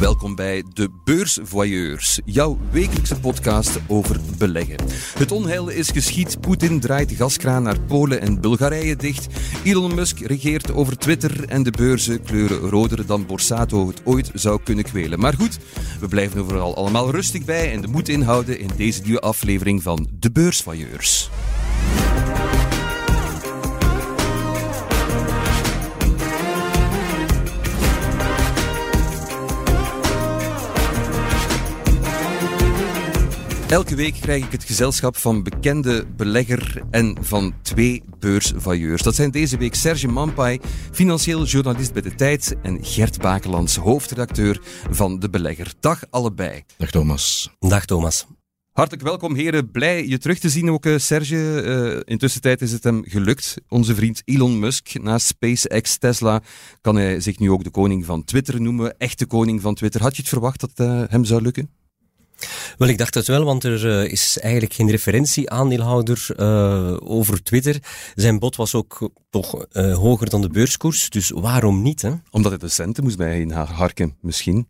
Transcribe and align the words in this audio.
Welkom 0.00 0.34
bij 0.34 0.64
de 0.72 0.88
Beursvoyeurs, 1.04 2.20
jouw 2.24 2.58
wekelijkse 2.70 3.20
podcast 3.20 3.78
over 3.86 4.20
beleggen. 4.38 4.76
Het 5.18 5.32
onheil 5.32 5.68
is 5.68 5.90
geschied, 5.90 6.40
Poetin 6.40 6.80
draait 6.80 7.12
gaskraan 7.12 7.62
naar 7.62 7.80
Polen 7.80 8.20
en 8.20 8.40
Bulgarije 8.40 8.96
dicht, 8.96 9.26
Elon 9.64 9.94
Musk 9.94 10.18
regeert 10.18 10.72
over 10.72 10.98
Twitter 10.98 11.48
en 11.48 11.62
de 11.62 11.70
beurzen 11.70 12.22
kleuren 12.22 12.58
roder 12.58 13.06
dan 13.06 13.26
Borsato 13.26 13.88
het 13.88 14.00
ooit 14.04 14.30
zou 14.34 14.60
kunnen 14.62 14.84
kwelen. 14.84 15.20
Maar 15.20 15.34
goed, 15.34 15.58
we 16.00 16.08
blijven 16.08 16.40
overal 16.40 16.76
allemaal 16.76 17.10
rustig 17.10 17.44
bij 17.44 17.72
en 17.72 17.80
de 17.80 17.88
moed 17.88 18.08
inhouden 18.08 18.60
in 18.60 18.70
deze 18.76 19.02
nieuwe 19.02 19.20
aflevering 19.20 19.82
van 19.82 20.08
de 20.18 20.30
Beursvoyeurs. 20.30 21.30
Elke 33.68 33.94
week 33.94 34.14
krijg 34.14 34.44
ik 34.44 34.52
het 34.52 34.64
gezelschap 34.64 35.16
van 35.16 35.42
bekende 35.42 36.06
belegger 36.16 36.82
en 36.90 37.16
van 37.20 37.54
twee 37.62 38.02
beursvailleurs. 38.18 39.02
Dat 39.02 39.14
zijn 39.14 39.30
deze 39.30 39.56
week 39.56 39.74
Serge 39.74 40.08
Mampai, 40.08 40.60
financieel 40.92 41.44
journalist 41.44 41.92
bij 41.92 42.02
De 42.02 42.14
Tijd, 42.14 42.56
en 42.62 42.84
Gert 42.84 43.20
Bakelands, 43.20 43.76
hoofdredacteur 43.76 44.60
van 44.90 45.18
De 45.18 45.30
Belegger. 45.30 45.72
Dag 45.80 46.02
allebei. 46.10 46.62
Dag 46.76 46.90
Thomas. 46.90 47.50
Dag 47.58 47.84
Thomas. 47.84 48.26
Hartelijk 48.72 49.02
welkom 49.02 49.34
heren, 49.34 49.70
blij 49.70 50.06
je 50.06 50.18
terug 50.18 50.38
te 50.38 50.48
zien 50.48 50.70
ook 50.70 50.86
uh, 50.86 50.98
Serge. 50.98 51.62
Uh, 51.64 52.00
intussen 52.04 52.40
tijd 52.40 52.62
is 52.62 52.72
het 52.72 52.84
hem 52.84 53.02
gelukt. 53.06 53.54
Onze 53.68 53.94
vriend 53.94 54.22
Elon 54.24 54.58
Musk, 54.58 55.02
na 55.02 55.18
SpaceX, 55.18 55.96
Tesla, 55.96 56.40
kan 56.80 56.96
hij 56.96 57.20
zich 57.20 57.38
nu 57.38 57.50
ook 57.50 57.64
de 57.64 57.70
koning 57.70 58.04
van 58.04 58.24
Twitter 58.24 58.60
noemen. 58.60 58.98
Echte 58.98 59.26
koning 59.26 59.60
van 59.60 59.74
Twitter. 59.74 60.02
Had 60.02 60.16
je 60.16 60.22
het 60.22 60.30
verwacht 60.30 60.60
dat 60.60 60.72
uh, 60.76 61.02
hem 61.08 61.24
zou 61.24 61.42
lukken? 61.42 61.70
Wel, 62.78 62.88
ik 62.88 62.98
dacht 62.98 63.14
het 63.14 63.26
wel, 63.26 63.44
want 63.44 63.64
er 63.64 63.84
uh, 63.84 64.12
is 64.12 64.38
eigenlijk 64.38 64.74
geen 64.74 64.90
referentie-aandeelhouder 64.90 66.26
uh, 66.36 66.96
over 67.00 67.42
Twitter. 67.42 67.78
Zijn 68.14 68.38
bod 68.38 68.56
was 68.56 68.74
ook 68.74 69.10
toch 69.30 69.66
uh, 69.72 69.96
hoger 69.96 70.30
dan 70.30 70.40
de 70.40 70.48
beurskoers, 70.48 71.10
dus 71.10 71.30
waarom 71.30 71.82
niet? 71.82 72.02
Hè? 72.02 72.12
Omdat 72.30 72.50
hij 72.50 72.60
de 72.60 72.68
centen 72.68 73.04
moest 73.04 73.16
bij 73.16 73.40
in 73.40 73.50
harken, 73.50 74.16
misschien? 74.20 74.68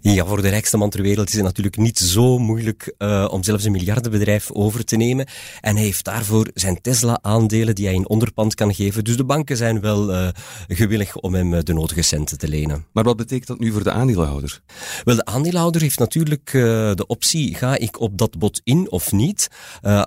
Ja, 0.00 0.26
voor 0.26 0.42
de 0.42 0.48
rijkste 0.48 0.76
man 0.76 0.90
ter 0.90 1.02
wereld 1.02 1.28
is 1.28 1.34
het 1.34 1.42
natuurlijk 1.42 1.76
niet 1.76 1.98
zo 1.98 2.38
moeilijk 2.38 2.94
om 3.30 3.42
zelfs 3.42 3.64
een 3.64 3.72
miljardenbedrijf 3.72 4.50
over 4.52 4.84
te 4.84 4.96
nemen. 4.96 5.26
En 5.60 5.76
hij 5.76 5.84
heeft 5.84 6.04
daarvoor 6.04 6.50
zijn 6.54 6.80
Tesla-aandelen 6.80 7.74
die 7.74 7.86
hij 7.86 7.94
in 7.94 8.08
onderpand 8.08 8.54
kan 8.54 8.74
geven. 8.74 9.04
Dus 9.04 9.16
de 9.16 9.24
banken 9.24 9.56
zijn 9.56 9.80
wel 9.80 10.32
gewillig 10.68 11.16
om 11.16 11.34
hem 11.34 11.64
de 11.64 11.72
nodige 11.72 12.02
centen 12.02 12.38
te 12.38 12.48
lenen. 12.48 12.86
Maar 12.92 13.04
wat 13.04 13.16
betekent 13.16 13.46
dat 13.46 13.58
nu 13.58 13.72
voor 13.72 13.82
de 13.82 13.92
aandeelhouder? 13.92 14.60
Wel, 15.04 15.16
de 15.16 15.24
aandeelhouder 15.24 15.80
heeft 15.80 15.98
natuurlijk 15.98 16.50
de 16.52 17.04
optie, 17.06 17.54
ga 17.54 17.78
ik 17.78 18.00
op 18.00 18.18
dat 18.18 18.38
bod 18.38 18.60
in 18.64 18.90
of 18.90 19.12
niet? 19.12 19.48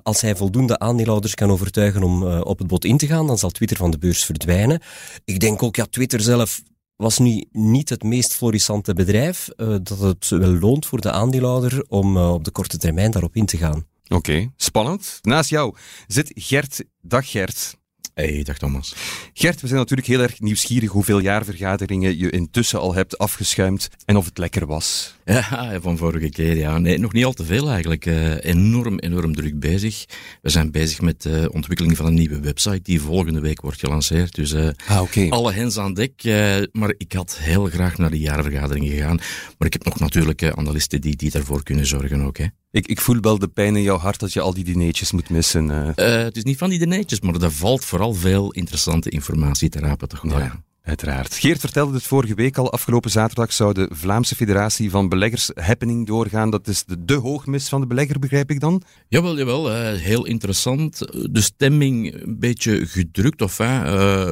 Als 0.03 0.21
hij 0.21 0.35
voldoende 0.35 0.79
aandeelhouders 0.79 1.35
kan 1.35 1.51
overtuigen 1.51 2.03
om 2.03 2.23
op 2.23 2.57
het 2.57 2.67
bod 2.67 2.85
in 2.85 2.97
te 2.97 3.07
gaan, 3.07 3.27
dan 3.27 3.37
zal 3.37 3.49
Twitter 3.49 3.77
van 3.77 3.91
de 3.91 3.97
beurs 3.97 4.25
verdwijnen. 4.25 4.81
Ik 5.25 5.39
denk 5.39 5.63
ook, 5.63 5.75
ja, 5.75 5.85
Twitter 5.89 6.21
zelf 6.21 6.61
was 6.99 7.17
nu 7.17 7.45
niet 7.51 7.89
het 7.89 8.03
meest 8.03 8.33
florissante 8.33 8.93
bedrijf, 8.93 9.49
uh, 9.57 9.75
dat 9.81 9.99
het 9.99 10.29
wel 10.29 10.57
loont 10.57 10.85
voor 10.85 11.01
de 11.01 11.11
aandeelhouder 11.11 11.85
om 11.87 12.17
op 12.17 12.43
de 12.43 12.51
korte 12.51 12.77
termijn 12.77 13.11
daarop 13.11 13.35
in 13.35 13.45
te 13.45 13.57
gaan. 13.57 13.85
Oké, 14.03 14.15
okay, 14.15 14.51
spannend. 14.55 15.19
Naast 15.21 15.49
jou 15.49 15.75
zit 16.07 16.31
Gert. 16.35 16.83
Dag 17.01 17.31
Gert. 17.31 17.77
Hey, 18.13 18.43
dag 18.43 18.57
Thomas. 18.57 18.95
Gert, 19.33 19.61
we 19.61 19.67
zijn 19.67 19.79
natuurlijk 19.79 20.07
heel 20.07 20.21
erg 20.21 20.39
nieuwsgierig 20.39 20.89
hoeveel 20.89 21.19
jaarvergaderingen 21.19 22.17
je 22.17 22.29
intussen 22.29 22.79
al 22.79 22.93
hebt 22.93 23.17
afgeschuimd 23.17 23.89
en 24.05 24.17
of 24.17 24.25
het 24.25 24.37
lekker 24.37 24.65
was. 24.65 25.15
Ja, 25.29 25.81
van 25.81 25.97
vorige 25.97 26.29
keer, 26.29 26.55
ja. 26.55 26.77
Nee, 26.77 26.97
nog 26.97 27.13
niet 27.13 27.25
al 27.25 27.33
te 27.33 27.45
veel 27.45 27.69
eigenlijk. 27.69 28.05
Uh, 28.05 28.43
enorm, 28.43 28.99
enorm 28.99 29.35
druk 29.35 29.59
bezig. 29.59 30.05
We 30.41 30.49
zijn 30.49 30.71
bezig 30.71 31.01
met 31.01 31.21
de 31.21 31.49
ontwikkeling 31.53 31.97
van 31.97 32.05
een 32.05 32.13
nieuwe 32.13 32.39
website 32.39 32.81
die 32.81 33.01
volgende 33.01 33.39
week 33.39 33.61
wordt 33.61 33.79
gelanceerd. 33.79 34.35
Dus 34.35 34.51
uh, 34.51 34.69
ah, 34.87 35.01
okay. 35.01 35.29
alle 35.29 35.51
hens 35.51 35.77
aan 35.77 35.93
dek. 35.93 36.23
Maar 36.71 36.93
ik 36.97 37.13
had 37.13 37.37
heel 37.37 37.65
graag 37.65 37.97
naar 37.97 38.09
de 38.09 38.19
jaarvergadering 38.19 38.87
gegaan. 38.87 39.15
Maar 39.57 39.67
ik 39.67 39.73
heb 39.73 39.85
nog 39.85 39.99
natuurlijk 39.99 40.43
analisten 40.43 41.01
die, 41.01 41.15
die 41.15 41.31
daarvoor 41.31 41.63
kunnen 41.63 41.85
zorgen 41.85 42.21
ook. 42.21 42.37
Hè. 42.37 42.45
Ik, 42.71 42.87
ik 42.87 43.01
voel 43.01 43.19
wel 43.21 43.39
de 43.39 43.47
pijn 43.47 43.75
in 43.75 43.81
jouw 43.81 43.97
hart 43.97 44.19
dat 44.19 44.33
je 44.33 44.41
al 44.41 44.53
die 44.53 44.63
dineetjes 44.63 45.11
moet 45.11 45.29
missen. 45.29 45.69
het 45.95 46.37
is 46.37 46.43
niet 46.43 46.57
van 46.57 46.69
die 46.69 46.79
dineetjes, 46.79 47.21
maar 47.21 47.35
er 47.35 47.51
valt 47.51 47.85
vooral 47.85 48.13
veel 48.13 48.51
interessante 48.51 49.09
informatie 49.09 49.69
te 49.69 49.79
rapen. 49.79 50.07
Toch? 50.07 50.23
Ja. 50.31 50.63
Uiteraard. 50.83 51.33
Geert 51.33 51.59
vertelde 51.59 51.93
het 51.93 52.03
vorige 52.03 52.33
week 52.33 52.57
al. 52.57 52.71
Afgelopen 52.71 53.11
zaterdag 53.11 53.53
zou 53.53 53.73
de 53.73 53.89
Vlaamse 53.93 54.35
Federatie 54.35 54.89
van 54.89 55.09
Beleggers 55.09 55.51
Happening 55.53 56.07
doorgaan. 56.07 56.49
Dat 56.49 56.67
is 56.67 56.83
de, 56.83 57.05
de 57.05 57.13
hoogmis 57.13 57.69
van 57.69 57.81
de 57.81 57.87
belegger, 57.87 58.19
begrijp 58.19 58.51
ik 58.51 58.59
dan? 58.59 58.81
Jawel, 59.07 59.37
jawel. 59.37 59.71
Uh, 59.71 59.93
heel 59.93 60.25
interessant. 60.25 60.97
De 61.31 61.41
stemming 61.41 62.13
een 62.13 62.39
beetje 62.39 62.85
gedrukt 62.85 63.41
of 63.41 63.59
uh, 63.59 63.67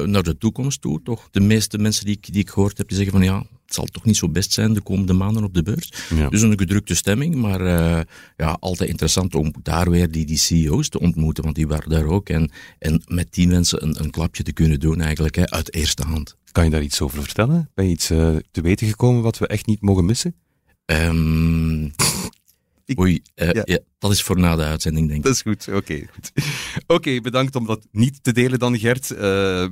naar 0.00 0.22
de 0.22 0.38
toekomst 0.38 0.80
toe, 0.80 1.02
toch? 1.02 1.28
De 1.30 1.40
meeste 1.40 1.78
mensen 1.78 2.04
die 2.04 2.16
ik, 2.16 2.32
die 2.32 2.42
ik 2.42 2.50
gehoord 2.50 2.78
heb, 2.78 2.88
die 2.88 2.96
zeggen 2.96 3.14
van 3.14 3.24
ja, 3.24 3.44
het 3.68 3.76
zal 3.76 3.84
toch 3.84 4.04
niet 4.04 4.16
zo 4.16 4.28
best 4.28 4.52
zijn 4.52 4.72
de 4.72 4.80
komende 4.80 5.12
maanden 5.12 5.44
op 5.44 5.54
de 5.54 5.62
beurs. 5.62 5.92
Ja. 6.14 6.28
Dus 6.28 6.42
een 6.42 6.58
gedrukte 6.58 6.94
stemming, 6.94 7.34
maar 7.34 7.60
uh, 7.60 8.00
ja, 8.36 8.56
altijd 8.60 8.88
interessant 8.88 9.34
om 9.34 9.54
daar 9.62 9.90
weer 9.90 10.10
die, 10.10 10.26
die 10.26 10.36
CEO's 10.36 10.88
te 10.88 11.00
ontmoeten, 11.00 11.44
want 11.44 11.56
die 11.56 11.66
waren 11.66 11.90
daar 11.90 12.04
ook. 12.04 12.28
En, 12.28 12.50
en 12.78 13.02
met 13.06 13.34
die 13.34 13.48
mensen 13.48 13.82
een, 13.82 14.02
een 14.02 14.10
klapje 14.10 14.42
te 14.42 14.52
kunnen 14.52 14.80
doen 14.80 15.00
eigenlijk, 15.00 15.34
hè, 15.34 15.50
uit 15.50 15.74
eerste 15.74 16.02
hand. 16.02 16.36
Kan 16.52 16.64
je 16.64 16.70
daar 16.70 16.82
iets 16.82 17.00
over 17.00 17.22
vertellen? 17.22 17.70
Ben 17.74 17.84
je 17.84 17.90
iets 17.90 18.10
uh, 18.10 18.36
te 18.50 18.60
weten 18.60 18.86
gekomen 18.86 19.22
wat 19.22 19.38
we 19.38 19.46
echt 19.46 19.66
niet 19.66 19.80
mogen 19.80 20.04
missen? 20.04 20.34
Um, 20.84 21.84
ik, 22.84 23.00
Oei, 23.00 23.22
uh, 23.34 23.50
ja. 23.52 23.62
ja. 23.64 23.78
Dat 23.98 24.10
is 24.10 24.22
voor 24.22 24.38
na 24.38 24.56
de 24.56 24.62
uitzending, 24.62 25.06
denk 25.06 25.18
ik. 25.18 25.24
Dat 25.24 25.34
is 25.34 25.42
goed, 25.42 25.68
oké. 25.68 25.76
Okay, 25.76 26.08
goed. 26.12 26.32
Oké, 26.82 26.94
okay, 26.94 27.20
bedankt 27.20 27.56
om 27.56 27.66
dat 27.66 27.86
niet 27.92 28.22
te 28.22 28.32
delen 28.32 28.58
dan, 28.58 28.78
Gert. 28.78 29.10
Uh, 29.10 29.18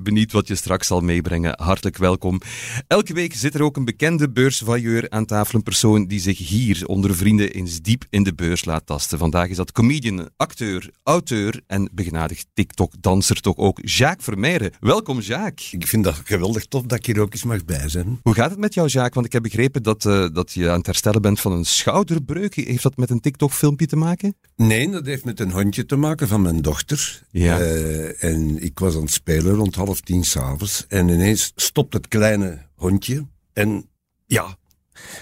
benieuwd 0.02 0.32
wat 0.32 0.48
je 0.48 0.54
straks 0.54 0.86
zal 0.86 1.00
meebrengen. 1.00 1.62
Hartelijk 1.62 1.96
welkom. 1.96 2.40
Elke 2.86 3.14
week 3.14 3.34
zit 3.34 3.54
er 3.54 3.62
ook 3.62 3.76
een 3.76 3.84
bekende 3.84 4.30
beursvailleur 4.30 5.10
aan 5.10 5.24
tafel. 5.24 5.54
Een 5.54 5.62
persoon 5.62 6.06
die 6.06 6.20
zich 6.20 6.38
hier 6.38 6.86
onder 6.86 7.16
vrienden 7.16 7.52
eens 7.52 7.80
diep 7.80 8.04
in 8.10 8.22
de 8.22 8.34
beurs 8.34 8.64
laat 8.64 8.86
tasten. 8.86 9.18
Vandaag 9.18 9.48
is 9.48 9.56
dat 9.56 9.72
comedian, 9.72 10.30
acteur, 10.36 10.90
auteur 11.02 11.60
en 11.66 11.90
begenadigd 11.92 12.46
TikTok-danser 12.54 13.40
toch 13.40 13.56
ook, 13.56 13.78
Jacques 13.82 14.24
Vermeijren. 14.24 14.72
Welkom, 14.80 15.20
Jacques. 15.20 15.72
Ik 15.72 15.86
vind 15.86 16.04
dat 16.04 16.20
geweldig 16.24 16.66
tof 16.66 16.82
dat 16.82 16.98
ik 16.98 17.06
hier 17.06 17.20
ook 17.20 17.32
eens 17.32 17.44
mag 17.44 17.64
bij 17.64 17.88
zijn. 17.88 18.20
Hoe 18.22 18.34
gaat 18.34 18.50
het 18.50 18.58
met 18.58 18.74
jou, 18.74 18.88
Jacques? 18.88 19.14
Want 19.14 19.26
ik 19.26 19.32
heb 19.32 19.42
begrepen 19.42 19.82
dat, 19.82 20.04
uh, 20.04 20.26
dat 20.32 20.52
je 20.52 20.70
aan 20.70 20.78
het 20.78 20.86
herstellen 20.86 21.22
bent 21.22 21.40
van 21.40 21.52
een 21.52 21.64
schouderbreuk. 21.64 22.54
Heeft 22.54 22.82
dat 22.82 22.96
met 22.96 23.06
met 23.06 23.16
een 23.16 23.22
TikTok-filmpje 23.22 23.86
te 23.86 23.96
maken? 23.96 24.15
Nee, 24.56 24.90
dat 24.90 25.06
heeft 25.06 25.24
met 25.24 25.40
een 25.40 25.50
hondje 25.50 25.86
te 25.86 25.96
maken 25.96 26.28
van 26.28 26.42
mijn 26.42 26.62
dochter. 26.62 27.22
Ja. 27.30 27.60
Uh, 27.60 28.24
en 28.24 28.62
ik 28.62 28.78
was 28.78 28.94
aan 28.94 29.00
het 29.00 29.10
spelen 29.10 29.54
rond 29.54 29.74
half 29.74 30.00
tien 30.00 30.24
s'avonds. 30.24 30.84
En 30.88 31.08
ineens 31.08 31.52
stopt 31.54 31.92
het 31.92 32.08
kleine 32.08 32.58
hondje. 32.74 33.26
En 33.52 33.88
ja, 34.26 34.56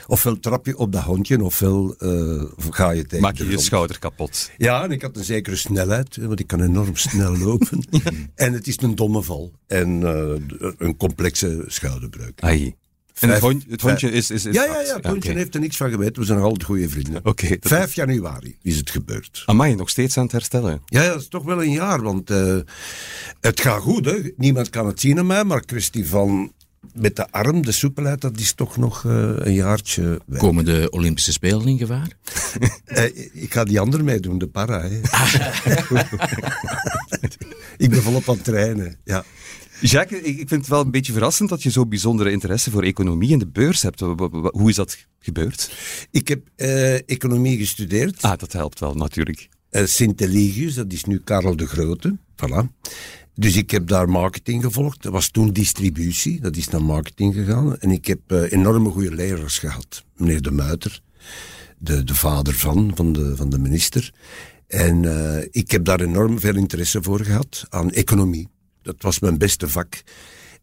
ofwel 0.07 0.39
trap 0.39 0.67
je 0.67 0.77
op 0.77 0.93
dat 0.93 1.03
hondje, 1.03 1.45
ofwel 1.45 1.95
uh, 1.99 2.43
ga 2.57 2.91
je 2.91 3.03
tegen 3.07 3.21
Maak 3.21 3.37
je 3.37 3.49
je 3.49 3.59
schouder 3.59 3.99
kapot. 3.99 4.51
Ja, 4.57 4.85
en 4.85 4.91
ik 4.91 5.03
had 5.03 5.17
een 5.17 5.25
zekere 5.25 5.57
snelheid, 5.57 6.17
want 6.17 6.41
ik 6.41 6.47
kan 6.47 6.63
enorm 6.63 6.97
snel 6.97 7.39
lopen. 7.39 7.87
ja. 7.91 8.11
En 8.35 8.53
het 8.53 8.67
is 8.67 8.83
een 8.83 8.95
domme 8.95 9.23
val. 9.23 9.53
En 9.67 10.01
uh, 10.01 10.71
een 10.79 10.97
complexe 10.97 11.65
schouderbreuk. 11.67 12.41
Ai. 12.41 12.75
En 13.21 13.29
het, 13.29 13.41
hond, 13.41 13.65
het 13.69 13.81
hondje 13.81 14.11
is, 14.11 14.31
is, 14.31 14.45
is, 14.45 14.55
Ja, 14.55 14.65
ja, 14.65 14.81
ja, 14.81 14.95
het 14.95 15.07
hondje 15.07 15.29
okay. 15.29 15.35
heeft 15.43 15.55
er 15.55 15.61
niks 15.61 15.77
van 15.77 15.91
geweten. 15.91 16.21
We 16.21 16.25
zijn 16.25 16.39
nog 16.39 16.47
altijd 16.47 16.65
goede 16.65 16.89
vrienden. 16.89 17.21
Okay, 17.35 17.57
5 17.61 17.95
januari 17.95 18.57
is 18.63 18.77
het 18.77 18.91
gebeurd. 18.91 19.43
Amai, 19.47 19.75
nog 19.75 19.89
steeds 19.91 20.17
aan 20.17 20.23
het 20.23 20.33
herstellen? 20.33 20.83
Ja, 20.85 21.03
ja 21.03 21.09
dat 21.09 21.21
is 21.21 21.29
toch 21.29 21.45
wel 21.45 21.63
een 21.63 21.73
jaar, 21.73 22.03
want 22.03 22.31
uh, 22.31 22.59
het 23.41 23.61
gaat 23.61 23.81
goed. 23.81 24.05
Hè. 24.05 24.33
Niemand 24.37 24.71
kan 24.71 24.87
het 24.87 25.01
zien 25.01 25.19
aan 25.19 25.27
mij, 25.27 25.45
maar 25.45 25.65
kwestie 25.65 26.09
van 26.09 26.53
met 26.93 27.17
de 27.17 27.31
arm, 27.31 27.65
de 27.65 27.73
soepelheid, 27.73 28.21
dat 28.21 28.39
is 28.39 28.53
toch 28.53 28.77
nog 28.77 29.05
uh, 29.05 29.33
een 29.37 29.55
jaartje. 29.55 30.21
Weg. 30.27 30.41
Komen 30.41 30.65
de 30.65 30.87
Olympische 30.91 31.33
Spelen 31.33 31.67
in 31.67 31.79
gevaar? 31.79 32.09
uh, 32.87 33.05
ik 33.43 33.53
ga 33.53 33.65
die 33.65 33.81
andere 33.81 34.03
meedoen, 34.03 34.39
de 34.39 34.49
para. 34.49 34.83
ik 37.77 37.91
ben 37.91 38.03
volop 38.03 38.29
aan 38.29 38.35
het 38.35 38.45
trainen, 38.45 38.97
ja. 39.05 39.25
Jacques, 39.91 40.21
ik 40.21 40.37
vind 40.37 40.51
het 40.51 40.67
wel 40.67 40.81
een 40.81 40.91
beetje 40.91 41.13
verrassend 41.13 41.49
dat 41.49 41.63
je 41.63 41.71
zo 41.71 41.87
bijzondere 41.87 42.31
interesse 42.31 42.71
voor 42.71 42.83
economie 42.83 43.33
en 43.33 43.39
de 43.39 43.47
beurs 43.47 43.83
hebt. 43.83 44.01
Hoe 44.51 44.69
is 44.69 44.75
dat 44.75 45.07
gebeurd? 45.19 45.73
Ik 46.11 46.29
heb 46.29 46.49
uh, 46.57 46.95
economie 47.09 47.59
gestudeerd. 47.59 48.23
Ah, 48.23 48.39
dat 48.39 48.53
helpt 48.53 48.81
wel, 48.81 48.95
natuurlijk. 48.95 49.49
Uh, 49.71 49.85
Sint-Eligius, 49.85 50.75
dat 50.75 50.93
is 50.93 51.05
nu 51.05 51.21
Karel 51.25 51.57
de 51.57 51.67
Grote. 51.67 52.17
Voilà. 52.17 52.67
Dus 53.35 53.57
ik 53.57 53.71
heb 53.71 53.89
daar 53.89 54.09
marketing 54.09 54.63
gevolgd. 54.63 55.03
Dat 55.03 55.13
was 55.13 55.31
toen 55.31 55.53
distributie, 55.53 56.41
dat 56.41 56.57
is 56.57 56.69
naar 56.69 56.83
marketing 56.83 57.35
gegaan. 57.35 57.79
En 57.79 57.91
ik 57.91 58.07
heb 58.07 58.21
uh, 58.29 58.53
enorme 58.53 58.91
goede 58.91 59.15
leraars 59.15 59.59
gehad. 59.59 60.05
Meneer 60.17 60.43
De 60.43 60.51
Muiter, 60.51 61.01
de, 61.79 62.05
de 62.05 62.15
vader 62.15 62.55
van, 62.55 62.93
van 62.95 63.13
de, 63.13 63.37
van 63.37 63.51
de 63.51 63.59
minister. 63.59 64.13
En 64.67 65.03
uh, 65.03 65.39
ik 65.51 65.71
heb 65.71 65.85
daar 65.85 66.01
enorm 66.01 66.41
veel 66.41 66.57
interesse 66.57 67.03
voor 67.03 67.21
gehad 67.21 67.67
aan 67.69 67.91
economie. 67.91 68.49
Dat 68.85 69.03
was 69.03 69.19
mijn 69.19 69.39
beste 69.39 69.69
vak. 69.69 70.03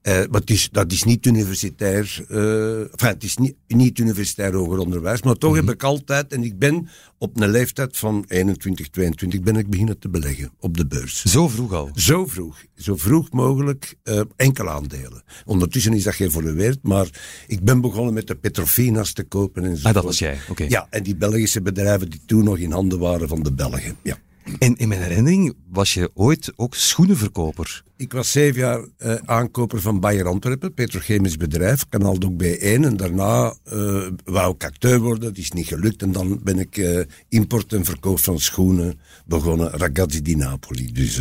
Uh, 0.03 0.13
maar 0.13 0.39
het 0.39 0.49
is, 0.49 0.69
dat 0.71 0.91
is 0.91 1.03
niet 1.03 1.25
universitair, 1.25 2.25
uh, 2.29 2.79
enfin, 2.79 3.07
het 3.07 3.23
is 3.23 3.37
niet, 3.37 3.55
niet 3.67 3.99
universitair 3.99 4.53
hoger 4.53 4.77
onderwijs, 4.77 5.21
maar 5.21 5.35
toch 5.35 5.55
heb 5.55 5.69
ik 5.69 5.83
altijd, 5.83 6.33
en 6.33 6.43
ik 6.43 6.59
ben 6.59 6.89
op 7.17 7.41
een 7.41 7.49
leeftijd 7.49 7.97
van 7.97 8.25
21, 8.27 8.89
22, 8.89 9.41
ben 9.41 9.55
ik 9.55 9.69
beginnen 9.69 9.99
te 9.99 10.09
beleggen 10.09 10.51
op 10.59 10.77
de 10.77 10.87
beurs. 10.87 11.23
Zo 11.25 11.47
vroeg 11.47 11.73
al? 11.73 11.89
Zo 11.95 12.25
vroeg. 12.27 12.63
Zo 12.75 12.95
vroeg 12.95 13.31
mogelijk 13.31 13.95
uh, 14.03 14.21
enkel 14.35 14.69
aandelen. 14.69 15.23
Ondertussen 15.45 15.93
is 15.93 16.03
dat 16.03 16.15
geëvolueerd, 16.15 16.79
maar 16.81 17.09
ik 17.47 17.63
ben 17.63 17.81
begonnen 17.81 18.13
met 18.13 18.27
de 18.27 18.35
Petrofina's 18.35 19.13
te 19.13 19.23
kopen. 19.23 19.63
En 19.65 19.79
ah, 19.81 19.93
dat 19.93 20.03
was 20.03 20.19
jij, 20.19 20.37
oké. 20.49 20.63
Ja, 20.63 20.87
en 20.89 21.03
die 21.03 21.15
Belgische 21.15 21.61
bedrijven 21.61 22.09
die 22.09 22.21
toen 22.25 22.43
nog 22.43 22.57
in 22.57 22.71
handen 22.71 22.99
waren 22.99 23.27
van 23.27 23.43
de 23.43 23.53
Belgen, 23.53 23.95
ja. 24.01 24.17
En 24.59 24.75
in 24.75 24.87
mijn 24.87 25.01
herinnering 25.01 25.55
was 25.69 25.93
je 25.93 26.11
ooit 26.13 26.53
ook 26.55 26.75
schoenenverkoper. 26.75 27.83
Ik 28.01 28.13
was 28.13 28.31
zeven 28.31 28.61
jaar 28.61 28.79
uh, 28.79 29.15
aankoper 29.25 29.81
van 29.81 29.99
Bayer 29.99 30.27
Antwerpen, 30.27 30.73
petrochemisch 30.73 31.37
bedrijf, 31.37 31.85
kanaal 31.89 32.17
ook 32.23 32.37
bij 32.37 32.59
één. 32.59 32.83
En 32.83 32.97
daarna 32.97 33.55
uh, 33.73 34.07
wou 34.23 34.53
ik 34.53 34.63
acteur 34.63 34.99
worden, 34.99 35.23
dat 35.23 35.37
is 35.37 35.51
niet 35.51 35.67
gelukt. 35.67 36.01
En 36.01 36.11
dan 36.11 36.39
ben 36.43 36.59
ik 36.59 36.77
uh, 36.77 36.99
import 37.29 37.73
en 37.73 37.85
verkoop 37.85 38.19
van 38.19 38.39
schoenen 38.39 38.99
begonnen, 39.25 39.69
Ragazzi 39.69 40.21
di 40.21 40.35
Napoli. 40.35 40.91
Dus 40.91 41.19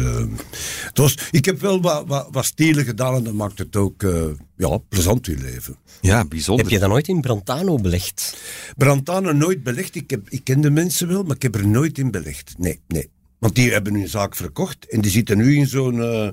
het 0.84 0.98
was, 0.98 1.16
ik 1.30 1.44
heb 1.44 1.60
wel 1.60 1.80
wat, 1.80 2.04
wat, 2.06 2.28
wat 2.30 2.52
gedaan 2.56 3.14
en 3.14 3.24
dat 3.24 3.34
maakt 3.34 3.58
het 3.58 3.76
ook 3.76 4.02
ja, 4.56 4.78
plezant 4.88 5.28
in 5.28 5.40
leven. 5.42 5.76
Ja, 6.00 6.24
bijzonder. 6.24 6.64
Heb 6.64 6.74
je 6.74 6.80
dan 6.80 6.88
nooit 6.88 7.08
in 7.08 7.20
Brantano 7.20 7.76
belegd? 7.76 8.36
Brantano 8.76 9.32
nooit 9.32 9.62
belegd. 9.62 9.94
Ik, 9.94 10.10
heb, 10.10 10.28
ik 10.28 10.44
ken 10.44 10.60
de 10.60 10.70
mensen 10.70 11.08
wel, 11.08 11.22
maar 11.22 11.36
ik 11.36 11.42
heb 11.42 11.54
er 11.54 11.66
nooit 11.66 11.98
in 11.98 12.10
belegd. 12.10 12.54
Nee, 12.58 12.80
nee. 12.88 13.10
Want 13.38 13.54
die 13.54 13.72
hebben 13.72 13.94
hun 13.94 14.08
zaak 14.08 14.36
verkocht 14.36 14.88
en 14.88 15.00
die 15.00 15.10
zitten 15.10 15.36
nu 15.36 15.56
in 15.56 15.66
zo'n, 15.66 15.94
uh, 15.94 16.28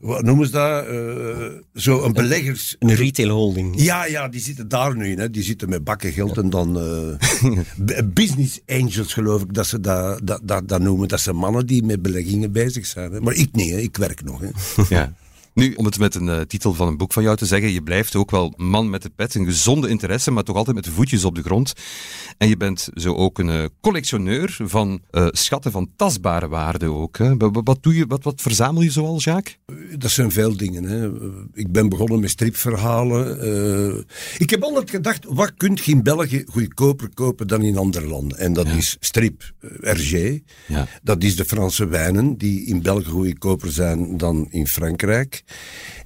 wat 0.00 0.22
noemen 0.22 0.46
ze 0.46 0.52
dat? 0.52 0.88
Uh, 0.88 1.60
zo'n 1.72 2.12
beleggers... 2.12 2.76
Een 2.78 2.94
retail 2.94 3.28
holding. 3.28 3.80
Ja, 3.80 4.06
ja, 4.06 4.28
die 4.28 4.40
zitten 4.40 4.68
daar 4.68 4.96
nu 4.96 5.10
in. 5.10 5.18
Hè. 5.18 5.30
Die 5.30 5.42
zitten 5.42 5.68
met 5.68 5.84
bakken 5.84 6.12
geld 6.12 6.36
en 6.36 6.50
dan... 6.50 6.78
Uh, 7.46 7.98
business 8.04 8.60
angels 8.66 9.12
geloof 9.12 9.42
ik 9.42 9.54
dat 9.54 9.66
ze 9.66 9.80
dat, 9.80 10.20
dat, 10.24 10.40
dat, 10.42 10.68
dat, 10.68 10.80
noemen. 10.80 11.08
Dat 11.08 11.20
zijn 11.20 11.36
mannen 11.36 11.66
die 11.66 11.82
met 11.82 12.02
beleggingen 12.02 12.52
bezig 12.52 12.86
zijn. 12.86 13.12
Hè. 13.12 13.20
Maar 13.20 13.34
ik 13.34 13.48
niet, 13.52 13.70
hè. 13.70 13.76
ik 13.76 13.96
werk 13.96 14.24
nog. 14.24 14.40
Hè. 14.40 14.48
Ja. 14.88 15.14
Nu, 15.56 15.74
om 15.74 15.84
het 15.84 15.98
met 15.98 16.14
een 16.14 16.26
uh, 16.26 16.40
titel 16.40 16.74
van 16.74 16.88
een 16.88 16.96
boek 16.96 17.12
van 17.12 17.22
jou 17.22 17.36
te 17.36 17.46
zeggen, 17.46 17.72
je 17.72 17.82
blijft 17.82 18.16
ook 18.16 18.30
wel 18.30 18.52
man 18.56 18.90
met 18.90 19.02
de 19.02 19.10
pet, 19.10 19.34
een 19.34 19.44
gezonde 19.44 19.88
interesse, 19.88 20.30
maar 20.30 20.42
toch 20.42 20.56
altijd 20.56 20.76
met 20.76 20.84
de 20.84 20.90
voetjes 20.90 21.24
op 21.24 21.34
de 21.34 21.42
grond. 21.42 21.72
En 22.38 22.48
je 22.48 22.56
bent 22.56 22.88
zo 22.94 23.14
ook 23.14 23.38
een 23.38 23.48
uh, 23.48 23.64
collectioneur 23.80 24.56
van 24.62 25.00
uh, 25.10 25.26
schatten 25.30 25.72
van 25.72 25.90
tastbare 25.96 26.48
waarde 26.48 26.86
ook. 26.86 27.18
Hè? 27.18 27.36
Wat, 27.36 27.78
doe 27.80 27.94
je, 27.94 28.06
wat, 28.06 28.24
wat 28.24 28.40
verzamel 28.40 28.82
je 28.82 28.90
zoal, 28.90 29.18
Jacques? 29.18 29.58
Dat 29.98 30.10
zijn 30.10 30.32
veel 30.32 30.56
dingen. 30.56 30.84
Hè. 30.84 31.10
Ik 31.52 31.72
ben 31.72 31.88
begonnen 31.88 32.20
met 32.20 32.30
stripverhalen. 32.30 34.04
ik 34.38 34.50
heb 34.50 34.62
altijd 34.62 34.90
gedacht, 34.90 35.24
wat 35.28 35.52
kunt 35.56 35.84
je 35.84 35.92
in 35.92 36.02
België 36.02 36.44
goedkoper 36.46 37.08
kopen 37.14 37.46
dan 37.46 37.62
in 37.62 37.76
andere 37.76 38.06
landen? 38.06 38.38
En 38.38 38.52
dat 38.52 38.66
ja. 38.66 38.74
is 38.74 38.96
strip, 39.00 39.52
RG. 39.80 40.38
Ja. 40.66 40.88
Dat 41.02 41.22
is 41.22 41.36
de 41.36 41.44
Franse 41.44 41.86
wijnen, 41.86 42.36
die 42.36 42.66
in 42.66 42.82
België 42.82 43.10
goedkoper 43.10 43.72
zijn 43.72 44.16
dan 44.16 44.46
in 44.50 44.66
Frankrijk. 44.66 45.44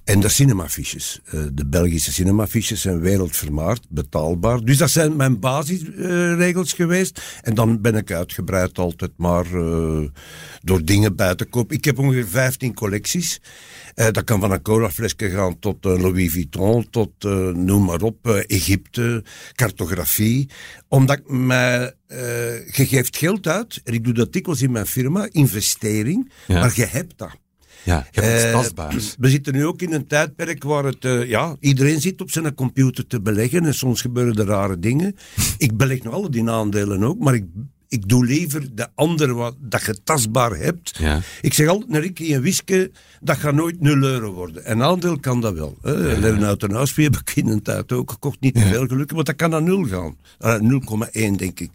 En 0.05 0.21
de 0.21 0.29
cinemafiches. 0.29 1.21
Uh, 1.35 1.43
de 1.53 1.67
Belgische 1.67 2.13
cinemafiches 2.13 2.81
zijn 2.81 3.01
wereldvermaard, 3.01 3.87
betaalbaar. 3.89 4.61
Dus 4.61 4.77
dat 4.77 4.91
zijn 4.91 5.17
mijn 5.17 5.41
basisregels 5.41 6.71
uh, 6.71 6.77
geweest. 6.77 7.23
En 7.43 7.55
dan 7.55 7.81
ben 7.81 7.95
ik 7.95 8.13
uitgebreid 8.13 8.79
altijd 8.79 9.11
maar 9.17 9.47
uh, 9.53 10.09
door 10.63 10.85
dingen 10.85 11.17
bij 11.17 11.35
te 11.35 11.45
kopen. 11.45 11.77
Ik 11.77 11.85
heb 11.85 11.99
ongeveer 11.99 12.29
15 12.29 12.75
collecties. 12.75 13.41
dat 13.95 14.25
kan 14.25 14.41
van 14.41 14.53
een 14.53 14.63
colaflesje 14.63 15.31
gaan 15.31 15.59
tot 15.59 15.85
Louis 15.85 16.33
Vuitton, 16.33 16.91
tot 16.91 17.23
noem 17.55 17.85
maar 17.85 18.03
op, 18.03 18.29
Egypte, 18.29 19.25
cartografie. 19.55 20.49
Omdat 20.89 21.19
ik 21.19 21.31
mij, 21.31 21.95
je 22.09 22.87
geeft 22.87 23.17
geld 23.17 23.47
uit, 23.47 23.81
en 23.85 23.93
ik 23.93 24.05
doe 24.05 24.15
dat 24.15 24.33
dikwijls 24.33 24.63
in 24.63 24.71
mijn 24.71 24.87
firma, 24.87 25.29
investering, 25.31 26.31
ja. 26.47 26.61
maar 26.61 26.73
je 26.75 26.87
hebt 26.87 27.19
dat. 27.19 27.40
Ja, 27.85 28.07
uh, 28.15 28.61
we 29.19 29.29
zitten 29.29 29.53
nu 29.53 29.67
ook 29.67 29.83
in 29.83 29.93
een 29.93 30.07
tijdperk 30.07 30.63
waar 30.65 30.85
het, 30.85 31.05
uh, 31.05 31.29
ja, 31.29 31.57
iedereen 31.61 32.01
zit 32.01 32.21
op 32.21 32.31
zijn 32.31 32.55
computer 32.55 33.07
te 33.07 33.21
beleggen 33.21 33.65
en 33.65 33.75
soms 33.75 34.01
gebeuren 34.01 34.35
er 34.35 34.47
rare 34.47 34.79
dingen. 34.79 35.17
ik 35.59 35.77
beleg 35.77 36.03
nog 36.03 36.15
alle 36.15 36.31
die 36.31 36.51
aandelen 36.51 37.03
ook, 37.03 37.19
maar 37.19 37.35
ik 37.35 37.45
ik 37.91 38.09
doe 38.09 38.25
liever 38.25 38.75
de 38.75 38.89
andere 38.95 39.35
wat 39.35 39.55
dat 39.59 39.85
je 39.85 40.03
tastbaar 40.05 40.57
hebt. 40.57 40.97
Ja. 40.99 41.21
Ik 41.41 41.55
zeg 41.55 41.69
altijd 41.69 41.91
naar 41.91 42.01
Ricky 42.01 42.35
en 42.35 42.43
Wiske, 42.43 42.91
dat 43.21 43.37
gaat 43.37 43.55
nooit 43.55 43.81
0 43.81 44.03
euro 44.03 44.33
worden. 44.33 44.71
Een 44.71 44.83
aandeel 44.83 45.21
kan 45.21 45.41
dat 45.41 45.55
wel. 45.55 45.79
Hè. 45.83 45.91
Ja. 45.91 46.19
Leren 46.19 46.45
uit 46.45 46.63
een 46.63 46.75
huis, 46.75 46.97
heb 46.97 47.17
ik 47.17 47.33
in 47.37 47.49
een 47.49 47.63
tijd 47.63 47.93
ook 47.93 48.11
gekocht. 48.11 48.41
Niet 48.41 48.55
te 48.55 48.61
veel 48.61 48.87
gelukkig, 48.87 49.15
want 49.15 49.27
dat 49.27 49.37
kan 49.37 49.51
naar 49.51 49.63
0 49.63 49.85
gaan. 49.85 50.17
Uh, 50.41 50.81
0,1 51.31 51.37
denk 51.37 51.61
ik. 51.61 51.71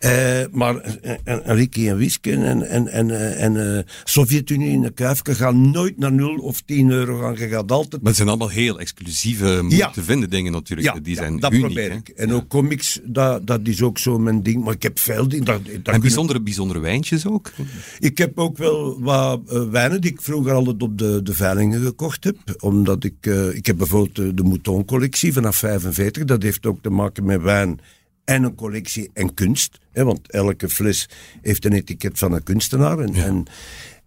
Uh, 0.00 0.40
maar 0.52 0.98
uh, 1.04 1.14
Ricky 1.44 1.88
en 1.88 1.96
Wiske 1.96 2.32
en, 2.32 2.68
en, 2.68 2.88
en, 2.88 3.36
en 3.36 3.86
Sovjet-Unie 4.04 4.70
in 4.70 4.82
de 4.82 4.90
Kuifke 4.90 5.34
gaan 5.34 5.70
nooit 5.70 5.98
naar 5.98 6.12
0 6.12 6.36
of 6.36 6.60
10 6.60 6.90
euro 6.90 7.18
gaan. 7.18 7.36
Je 7.36 7.48
gaat 7.48 7.72
altijd... 7.72 7.92
Maar 8.02 8.08
het 8.10 8.16
zijn 8.16 8.28
allemaal 8.28 8.50
heel 8.50 8.78
exclusieve, 8.78 9.64
ja. 9.68 9.90
te 9.90 10.02
vinden 10.02 10.30
dingen 10.30 10.52
natuurlijk. 10.52 11.04
Die 11.04 11.16
zijn 11.16 11.40
dat 11.40 11.52
uniek, 11.52 11.64
probeer 11.64 11.92
ik. 11.92 12.08
En 12.08 12.32
ook 12.32 12.48
comics, 12.48 13.00
dat, 13.04 13.46
dat 13.46 13.60
is 13.64 13.82
ook 13.82 13.98
zo 13.98 14.18
mijn 14.18 14.42
ding. 14.42 14.64
Maar 14.64 14.74
ik 14.74 14.82
heb 14.82 14.98
veel 14.98 15.28
dingen 15.28 15.59
en 15.82 16.00
bijzondere, 16.00 16.40
bijzondere 16.40 16.80
wijntjes 16.80 17.26
ook? 17.26 17.52
Ik 17.98 18.18
heb 18.18 18.38
ook 18.38 18.56
wel 18.56 19.00
wat 19.00 19.40
uh, 19.52 19.70
wijnen 19.70 20.00
die 20.00 20.10
ik 20.10 20.22
vroeger 20.22 20.52
altijd 20.52 20.82
op 20.82 20.98
de, 20.98 21.22
de 21.22 21.34
veilingen 21.34 21.80
gekocht 21.80 22.24
heb. 22.24 22.36
Omdat 22.58 23.04
ik, 23.04 23.26
uh, 23.26 23.54
ik 23.54 23.66
heb 23.66 23.76
bijvoorbeeld 23.76 24.16
de, 24.16 24.34
de 24.34 24.42
Mouton 24.42 24.84
collectie 24.84 25.32
vanaf 25.32 25.56
45. 25.56 26.24
Dat 26.24 26.42
heeft 26.42 26.66
ook 26.66 26.82
te 26.82 26.90
maken 26.90 27.24
met 27.24 27.42
wijn 27.42 27.80
en 28.24 28.42
een 28.42 28.54
collectie 28.54 29.10
en 29.12 29.34
kunst. 29.34 29.78
Hè, 29.92 30.04
want 30.04 30.30
elke 30.30 30.68
fles 30.68 31.08
heeft 31.42 31.64
een 31.64 31.72
etiket 31.72 32.18
van 32.18 32.32
een 32.32 32.42
kunstenaar. 32.42 32.98
En, 32.98 33.14
ja. 33.14 33.24
en, 33.24 33.44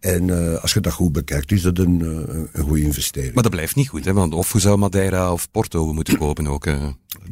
en 0.04 0.28
uh, 0.28 0.62
als 0.62 0.74
je 0.74 0.80
dat 0.80 0.94
goed 0.94 1.12
bekijkt, 1.12 1.52
is 1.52 1.62
dat 1.62 1.78
een, 1.78 2.00
uh, 2.00 2.44
een 2.52 2.64
goede 2.64 2.82
investering. 2.82 3.34
Maar 3.34 3.44
dat 3.44 3.52
blijft 3.52 3.76
niet 3.76 3.90
goed, 3.90 4.06
hè? 4.06 4.14
want 4.14 4.34
of 4.34 4.54
je 4.54 4.60
zou 4.60 4.78
Madeira 4.78 5.32
of 5.32 5.52
Porto 5.52 5.94
moeten 5.94 6.18
kopen 6.18 6.48
ook. 6.48 6.66
Uh, 6.66 6.88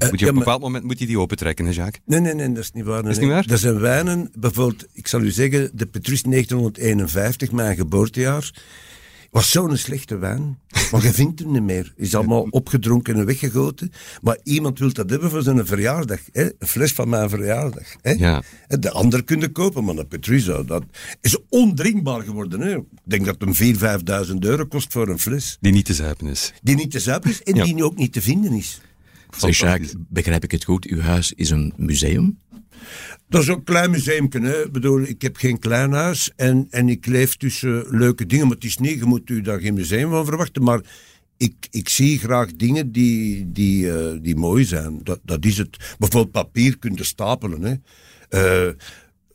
moet 0.09 0.19
je 0.19 0.25
op 0.25 0.31
een 0.31 0.37
bepaald 0.37 0.61
moment 0.61 0.83
moet 0.83 0.99
je 0.99 1.05
die 1.05 1.19
opentrekken, 1.19 1.65
hè 1.65 1.71
Jacques? 1.71 2.01
Nee, 2.05 2.19
nee, 2.19 2.33
nee, 2.33 2.51
dat 2.51 2.63
is 2.63 2.71
niet 2.71 2.85
waar. 2.85 2.93
Nee, 2.93 3.03
dat 3.03 3.11
is 3.11 3.19
niet 3.19 3.29
waar? 3.29 3.45
Er 3.47 3.57
zijn 3.57 3.79
wijnen, 3.79 4.31
bijvoorbeeld, 4.35 4.87
ik 4.93 5.07
zal 5.07 5.21
u 5.21 5.31
zeggen, 5.31 5.69
de 5.73 5.85
Petrus 5.85 6.21
1951, 6.21 7.51
mijn 7.51 7.75
geboortejaar 7.75 8.51
was 9.31 9.51
zo'n 9.51 9.77
slechte 9.77 10.17
wijn. 10.17 10.59
Maar 10.91 11.03
je 11.03 11.13
vindt 11.13 11.39
hem 11.39 11.51
niet 11.51 11.63
meer. 11.63 11.93
Is 11.95 12.15
allemaal 12.15 12.47
opgedronken 12.49 13.15
en 13.15 13.25
weggegoten. 13.25 13.91
Maar 14.21 14.37
iemand 14.43 14.79
wil 14.79 14.93
dat 14.93 15.09
hebben 15.09 15.29
voor 15.29 15.41
zijn 15.41 15.65
verjaardag. 15.65 16.19
Hè? 16.31 16.43
Een 16.43 16.67
fles 16.67 16.93
van 16.93 17.09
mijn 17.09 17.29
verjaardag. 17.29 17.95
Hè? 18.01 18.11
Ja. 18.11 18.43
De 18.67 18.91
ander 18.91 19.23
kunnen 19.23 19.51
kopen, 19.51 19.83
maar 19.83 19.95
dat 19.95 20.07
Petruza, 20.07 20.63
dat 20.63 20.83
is 21.21 21.37
ondrinkbaar 21.49 22.21
geworden. 22.21 22.59
Hè? 22.59 22.75
Ik 22.75 22.83
denk 23.03 23.25
dat 23.25 23.35
het 23.39 23.59
hem 23.59 23.75
4.000, 24.25 24.27
5.000 24.27 24.35
euro 24.39 24.65
kost 24.65 24.91
voor 24.91 25.07
een 25.07 25.19
fles. 25.19 25.57
Die 25.61 25.71
niet 25.71 25.85
te 25.85 25.93
zuipen 25.93 26.27
is. 26.27 26.53
Die 26.61 26.75
niet 26.75 26.91
te 26.91 26.99
zuipen 26.99 27.29
is 27.29 27.43
en 27.43 27.55
ja. 27.55 27.63
die 27.63 27.83
ook 27.83 27.97
niet 27.97 28.13
te 28.13 28.21
vinden 28.21 28.53
is. 28.53 28.81
Zeg 29.37 29.57
Jacques, 29.57 29.93
begrijp 30.09 30.43
ik 30.43 30.51
het 30.51 30.63
goed? 30.63 30.85
Uw 30.85 30.99
huis 30.99 31.33
is 31.35 31.49
een 31.49 31.73
museum? 31.77 32.39
Dat 33.31 33.41
is 33.41 33.49
ook 33.49 33.57
een 33.57 33.63
klein 33.63 33.91
museum. 33.91 34.25
Ik 34.25 34.71
bedoel, 34.71 35.01
ik 35.01 35.21
heb 35.21 35.35
geen 35.35 35.59
klein 35.59 35.91
huis 35.91 36.31
en, 36.35 36.67
en 36.69 36.89
ik 36.89 37.05
leef 37.05 37.35
tussen 37.35 37.85
leuke 37.89 38.25
dingen. 38.25 38.47
Maar 38.47 38.55
het 38.55 38.65
is 38.65 38.77
niet, 38.77 38.99
je 38.99 39.05
moet 39.05 39.29
u 39.29 39.41
daar 39.41 39.59
geen 39.59 39.73
museum 39.73 40.09
van 40.09 40.25
verwachten. 40.25 40.63
Maar 40.63 40.81
ik, 41.37 41.53
ik 41.69 41.89
zie 41.89 42.19
graag 42.19 42.53
dingen 42.53 42.91
die, 42.91 43.51
die, 43.51 43.85
uh, 43.85 44.11
die 44.21 44.35
mooi 44.35 44.65
zijn. 44.65 44.99
Dat, 45.03 45.19
dat 45.23 45.45
is 45.45 45.57
het. 45.57 45.95
Bijvoorbeeld 45.99 46.31
papier 46.31 46.77
kunt 46.79 47.05
stapelen. 47.05 47.61
Hè. 47.61 47.75
Uh, 48.67 48.73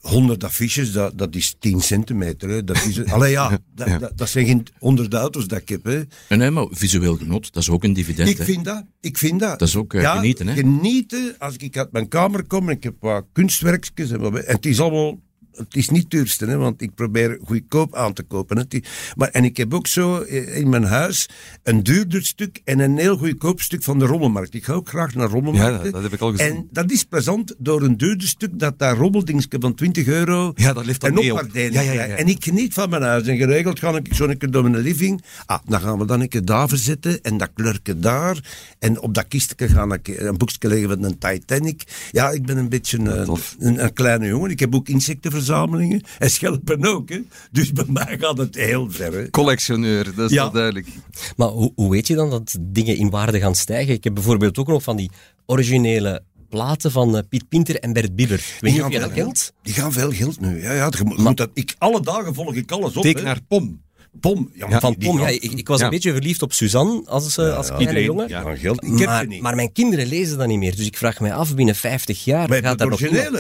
100 0.09 0.45
affiches, 0.45 0.93
dat, 0.93 1.19
dat 1.19 1.35
is 1.35 1.57
10 1.59 1.81
centimeter. 1.81 2.49
Hè. 2.49 2.65
Dat, 2.65 2.77
is, 2.77 3.05
allee, 3.05 3.31
ja, 3.31 3.59
dat, 3.75 3.89
ja. 3.89 3.99
Dat, 3.99 4.19
dat, 4.19 4.29
zijn 4.29 4.47
geen 4.47 4.67
100 4.79 5.15
auto's 5.15 5.47
dat 5.47 5.61
ik 5.61 5.69
heb. 5.69 5.85
Hè. 5.85 6.37
Nee, 6.37 6.51
maar 6.51 6.67
visueel 6.71 7.17
genot, 7.17 7.53
dat 7.53 7.63
is 7.63 7.71
ook 7.71 7.85
een 7.85 7.93
dividend. 7.93 8.29
Ik 8.29 8.43
vind 8.43 8.65
dat. 8.65 8.85
Ik 9.01 9.19
vind 9.19 9.41
dat. 9.41 9.59
Dat 9.59 9.69
is 9.69 9.77
ook 9.77 9.93
uh, 9.93 10.03
ja, 10.03 10.15
genieten. 10.15 10.47
Hè? 10.49 10.55
Genieten, 10.55 11.35
als 11.39 11.57
ik 11.57 11.79
uit 11.79 11.93
mijn 11.93 12.09
kamer 12.09 12.47
kom 12.47 12.69
en 12.69 12.77
ik 12.77 12.83
heb 12.83 12.95
wat 13.01 13.25
kunstwerkjes. 13.33 14.11
En, 14.11 14.21
en 14.21 14.43
het 14.47 14.67
is 14.67 14.81
allemaal 14.81 15.19
het 15.57 15.77
is 15.77 15.89
niet 15.89 16.03
het 16.03 16.11
duurste, 16.11 16.47
hè, 16.47 16.57
want 16.57 16.83
ik 16.83 16.95
probeer 16.95 17.39
goedkoop 17.45 17.95
aan 17.95 18.13
te 18.13 18.23
kopen. 18.23 18.57
Hè. 18.57 18.79
Maar, 19.17 19.29
en 19.29 19.45
ik 19.45 19.57
heb 19.57 19.75
ook 19.75 19.87
zo 19.87 20.19
in 20.19 20.69
mijn 20.69 20.85
huis 20.85 21.29
een 21.63 21.83
duurder 21.83 22.25
stuk 22.27 22.61
en 22.65 22.79
een 22.79 22.99
heel 22.99 23.17
goedkoop 23.17 23.61
stuk 23.61 23.83
van 23.83 23.99
de 23.99 24.05
rommelmarkt. 24.05 24.55
Ik 24.55 24.65
ga 24.65 24.73
ook 24.73 24.89
graag 24.89 25.15
naar 25.15 25.29
rommelmarkten. 25.29 25.85
Ja, 25.85 25.91
dat 25.91 26.03
heb 26.03 26.13
ik 26.13 26.21
al 26.21 26.31
gezien. 26.31 26.47
En 26.47 26.69
dat 26.71 26.91
is 26.91 27.05
plezant 27.05 27.55
door 27.59 27.83
een 27.83 27.97
duurder 27.97 28.29
stuk 28.29 28.59
dat 28.59 28.79
daar 28.79 28.97
rommeldingsje 28.97 29.57
van 29.61 29.75
20 29.75 30.07
euro 30.07 30.53
ja, 30.55 30.73
dat 30.73 30.85
ligt 30.85 31.01
dan 31.01 31.11
en 31.11 31.33
op. 31.33 31.49
Ja, 31.53 31.81
ja, 31.81 31.93
ja, 31.93 32.07
En 32.07 32.29
ik 32.29 32.45
geniet 32.45 32.73
van 32.73 32.91
mijn 32.91 33.03
huis. 33.03 33.27
En 33.27 33.37
geregeld 33.37 33.79
ga 33.79 33.97
ik 33.97 34.15
zo 34.15 34.25
een 34.25 34.39
keer 34.39 34.51
door 34.51 34.71
mijn 34.71 34.83
living. 34.83 35.23
Ah, 35.47 35.59
dan 35.65 35.81
gaan 35.81 35.99
we 35.99 36.05
dan 36.05 36.21
een 36.21 36.29
keer 36.29 36.45
daar 36.45 36.69
verzetten 36.69 37.23
en 37.23 37.37
dat 37.37 37.51
kleurke 37.55 37.99
daar. 37.99 38.39
En 38.79 39.01
op 39.01 39.15
dat 39.15 39.29
kistje 39.29 39.69
gaan 39.69 39.93
ik 39.93 40.09
een 40.09 40.37
boekje 40.37 40.69
leggen 40.69 40.89
van 40.89 41.03
een 41.03 41.19
Titanic. 41.19 41.83
Ja, 42.11 42.31
ik 42.31 42.47
ben 42.47 42.57
een 42.57 42.69
beetje 42.69 42.99
een, 42.99 43.39
een, 43.59 43.85
een 43.85 43.93
kleine 43.93 44.27
jongen. 44.27 44.51
Ik 44.51 44.61
heb 44.61 44.75
ook 44.75 44.89
insecten 44.89 45.31
verzameld 45.31 45.46
verzamelingen. 45.47 46.03
En 46.19 46.31
schelpen 46.31 46.85
ook, 46.85 47.09
hè. 47.09 47.21
Dus 47.51 47.73
bij 47.73 47.85
mij 47.89 48.17
gaat 48.21 48.39
het 48.39 48.55
heel 48.55 48.91
ver, 48.91 49.13
hè. 49.13 49.31
Collectioneur, 49.31 50.15
dat 50.15 50.31
is 50.31 50.37
Ja. 50.37 50.43
wel 50.43 50.53
duidelijk. 50.53 50.87
Maar 51.37 51.49
hoe, 51.49 51.73
hoe 51.75 51.91
weet 51.91 52.07
je 52.07 52.15
dan 52.15 52.31
dat 52.31 52.57
dingen 52.61 52.97
in 52.97 53.11
waarde 53.11 53.41
gaan 53.41 53.55
stijgen? 53.55 53.95
Ik 53.95 54.05
heb 54.05 54.15
bijvoorbeeld 54.15 54.59
ook 54.59 54.67
nog 54.69 54.83
van 54.83 54.97
die 54.97 55.11
originele 55.47 56.23
platen 56.49 56.91
van 56.91 57.17
eh, 57.17 57.23
Piet 57.29 57.49
Pinter 57.49 57.81
en 57.81 57.93
Bert 57.93 58.17
Bibber. 58.17 58.39
Ik 58.39 58.57
weet 58.61 58.73
niet 58.73 58.83
of 58.83 58.93
je 58.93 58.99
dat 58.99 59.13
veel 59.13 59.25
kent. 59.25 59.53
Die 59.63 59.75
gaan 59.75 59.93
veel 59.93 60.11
geld 60.13 60.41
nu. 60.41 60.63
Ja, 60.63 60.73
ja, 60.73 60.91
je 60.99 61.05
moet, 61.05 61.37
dat, 61.37 61.51
ik, 61.55 61.75
alle 61.79 62.01
dagen 62.01 62.35
volg 62.35 62.55
ik 62.55 62.71
alles 62.73 62.97
op. 62.97 63.03
Tekenaar 63.03 63.41
Pom. 63.49 63.85
Pom. 64.21 64.51
Ja, 64.55 64.67
Ja, 64.69 64.81
Van 64.81 64.91
die- 64.91 64.99
die 65.01 65.09
Pom, 65.09 65.19
ja, 65.21 65.29
ik, 65.29 65.43
ik 65.43 65.69
was 65.69 65.79
Ja. 65.79 65.85
een 65.85 65.91
beetje 65.91 66.13
verliefd 66.13 66.43
op 66.43 66.53
Suzanne 66.53 67.03
als, 67.07 67.37
eh, 67.39 67.57
als 67.57 67.67
kleine 67.67 67.81
iedereen, 67.87 68.05
jongen. 68.05 68.31
gaan 68.31 68.57
geld. 68.59 68.85
Ik 68.85 68.99
heb 68.99 69.09
maar, 69.09 69.27
niet. 69.27 69.41
maar 69.43 69.55
mijn 69.55 69.73
kinderen 69.73 70.07
lezen 70.07 70.39
dat 70.39 70.47
niet 70.47 70.59
meer. 70.59 70.77
Dus 70.77 70.87
ik 70.87 70.97
vraag 70.97 71.21
mij 71.21 71.35
af, 71.35 71.55
binnen 71.55 71.75
50 71.75 72.25
jaar 72.25 72.39
Maar 72.49 72.49
heb 72.49 72.63
je 72.63 72.69
gaat 72.69 72.79
de 72.79 72.85
dat 72.89 73.01
nog 73.01 73.01
originele? 73.09 73.39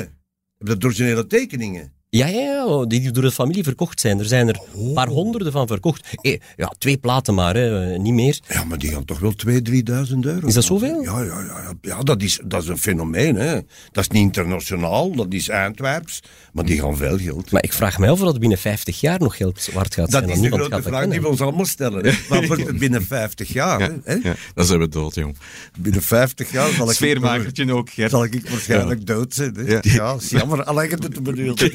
Heb 0.58 0.68
je 0.68 0.76
de 0.76 0.86
originele 0.86 1.26
tekeningen? 1.26 1.92
Ja, 2.16 2.26
ja, 2.26 2.40
ja, 2.40 2.66
oh, 2.66 2.86
die 2.86 3.10
door 3.10 3.22
de 3.22 3.30
familie 3.30 3.62
verkocht 3.64 4.00
zijn. 4.00 4.18
Er 4.18 4.24
zijn 4.24 4.48
er 4.48 4.60
een 4.76 4.92
paar 4.92 5.08
honderden 5.08 5.52
van 5.52 5.66
verkocht. 5.66 6.08
Eh, 6.20 6.38
ja, 6.56 6.72
twee 6.78 6.96
platen 6.96 7.34
maar, 7.34 7.54
hè, 7.54 7.92
eh, 7.92 7.98
niet 7.98 8.12
meer. 8.14 8.38
Ja, 8.48 8.64
maar 8.64 8.78
die 8.78 8.90
gaan 8.90 9.04
toch 9.04 9.18
wel 9.18 9.32
2.000, 9.34 9.62
3.000 9.62 10.26
euro. 10.26 10.46
Is 10.46 10.54
dat 10.54 10.64
zoveel? 10.64 11.02
Ja, 11.02 11.20
ja, 11.22 11.40
ja, 11.40 11.74
ja. 11.80 12.00
dat, 12.02 12.22
is, 12.22 12.40
dat 12.44 12.62
is 12.62 12.68
een 12.68 12.78
fenomeen. 12.78 13.34
Hè. 13.36 13.54
Dat 13.92 14.04
is 14.04 14.08
niet 14.08 14.22
internationaal, 14.22 15.14
dat 15.14 15.26
is 15.32 15.50
Antwerps. 15.50 16.22
Maar 16.52 16.64
die 16.64 16.80
gaan 16.80 16.96
veel 16.96 17.18
geld. 17.18 17.50
Maar 17.50 17.62
ik 17.64 17.72
vraag 17.72 17.98
mij 17.98 18.10
af 18.10 18.20
of 18.20 18.24
dat 18.26 18.38
binnen 18.38 18.58
50 18.58 19.00
jaar 19.00 19.18
nog 19.20 19.36
geld 19.36 19.68
waard 19.72 19.94
gaat 19.94 20.10
zijn. 20.10 20.26
dat 20.26 20.36
is 20.36 20.40
de 20.42 20.48
grote 20.48 20.68
dat 20.70 20.82
vraag 20.82 21.06
die 21.08 21.20
we 21.20 21.28
ons 21.28 21.40
allemaal 21.40 21.64
stellen. 21.66 22.04
hè. 22.06 22.12
Wat 22.28 22.46
wordt 22.46 22.66
het 22.66 22.78
binnen 22.78 23.04
50 23.06 23.52
jaar? 23.52 23.80
Ja, 23.80 23.96
Hè? 24.04 24.14
ja. 24.14 24.34
Dan 24.54 24.64
zijn 24.64 24.78
we 24.78 24.88
dood, 24.88 25.14
jong. 25.14 25.36
Binnen 25.78 26.02
50 26.02 26.50
jaar 26.52 26.70
zal 26.70 26.90
ik, 26.90 26.94
Sfeermakertje 26.96 27.72
ook, 27.74 27.90
Gert. 27.90 28.10
zal 28.10 28.24
ik 28.24 28.48
waarschijnlijk 28.50 29.06
dood 29.06 29.34
zijn. 29.34 29.54
Hè? 29.54 29.62
Ja. 29.72 29.80
Ja. 29.82 30.14
is 30.20 30.30
jammer. 30.30 30.64
Alleen 30.64 30.90
het 30.90 31.02
het 31.02 31.22
bedoelt. 31.22 31.60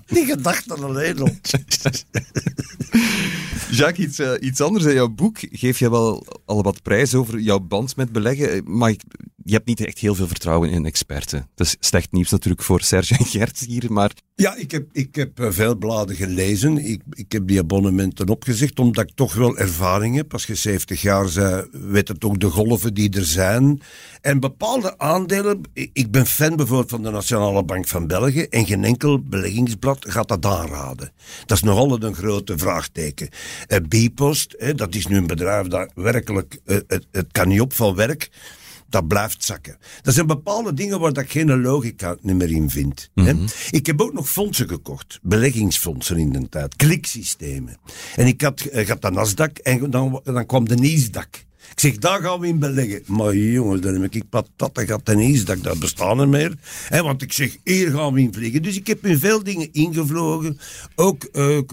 Die 0.11 0.25
gedachten 0.25 0.83
alleen 0.83 1.19
al. 1.19 1.29
Jacques, 3.71 4.05
iets, 4.05 4.19
eh, 4.19 4.31
iets 4.39 4.61
anders. 4.61 4.85
In 4.85 4.93
jouw 4.93 5.09
boek 5.09 5.37
geef 5.51 5.79
je 5.79 5.89
wel 5.89 6.25
al 6.45 6.63
wat 6.63 6.81
prijs 6.81 7.13
over 7.15 7.39
jouw 7.39 7.59
band 7.59 7.95
met 7.95 8.11
beleggen. 8.11 8.51
Eh, 8.51 8.61
Maar 8.65 8.89
ik- 8.89 9.03
je 9.43 9.53
hebt 9.53 9.67
niet 9.67 9.85
echt 9.85 9.99
heel 9.99 10.15
veel 10.15 10.27
vertrouwen 10.27 10.69
in 10.69 10.85
experten. 10.85 11.47
Dat 11.55 11.67
is 11.67 11.75
slecht 11.79 12.11
nieuws 12.11 12.29
natuurlijk 12.29 12.63
voor 12.63 12.81
Serge 12.81 13.17
en 13.17 13.25
Gert 13.25 13.59
hier, 13.59 13.91
maar 13.91 14.11
Ja, 14.35 14.55
ik 14.55 14.71
heb, 14.71 14.85
ik 14.91 15.15
heb 15.15 15.39
eh, 15.39 15.47
veel 15.51 15.75
bladen 15.75 16.15
gelezen. 16.15 16.77
Ik, 16.77 17.01
ik 17.11 17.31
heb 17.31 17.47
die 17.47 17.59
abonnementen 17.59 18.29
opgezegd, 18.29 18.79
omdat 18.79 19.03
ik 19.09 19.15
toch 19.15 19.33
wel 19.33 19.57
ervaring 19.57 20.15
heb. 20.15 20.33
Als 20.33 20.45
je 20.45 20.55
70 20.55 21.01
jaar 21.01 21.31
bent, 21.33 21.67
weet 21.71 22.07
het 22.07 22.23
ook 22.23 22.39
de 22.39 22.49
golven 22.49 22.93
die 22.93 23.09
er 23.17 23.25
zijn. 23.25 23.81
En 24.21 24.39
bepaalde 24.39 24.97
aandelen... 24.97 25.61
Ik 25.73 25.89
ik 25.93 26.11
ben 26.11 26.25
fan 26.25 26.55
bijvoorbeeld 26.55 26.89
van 26.89 27.03
de 27.03 27.09
Nationale 27.09 27.63
Bank 27.63 27.87
van 27.87 28.07
België 28.07 28.41
en 28.41 28.65
geen 28.65 28.83
enkel 28.83 29.19
beleggingsblad 29.23 30.00
gaat 30.09 30.27
dat 30.27 30.45
aanraden. 30.45 31.11
Dat 31.45 31.57
is 31.57 31.63
nog 31.63 31.77
altijd 31.77 32.03
een 32.03 32.15
grote 32.15 32.57
vraagteken. 32.57 33.29
Eh, 33.67 33.77
Bpost, 33.87 34.55
dat 34.75 34.95
is 34.95 35.07
nu 35.07 35.17
een 35.17 35.27
bedrijf 35.27 35.67
dat 35.67 35.91
werkelijk... 35.95 36.59
eh, 36.65 36.77
het, 36.87 37.07
het 37.11 37.27
kan 37.31 37.47
niet 37.47 37.61
op 37.61 37.73
van 37.73 37.95
werk 37.95 38.29
dat 38.91 39.07
blijft 39.07 39.43
zakken. 39.43 39.77
Er 40.01 40.11
zijn 40.11 40.27
bepaalde 40.27 40.73
dingen 40.73 40.99
waar 40.99 41.13
dat 41.13 41.23
ik 41.23 41.31
geen 41.31 41.61
logica 41.61 42.15
meer 42.21 42.51
in 42.51 42.69
vind. 42.69 43.09
hè. 43.13 43.33
Ik 43.69 43.85
heb 43.85 44.01
ook 44.01 44.13
nog 44.13 44.29
fondsen 44.29 44.67
gekocht. 44.67 45.19
Beleggingsfondsen 45.21 46.17
in 46.17 46.31
de 46.31 46.49
tijd. 46.49 46.75
Kliksystemen. 46.75 47.77
En 48.15 48.27
ik 48.27 48.41
had, 48.41 48.67
ik 48.71 48.87
had 48.87 49.01
de 49.01 49.11
Nasdaq 49.11 49.61
en 49.61 49.89
dan, 49.89 50.21
dan 50.23 50.45
kwam 50.45 50.67
de 50.67 50.75
Niesdaq. 50.75 51.50
Ik 51.71 51.79
zeg, 51.79 51.97
daar 51.97 52.21
gaan 52.21 52.39
we 52.39 52.47
in 52.47 52.59
beleggen. 52.59 53.03
Maar 53.05 53.35
jongens, 53.35 53.81
daar 53.81 53.93
heb 53.93 54.15
ik 54.15 54.29
patatten 54.29 54.85
gehad 54.85 55.09
en 55.09 55.17
Niesdaq, 55.17 55.61
dat 55.61 55.79
bestaan 55.79 56.19
er 56.19 56.29
meer. 56.29 56.53
Hè, 56.87 57.03
want 57.03 57.21
ik 57.21 57.33
zeg, 57.33 57.57
hier 57.63 57.91
gaan 57.91 58.13
we 58.13 58.19
in 58.19 58.33
vliegen. 58.33 58.61
Dus 58.61 58.75
ik 58.75 58.87
heb 58.87 59.05
in 59.05 59.19
veel 59.19 59.43
dingen 59.43 59.69
ingevlogen. 59.71 60.59
Ook 60.95 61.23
eh, 61.23 61.57
eh, 61.57 61.63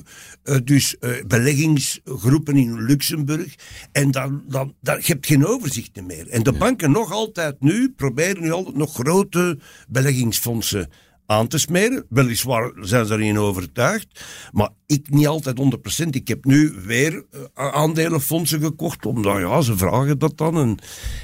dus 0.64 0.98
eh, 0.98 1.10
beleggingsgroepen 1.26 2.56
in 2.56 2.82
Luxemburg. 2.82 3.54
En 3.92 4.10
dan, 4.10 4.42
dan, 4.48 4.74
dan, 4.80 4.96
je 4.96 5.12
hebt 5.12 5.26
geen 5.26 5.46
overzicht 5.46 6.02
meer. 6.06 6.28
En 6.28 6.42
de 6.42 6.52
banken 6.52 6.90
nog 6.90 7.12
altijd 7.12 7.60
nu, 7.60 7.92
proberen 7.96 8.42
nu 8.42 8.50
altijd 8.50 8.76
nog 8.76 8.94
grote 8.94 9.58
beleggingsfondsen 9.88 10.88
aan 11.30 11.48
te 11.48 11.58
smeren. 11.58 12.04
Weliswaar 12.08 12.72
zijn 12.80 13.06
ze 13.06 13.12
erin 13.14 13.38
overtuigd, 13.38 14.24
maar 14.52 14.68
ik 14.86 15.10
niet 15.10 15.26
altijd 15.26 15.60
100%. 16.04 16.06
Ik 16.10 16.28
heb 16.28 16.44
nu 16.44 16.74
weer 16.84 17.24
eh, 17.54 17.68
aandelenfondsen 17.68 18.60
gekocht, 18.60 19.06
omdat 19.06 19.38
ja, 19.38 19.60
ze 19.60 19.76
vragen 19.76 20.18
dat 20.18 20.36
dan. 20.38 20.56
En, 20.58 20.78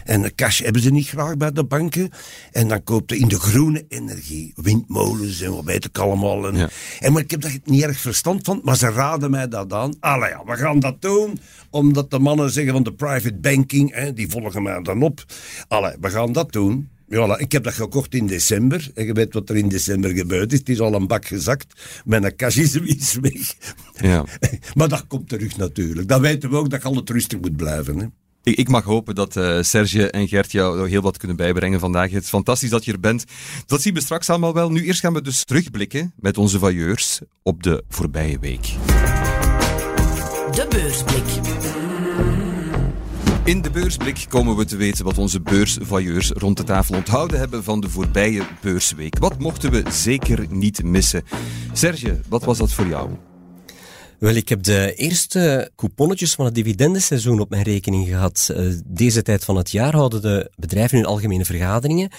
en 0.05 0.23
de 0.23 0.35
cash 0.35 0.61
hebben 0.63 0.83
ze 0.83 0.91
niet 0.91 1.09
graag 1.09 1.37
bij 1.37 1.53
de 1.53 1.65
banken. 1.65 2.11
En 2.53 2.69
dan 2.69 2.83
koopt 2.85 3.13
in 3.13 3.29
de 3.29 3.39
groene 3.39 3.85
energie, 3.89 4.53
windmolens 4.57 5.41
en 5.41 5.55
wat 5.55 5.65
weet 5.65 5.85
ik 5.85 5.99
allemaal. 5.99 6.47
En, 6.47 6.57
Ja. 6.57 6.69
en 7.01 7.13
maar 7.13 7.23
ik 7.23 7.31
heb 7.31 7.41
daar 7.41 7.59
niet 7.65 7.83
erg 7.83 7.99
verstand 7.99 8.45
van, 8.45 8.61
maar 8.65 8.77
ze 8.77 8.91
raden 8.91 9.31
mij 9.31 9.49
dat 9.49 9.73
aan. 9.73 9.95
Allee, 10.01 10.29
ja, 10.31 10.43
we 10.47 10.57
gaan 10.57 10.81
dat 10.81 11.03
doen, 11.03 11.39
omdat 11.71 12.11
de 12.11 12.19
mannen 12.19 12.51
zeggen 12.51 12.73
van 12.73 12.83
de 12.83 12.93
private 12.93 13.35
banking, 13.41 13.95
hè, 13.95 14.13
die 14.13 14.29
volgen 14.29 14.63
mij 14.63 14.83
dan 14.83 15.03
op. 15.03 15.25
Allee, 15.69 15.95
we 16.01 16.11
gaan 16.11 16.33
dat 16.33 16.53
doen. 16.53 16.89
Ja, 17.09 17.39
ik 17.39 17.53
heb 17.53 17.65
dat 17.65 17.75
gekocht 17.75 18.15
in 18.15 18.27
december. 18.27 18.91
En 18.95 19.07
je 19.07 19.13
weet 19.13 19.35
wat 19.35 19.49
er 19.49 19.57
in 19.57 19.69
december 19.69 20.11
gebeurd 20.11 20.53
is. 20.53 20.59
Het 20.59 20.69
is 20.69 20.81
al 20.81 20.95
een 20.95 21.07
bak 21.07 21.27
gezakt. 21.27 21.81
Mijn 22.05 22.37
cash 22.37 22.57
is 22.57 22.75
is 22.75 23.19
weg. 23.21 23.55
ja. 23.95 24.25
Maar 24.75 24.89
dat 24.89 25.07
komt 25.07 25.29
terug 25.29 25.57
natuurlijk. 25.57 26.09
Dan 26.09 26.21
weten 26.21 26.51
we 26.51 26.57
ook 26.57 26.71
dat 26.71 26.83
je 26.83 26.89
altijd 26.89 27.11
rustig 27.11 27.41
moet 27.41 27.57
blijven. 27.57 27.99
Hè. 27.99 28.07
Ik, 28.43 28.57
ik 28.57 28.69
mag 28.69 28.85
hopen 28.85 29.15
dat 29.15 29.37
eh, 29.37 29.63
Serge 29.63 30.11
en 30.11 30.29
Gert 30.29 30.53
jou 30.53 30.89
heel 30.89 31.03
wat 31.03 31.17
kunnen 31.17 31.37
bijbrengen 31.37 31.81
vandaag. 31.81 32.11
Het 32.11 32.23
is 32.23 32.29
fantastisch 32.29 32.71
dat 32.71 32.85
je 32.85 32.93
er 32.93 33.01
bent. 33.01 33.25
Dat 33.67 33.83
zien 33.83 33.95
we 33.95 34.01
straks 34.01 34.31
allemaal 34.31 34.55
wel. 34.55 34.71
Nu 34.71 34.85
eerst 34.85 35.01
gaan 35.01 35.15
we 35.15 35.23
dus 35.23 35.45
terugblikken 35.45 36.13
met 36.17 36.39
onze 36.39 36.59
vailleurs 36.59 37.21
op 37.43 37.63
de 37.63 37.85
voorbije 37.89 38.39
week. 38.39 38.63
De 40.51 40.67
beursblik. 40.69 41.84
In 43.45 43.63
de 43.63 43.71
beursblik 43.71 44.27
komen 44.29 44.57
we 44.57 44.65
te 44.65 44.77
weten 44.77 45.05
wat 45.05 45.19
onze 45.19 45.41
beursvailleurs 45.41 46.31
rond 46.31 46.57
de 46.57 46.65
tafel 46.65 46.95
onthouden 46.95 47.39
hebben 47.39 47.65
van 47.65 47.81
de 47.81 47.89
voorbije 47.89 48.43
beursweek. 48.61 49.19
Wat 49.19 49.39
mochten 49.39 49.71
we 49.71 49.83
zeker 49.91 50.47
niet 50.51 50.83
missen? 50.83 51.23
Serge, 51.73 52.21
wat 52.29 52.45
was 52.45 52.59
dat 52.59 52.73
voor 52.73 52.87
jou? 52.87 53.11
Wel, 54.25 54.35
ik 54.35 54.49
heb 54.49 54.63
de 54.63 54.95
eerste 54.95 55.71
couponnetjes 55.77 56.35
van 56.35 56.45
het 56.45 56.55
dividendenseizoen 56.55 57.41
op 57.41 57.51
mijn 57.51 57.63
rekening 57.63 58.07
gehad. 58.09 58.51
Eh, 58.55 58.67
Deze 58.85 59.23
tijd 59.23 59.45
van 59.45 59.57
het 59.57 59.71
jaar 59.71 59.95
houden 59.95 60.23
de 60.23 60.51
bedrijven 60.57 60.97
hun 60.97 61.07
algemene 61.07 61.45
vergaderingen. 61.45 62.11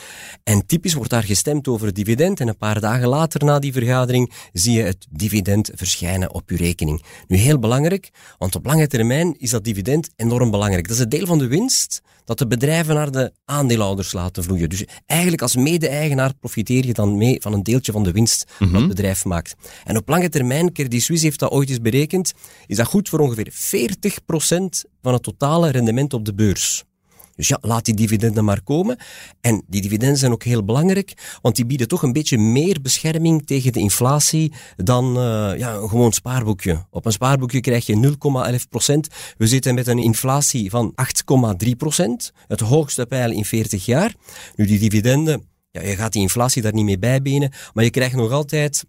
En 0.44 0.66
typisch 0.66 0.94
wordt 0.94 1.10
daar 1.10 1.24
gestemd 1.24 1.68
over 1.68 1.86
het 1.86 1.96
dividend. 1.96 2.40
En 2.40 2.48
een 2.48 2.58
paar 2.58 2.80
dagen 2.80 3.08
later 3.08 3.46
na 3.46 3.60
die 3.60 3.74
vergadering 3.74 4.34
zie 4.54 4.74
je 4.74 4.84
het 4.84 5.08
dividend 5.10 5.72
verschijnen 5.76 6.34
op 6.34 6.50
je 6.50 6.56
rekening. 6.56 7.04
Nu 7.28 7.38
heel 7.38 7.60
belangrijk, 7.60 8.10
want 8.38 8.56
op 8.56 8.66
lange 8.66 8.88
termijn 8.88 9.36
is 9.38 9.50
dat 9.50 9.64
dividend 9.64 10.10
enorm 10.16 10.52
belangrijk. 10.52 10.88
Dat 10.88 10.96
is 10.96 11.02
het 11.02 11.12
deel 11.12 11.26
van 11.26 11.38
de 11.38 11.48
winst 11.48 12.02
dat 12.26 12.38
de 12.38 12.48
bedrijven 12.48 12.96
naar 12.96 13.12
de 13.12 13.34
aandeelhouders 13.46 14.12
laten 14.12 14.44
vloeien. 14.44 14.70
Dus 14.70 14.86
eigenlijk 15.06 15.42
als 15.42 15.56
mede-eigenaar 15.56 16.34
profiteer 16.40 16.86
je 16.86 16.94
dan 16.94 17.18
mee 17.18 17.42
van 17.42 17.54
een 17.54 17.64
deeltje 17.64 17.92
van 17.92 18.04
de 18.04 18.12
winst 18.12 18.52
dat 18.60 18.72
het 18.72 18.88
bedrijf 18.88 19.26
maakt. 19.26 19.56
En 19.84 19.98
op 19.98 20.10
lange 20.10 20.30
termijn, 20.30 20.74
Credit 20.74 21.02
Suisse 21.02 21.26
heeft 21.26 21.40
dat 21.40 21.52
ooit 21.52 21.70
eens 21.70 21.82
berekend, 21.82 22.34
is 22.66 22.78
dat 22.78 22.88
goed 22.88 23.10
voor 23.10 23.20
ongeveer 23.20 23.54
40% 23.54 24.90
van 25.02 25.14
het 25.14 25.24
totale 25.24 25.70
rendement 25.70 26.14
op 26.14 26.26
de 26.26 26.34
beurs. 26.34 26.84
Dus 27.36 27.48
ja, 27.48 27.58
laat 27.62 27.86
die 27.86 27.94
dividenden 27.94 28.46
maar 28.46 28.62
komen. 28.62 28.98
En 29.42 29.64
die 29.68 29.82
dividenden 29.82 30.18
zijn 30.18 30.32
ook 30.32 30.44
heel 30.44 30.64
belangrijk, 30.64 31.40
want 31.42 31.56
die 31.56 31.66
bieden 31.66 31.88
toch 31.88 32.04
een 32.04 32.14
beetje 32.14 32.38
meer 32.38 32.82
bescherming 32.82 33.46
tegen 33.46 33.74
de 33.74 33.80
inflatie 33.80 34.54
dan 34.76 35.18
eh, 35.18 35.58
ja, 35.58 35.74
een 35.74 35.90
gewoon 35.90 36.12
spaarboekje. 36.12 36.86
Op 36.90 37.06
een 37.06 37.12
spaarboekje 37.12 37.60
krijg 37.60 37.86
je 37.86 38.16
0,11%. 38.96 38.96
We 39.38 39.48
zitten 39.48 39.76
met 39.76 39.88
een 39.88 40.00
inflatie 40.00 40.70
van 40.70 40.94
8,3%, 41.96 42.06
het 42.48 42.60
hoogste 42.60 43.06
pijl 43.06 43.32
in 43.32 43.46
40 43.46 43.86
jaar. 43.86 44.14
Nu, 44.56 44.66
die 44.66 44.80
dividenden, 44.80 45.44
ja, 45.72 45.82
je 45.82 45.96
gaat 45.96 46.14
die 46.14 46.22
inflatie 46.22 46.62
daar 46.62 46.74
niet 46.74 46.86
mee 46.86 47.00
bijbenen, 47.00 47.52
maar 47.74 47.84
je 47.84 47.90
krijgt 47.90 48.16
nog 48.16 48.32
altijd 48.32 48.86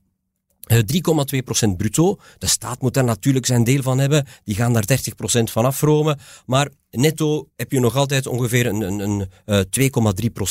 3,2% 0.74 1.76
bruto. 1.76 2.18
De 2.38 2.46
staat 2.46 2.80
moet 2.80 2.94
daar 2.94 3.04
natuurlijk 3.04 3.46
zijn 3.46 3.64
deel 3.64 3.82
van 3.82 3.98
hebben. 3.98 4.26
Die 4.44 4.54
gaan 4.54 4.72
daar 4.72 4.84
30% 4.88 5.42
van 5.42 5.64
afromen. 5.64 6.18
Maar 6.46 6.70
netto 6.90 7.48
heb 7.56 7.72
je 7.72 7.80
nog 7.80 7.96
altijd 7.96 8.26
ongeveer 8.26 8.66
een, 8.66 8.80
een, 8.80 9.00
een 9.00 9.28
eh, 9.44 9.60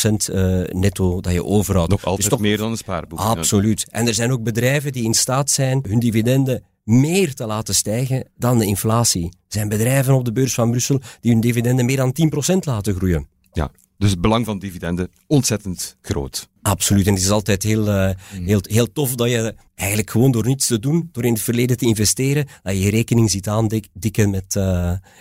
2,3% 0.09 0.33
eh, 0.33 0.61
netto 0.79 1.21
dat 1.21 1.33
je 1.33 1.43
overhoudt. 1.43 1.89
Nog 1.89 1.99
Dus 1.99 2.09
altijd 2.09 2.29
toch 2.29 2.39
meer 2.39 2.57
dan 2.57 2.71
een 2.71 2.77
spaarboek. 2.77 3.19
Absoluut. 3.19 3.89
En 3.89 4.07
er 4.07 4.13
zijn 4.13 4.31
ook 4.31 4.43
bedrijven 4.43 4.91
die 4.91 5.03
in 5.03 5.13
staat 5.13 5.49
zijn 5.49 5.85
hun 5.87 5.99
dividenden 5.99 6.63
meer 6.83 7.33
te 7.33 7.45
laten 7.45 7.75
stijgen 7.75 8.27
dan 8.37 8.57
de 8.57 8.65
inflatie. 8.65 9.25
Er 9.25 9.31
zijn 9.47 9.69
bedrijven 9.69 10.13
op 10.13 10.25
de 10.25 10.31
beurs 10.31 10.53
van 10.53 10.69
Brussel 10.69 11.01
die 11.19 11.31
hun 11.31 11.41
dividenden 11.41 11.85
meer 11.85 11.97
dan 11.97 12.15
10% 12.53 12.57
laten 12.59 12.95
groeien. 12.95 13.27
Ja, 13.51 13.71
dus 13.97 14.11
het 14.11 14.21
belang 14.21 14.45
van 14.45 14.59
dividenden 14.59 15.11
ontzettend 15.27 15.97
groot. 16.01 16.49
Absoluut. 16.65 17.07
En 17.07 17.13
het 17.13 17.21
is 17.21 17.29
altijd 17.29 17.63
heel, 17.63 17.87
uh, 17.87 18.09
heel, 18.29 18.59
heel 18.61 18.91
tof 18.91 19.15
dat 19.15 19.29
je 19.29 19.55
eigenlijk 19.75 20.09
gewoon 20.09 20.31
door 20.31 20.45
niets 20.45 20.67
te 20.67 20.79
doen, 20.79 21.09
door 21.11 21.25
in 21.25 21.33
het 21.33 21.41
verleden 21.41 21.77
te 21.77 21.85
investeren, 21.85 22.47
dat 22.63 22.73
je 22.73 22.79
je 22.79 22.89
rekening 22.89 23.31
ziet 23.31 23.47
aandikken 23.47 24.29
met 24.29 24.55
uh, 24.55 24.63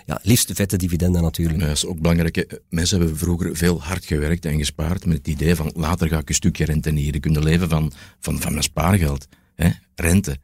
ja, 0.05 0.19
liefst 0.21 0.51
vette 0.53 0.77
dividenden 0.77 1.21
natuurlijk. 1.21 1.59
Ja, 1.59 1.67
dat 1.67 1.75
is 1.75 1.85
ook 1.85 1.99
belangrijk. 1.99 2.59
Mensen 2.69 2.97
hebben 2.99 3.17
vroeger 3.17 3.55
veel 3.55 3.81
hard 3.81 4.05
gewerkt 4.05 4.45
en 4.45 4.57
gespaard 4.57 5.05
met 5.05 5.17
het 5.17 5.27
idee 5.27 5.55
van 5.55 5.71
later 5.75 6.07
ga 6.07 6.17
ik 6.17 6.29
een 6.29 6.35
stukje 6.35 6.65
rentenieren. 6.65 7.21
Kunnen 7.21 7.43
leven 7.43 7.69
van, 7.69 7.91
van, 8.19 8.41
van 8.41 8.51
mijn 8.51 8.63
spaargeld. 8.63 9.27
Hè? 9.55 9.69
Rente 9.95 10.37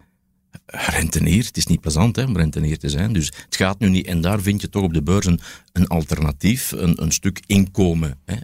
rentenier. 0.65 1.45
Het 1.45 1.57
is 1.57 1.65
niet 1.65 1.81
plezant 1.81 2.15
hè, 2.15 2.23
om 2.23 2.37
rentenier 2.37 2.77
te 2.77 2.89
zijn. 2.89 3.13
Dus 3.13 3.25
het 3.45 3.55
gaat 3.55 3.79
nu 3.79 3.89
niet. 3.89 4.05
En 4.05 4.21
daar 4.21 4.41
vind 4.41 4.61
je 4.61 4.69
toch 4.69 4.83
op 4.83 4.93
de 4.93 5.03
beurs 5.03 5.25
een, 5.25 5.39
een 5.73 5.87
alternatief, 5.87 6.71
een, 6.71 7.01
een 7.01 7.11
stuk 7.11 7.41
inkomen. 7.45 8.19
Hè. 8.25 8.35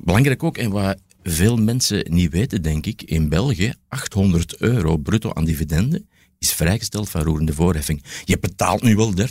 Belangrijk 0.00 0.42
ook, 0.42 0.58
en 0.58 0.70
wat 0.70 0.96
veel 1.22 1.56
mensen 1.56 2.06
niet 2.10 2.32
weten, 2.32 2.62
denk 2.62 2.86
ik, 2.86 3.02
in 3.02 3.28
België, 3.28 3.74
800 3.88 4.56
euro 4.56 4.96
bruto 4.96 5.32
aan 5.32 5.44
dividenden 5.44 6.08
is 6.38 6.52
vrijgesteld 6.52 7.10
van 7.10 7.22
roerende 7.22 7.54
voorheffing. 7.54 8.04
Je 8.24 8.38
betaalt 8.38 8.82
nu 8.82 8.96
wel 8.96 9.12
30%, 9.12 9.22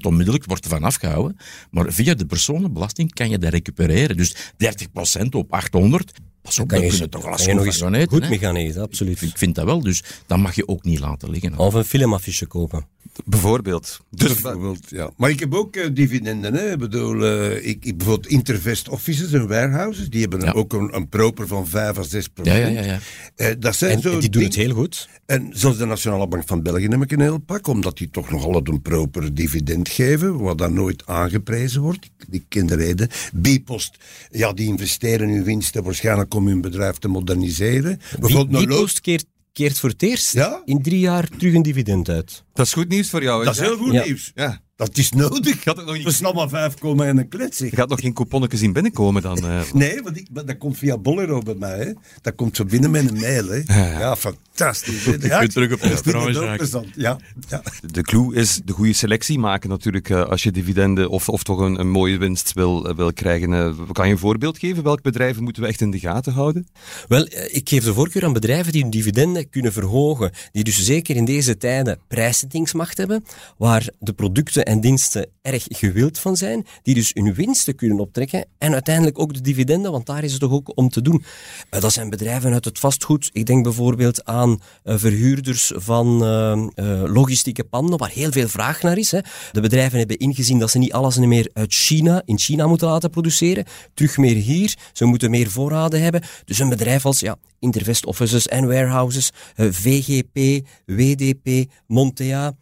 onmiddellijk 0.00 0.44
wordt 0.44 0.64
er 0.64 0.70
van 0.70 0.84
afgehouden, 0.84 1.36
maar 1.70 1.92
via 1.92 2.14
de 2.14 2.26
personenbelasting 2.26 3.14
kan 3.14 3.28
je 3.30 3.38
dat 3.38 3.52
recupereren. 3.52 4.16
Dus 4.16 4.36
30% 4.36 5.26
op 5.30 5.52
800, 5.52 6.12
Pas 6.42 6.58
op, 6.58 6.68
kan 6.68 6.80
je, 6.80 6.88
kunnen 6.88 7.10
toch 7.10 7.36
kan 7.36 7.46
je 7.46 7.54
nog 7.54 7.64
eens 7.64 7.80
eten. 7.80 8.08
goed 8.08 8.22
hè. 8.22 8.28
mee 8.28 8.38
gaan 8.38 8.56
eten, 8.56 8.82
absoluut. 8.82 9.22
Ik 9.22 9.38
vind 9.38 9.54
dat 9.54 9.64
wel, 9.64 9.80
dus 9.80 10.02
dat 10.26 10.38
mag 10.38 10.54
je 10.54 10.68
ook 10.68 10.84
niet 10.84 10.98
laten 10.98 11.30
liggen. 11.30 11.56
Of 11.56 11.74
een 11.74 11.84
filmaffiche 11.84 12.46
kopen. 12.46 12.86
Bijvoorbeeld. 13.24 14.00
Dus, 14.10 14.32
Bijvoorbeeld, 14.40 14.90
ja. 14.90 15.10
Maar 15.16 15.30
ik 15.30 15.40
heb 15.40 15.54
ook 15.54 15.76
eh, 15.76 15.88
dividenden. 15.92 16.54
Hè. 16.54 16.72
Ik 16.72 16.78
bedoel, 16.78 17.24
eh, 17.24 17.66
ik, 17.66 17.84
ik, 17.84 17.96
bijvoorbeeld 17.98 18.32
Intervest 18.32 18.88
Offices 18.88 19.32
en 19.32 19.48
Warehouses, 19.48 20.08
die 20.10 20.20
hebben 20.20 20.40
Ja. 20.40 20.52
ook 20.52 20.72
een, 20.72 20.96
een 20.96 21.08
proper 21.08 21.46
van 21.46 21.66
5 21.66 21.98
à 21.98 22.02
6 22.02 22.24
Ja, 22.24 22.30
procent. 22.34 22.74
ja, 22.74 22.82
ja. 22.82 22.82
ja. 22.92 22.98
Eh, 23.36 23.54
dat 23.58 23.76
zijn 23.76 23.92
En 23.96 24.00
zo 24.00 24.18
die 24.20 24.28
doen 24.30 24.42
het 24.42 24.54
heel 24.54 24.74
goed. 24.74 25.08
En 25.26 25.48
zoals 25.52 25.76
de 25.78 25.84
Nationale 25.84 26.28
Bank 26.28 26.42
van 26.46 26.62
België 26.62 26.86
heb 26.86 27.02
ik 27.02 27.12
een 27.12 27.20
heel 27.20 27.38
pak, 27.38 27.66
omdat 27.66 27.96
die 27.98 28.10
toch 28.10 28.30
nog 28.30 28.44
altijd 28.44 28.68
een 28.68 28.82
proper 28.82 29.34
dividend 29.34 29.88
geven, 29.88 30.38
wat 30.38 30.58
dan 30.58 30.74
nooit 30.74 31.06
aangeprezen 31.06 31.80
wordt. 31.82 32.04
Ik, 32.04 32.26
ik 32.30 32.44
ken 32.48 32.66
de 32.66 32.74
reden. 32.76 33.08
Bipost, 33.32 33.96
ja, 34.30 34.52
die 34.52 34.66
investeren 34.66 35.28
hun 35.28 35.44
winsten 35.44 35.82
waarschijnlijk 35.82 36.34
om 36.34 36.46
hun 36.46 36.60
bedrijf 36.60 36.96
te 36.96 37.08
moderniseren. 37.08 37.98
Bijvoorbeeld 38.20 38.48
Die, 38.48 38.58
een 38.58 38.66
die 38.66 38.74
lo- 38.74 38.80
post 38.80 39.00
keert, 39.00 39.24
keert 39.54 39.78
voor 39.78 39.90
het 39.90 40.02
eerst 40.02 40.32
Ja? 40.32 40.62
in 40.64 40.82
drie 40.82 40.98
jaar 40.98 41.28
terug 41.28 41.54
een 41.54 41.62
dividend 41.62 42.08
uit. 42.08 42.44
dat 42.52 42.66
is 42.66 42.72
goed 42.72 42.88
nieuws 42.88 43.10
voor 43.10 43.22
jou. 43.22 43.38
hè, 43.38 43.44
Dat 43.44 43.54
is 43.54 43.60
heel 43.60 43.76
goed 43.76 43.92
Ja. 43.92 44.04
nieuws. 44.04 44.32
Ja. 44.34 44.60
Dat 44.76 44.96
is 44.96 45.10
nodig. 45.10 45.62
Gaat 45.62 45.76
het 45.76 45.86
nog 45.86 45.94
niet- 45.94 46.04
We 46.04 46.12
staan 46.12 46.34
maar 46.34 46.48
5 46.48 46.74
komen 46.74 47.06
en 47.06 47.18
een 47.18 47.28
klets. 47.28 47.58
Je 47.58 47.70
gaat 47.70 47.88
nog 47.88 48.00
geen 48.00 48.12
couponnetjes 48.12 48.60
zien 48.60 48.72
binnenkomen 48.72 49.22
dan. 49.22 49.38
eh. 49.44 49.60
Nee, 49.72 50.02
want 50.02 50.16
ik, 50.16 50.26
dat 50.30 50.58
komt 50.58 50.78
via 50.78 50.98
Bolero 50.98 51.40
bij 51.40 51.54
mij. 51.54 51.78
Hè. 51.78 51.92
Dat 52.22 52.34
komt 52.34 52.56
zo 52.56 52.64
binnen 52.64 52.90
met 52.90 53.10
een 53.10 53.20
mail. 53.20 53.48
Hè. 53.48 53.62
Ja, 53.98 54.16
fantastisch. 54.16 55.04
hè. 55.04 55.12
Ja, 55.28 55.38
kunt 55.38 55.52
terug 55.52 55.72
op 55.72 55.78
ik 55.82 55.84
restaurant. 55.84 56.88
Ja, 56.94 57.18
ja. 57.48 57.62
De 57.92 58.02
clue 58.02 58.34
is 58.34 58.60
de 58.64 58.72
goede 58.72 58.92
selectie 58.92 59.38
maken 59.38 59.68
natuurlijk 59.70 60.10
eh, 60.10 60.22
als 60.24 60.42
je 60.42 60.50
dividenden 60.52 61.08
of, 61.10 61.28
of 61.28 61.42
toch 61.42 61.58
een, 61.58 61.80
een 61.80 61.90
mooie 61.90 62.18
winst 62.18 62.52
wil, 62.52 62.88
eh, 62.88 62.96
wil 62.96 63.12
krijgen. 63.12 63.76
Kan 63.92 64.06
je 64.06 64.12
een 64.12 64.18
voorbeeld 64.18 64.58
geven? 64.58 64.82
Welke 64.82 65.02
bedrijven 65.02 65.42
moeten 65.42 65.62
we 65.62 65.68
echt 65.68 65.80
in 65.80 65.90
de 65.90 65.98
gaten 65.98 66.32
houden? 66.32 66.66
Wel, 67.08 67.26
ik 67.50 67.68
geef 67.68 67.84
de 67.84 67.94
voorkeur 67.94 68.24
aan 68.24 68.32
bedrijven 68.32 68.72
die 68.72 68.82
hun 68.82 68.90
dividenden 68.90 69.50
kunnen 69.50 69.72
verhogen. 69.72 70.32
Die 70.52 70.64
dus 70.64 70.84
zeker 70.84 71.16
in 71.16 71.24
deze 71.24 71.56
tijden 71.56 71.98
prijszettingsmacht 72.08 72.96
hebben, 72.96 73.24
waar 73.56 73.88
de 73.98 74.12
producten 74.12 74.62
en 74.64 74.73
diensten 74.80 75.28
erg 75.42 75.64
gewild 75.68 76.18
van 76.18 76.36
zijn, 76.36 76.66
die 76.82 76.94
dus 76.94 77.10
hun 77.14 77.34
winsten 77.34 77.74
kunnen 77.74 77.98
optrekken 77.98 78.44
en 78.58 78.72
uiteindelijk 78.72 79.18
ook 79.18 79.34
de 79.34 79.40
dividenden, 79.40 79.92
want 79.92 80.06
daar 80.06 80.24
is 80.24 80.30
het 80.30 80.40
toch 80.40 80.52
ook 80.52 80.72
om 80.74 80.88
te 80.88 81.02
doen. 81.02 81.24
Eh, 81.70 81.80
Dat 81.80 81.92
zijn 81.92 82.10
bedrijven 82.10 82.52
uit 82.52 82.64
het 82.64 82.78
vastgoed. 82.78 83.30
Ik 83.32 83.46
denk 83.46 83.62
bijvoorbeeld 83.62 84.24
aan 84.24 84.60
eh, 84.82 84.94
verhuurders 84.98 85.72
van 85.74 86.24
eh, 86.24 87.02
logistieke 87.06 87.64
panden, 87.64 87.98
waar 87.98 88.10
heel 88.10 88.32
veel 88.32 88.48
vraag 88.48 88.82
naar 88.82 88.98
is. 88.98 89.08
De 89.52 89.60
bedrijven 89.60 89.98
hebben 89.98 90.18
ingezien 90.18 90.58
dat 90.58 90.70
ze 90.70 90.78
niet 90.78 90.92
alles 90.92 91.16
meer 91.16 91.50
uit 91.52 91.74
China, 91.74 92.22
in 92.24 92.38
China 92.38 92.66
moeten 92.66 92.88
laten 92.88 93.10
produceren, 93.10 93.64
terug 93.94 94.16
meer 94.16 94.36
hier. 94.36 94.76
Ze 94.92 95.04
moeten 95.04 95.30
meer 95.30 95.50
voorraden 95.50 96.02
hebben. 96.02 96.22
Dus 96.44 96.58
een 96.58 96.68
bedrijf 96.68 97.06
als 97.06 97.20
ja, 97.20 97.36
Intervest 97.58 98.06
Offices 98.06 98.48
en 98.48 98.66
Warehouses, 98.66 99.30
eh, 99.54 99.66
VGP, 99.70 100.66
WDP, 100.86 101.70
Montea, 101.86 102.54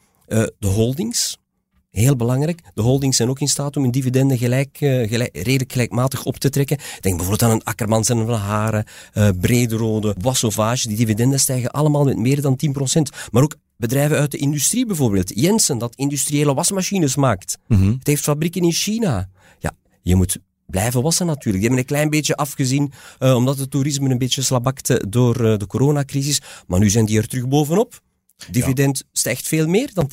de 0.58 0.66
holdings. 0.66 1.41
Heel 1.92 2.16
belangrijk. 2.16 2.60
De 2.74 2.82
holdings 2.82 3.16
zijn 3.16 3.28
ook 3.28 3.40
in 3.40 3.48
staat 3.48 3.76
om 3.76 3.82
hun 3.82 3.90
dividenden 3.90 4.38
gelijk, 4.38 4.76
eh, 4.80 5.08
gelijk, 5.08 5.36
redelijk 5.36 5.72
gelijkmatig 5.72 6.24
op 6.24 6.36
te 6.36 6.50
trekken. 6.50 6.78
Denk 7.00 7.16
bijvoorbeeld 7.16 7.42
aan 7.42 7.50
een 7.50 7.64
Akkermans 7.64 8.08
en 8.08 8.26
Van 8.26 8.34
Haren, 8.34 8.84
eh 9.12 9.28
Brederode, 9.40 10.14
Wassauvage. 10.20 10.88
Die 10.88 10.96
dividenden 10.96 11.40
stijgen 11.40 11.70
allemaal 11.70 12.04
met 12.04 12.16
meer 12.16 12.40
dan 12.40 12.56
10%. 12.56 13.10
Maar 13.30 13.42
ook 13.42 13.56
bedrijven 13.76 14.18
uit 14.18 14.30
de 14.30 14.36
industrie 14.36 14.86
bijvoorbeeld. 14.86 15.40
Jensen, 15.40 15.78
dat 15.78 15.94
industriële 15.94 16.54
wasmachines 16.54 17.16
maakt. 17.16 17.58
Het 17.98 18.06
heeft 18.06 18.22
fabrieken 18.22 18.62
in 18.62 18.72
China. 18.72 19.28
Ja, 19.58 19.72
je 20.02 20.16
moet 20.16 20.38
blijven 20.66 21.02
wassen 21.02 21.26
natuurlijk. 21.26 21.54
Die 21.54 21.62
hebben 21.64 21.78
een 21.78 21.96
klein 21.96 22.10
beetje 22.10 22.36
afgezien, 22.36 22.92
eh, 23.18 23.34
omdat 23.34 23.58
het 23.58 23.70
toerisme 23.70 24.10
een 24.10 24.18
beetje 24.18 24.42
slabakte 24.42 25.04
door 25.08 25.34
de 25.58 25.66
coronacrisis. 25.66 26.40
Maar 26.66 26.78
nu 26.78 26.90
zijn 26.90 27.04
die 27.04 27.18
er 27.18 27.28
terug 27.28 27.48
bovenop. 27.48 28.00
Dividend 28.50 29.04
stijgt 29.12 29.48
veel 29.48 29.66
meer 29.66 29.90
dan 29.94 30.10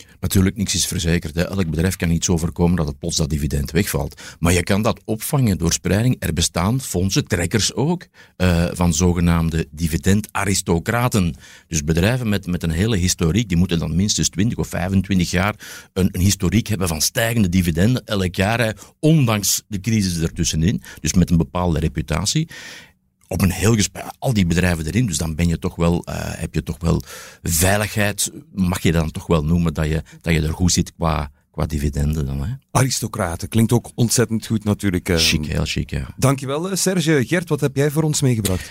10%. 0.00 0.06
Natuurlijk, 0.20 0.56
niks 0.56 0.74
is 0.74 0.86
verzekerd. 0.86 1.34
Hè. 1.34 1.48
Elk 1.48 1.70
bedrijf 1.70 1.96
kan 1.96 2.08
niet 2.08 2.24
zo 2.24 2.36
voorkomen 2.36 2.76
dat 2.76 2.86
het 2.86 2.98
plots 2.98 3.16
dat 3.16 3.30
dividend 3.30 3.70
wegvalt. 3.70 4.20
Maar 4.38 4.52
je 4.52 4.62
kan 4.62 4.82
dat 4.82 5.00
opvangen 5.04 5.58
door 5.58 5.72
spreiding. 5.72 6.16
Er 6.18 6.32
bestaan 6.32 6.80
fondsen, 6.80 7.26
trekkers 7.26 7.74
ook, 7.74 8.06
eh, 8.36 8.66
van 8.72 8.94
zogenaamde 8.94 9.66
dividendaristocraten. 9.70 11.34
Dus 11.66 11.84
bedrijven 11.84 12.28
met, 12.28 12.46
met 12.46 12.62
een 12.62 12.70
hele 12.70 12.96
historiek, 12.96 13.48
die 13.48 13.56
moeten 13.56 13.78
dan 13.78 13.96
minstens 13.96 14.28
20 14.28 14.58
of 14.58 14.68
25 14.68 15.30
jaar 15.30 15.54
een, 15.92 16.08
een 16.12 16.20
historiek 16.20 16.66
hebben 16.66 16.88
van 16.88 17.00
stijgende 17.00 17.48
dividenden 17.48 18.04
elk 18.04 18.34
jaar, 18.34 18.76
ondanks 19.00 19.62
de 19.68 19.80
crisis 19.80 20.20
ertussenin. 20.20 20.82
Dus 21.00 21.12
met 21.12 21.30
een 21.30 21.36
bepaalde 21.36 21.78
reputatie 21.78 22.48
op 23.28 23.42
een 23.42 23.50
heel 23.50 23.74
gesprek, 23.74 24.04
al 24.18 24.32
die 24.32 24.46
bedrijven 24.46 24.86
erin, 24.86 25.06
dus 25.06 25.16
dan 25.16 25.34
ben 25.34 25.48
je 25.48 25.58
toch 25.58 25.76
wel, 25.76 26.02
eh, 26.04 26.14
heb 26.18 26.54
je 26.54 26.62
toch 26.62 26.76
wel 26.80 27.02
veiligheid, 27.42 28.30
mag 28.52 28.82
je 28.82 28.92
dan 28.92 29.10
toch 29.10 29.26
wel 29.26 29.44
noemen 29.44 29.74
dat 29.74 29.86
je, 29.86 30.02
dat 30.20 30.34
je 30.34 30.40
er 30.42 30.52
goed 30.52 30.72
zit 30.72 30.92
qua, 30.96 31.30
qua 31.50 31.66
dividenden 31.66 32.26
dan. 32.26 32.42
Hè? 32.44 32.52
Aristocraten, 32.70 33.48
klinkt 33.48 33.72
ook 33.72 33.90
ontzettend 33.94 34.46
goed 34.46 34.64
natuurlijk. 34.64 35.08
eh. 35.08 35.16
Chic, 35.16 35.46
heel 35.46 35.64
chic, 35.64 35.90
ja. 35.90 36.06
Dankjewel 36.16 36.70
eh, 36.70 36.76
Serge. 36.76 37.24
Gert, 37.26 37.48
wat 37.48 37.60
heb 37.60 37.76
jij 37.76 37.90
voor 37.90 38.02
ons 38.02 38.20
meegebracht? 38.20 38.70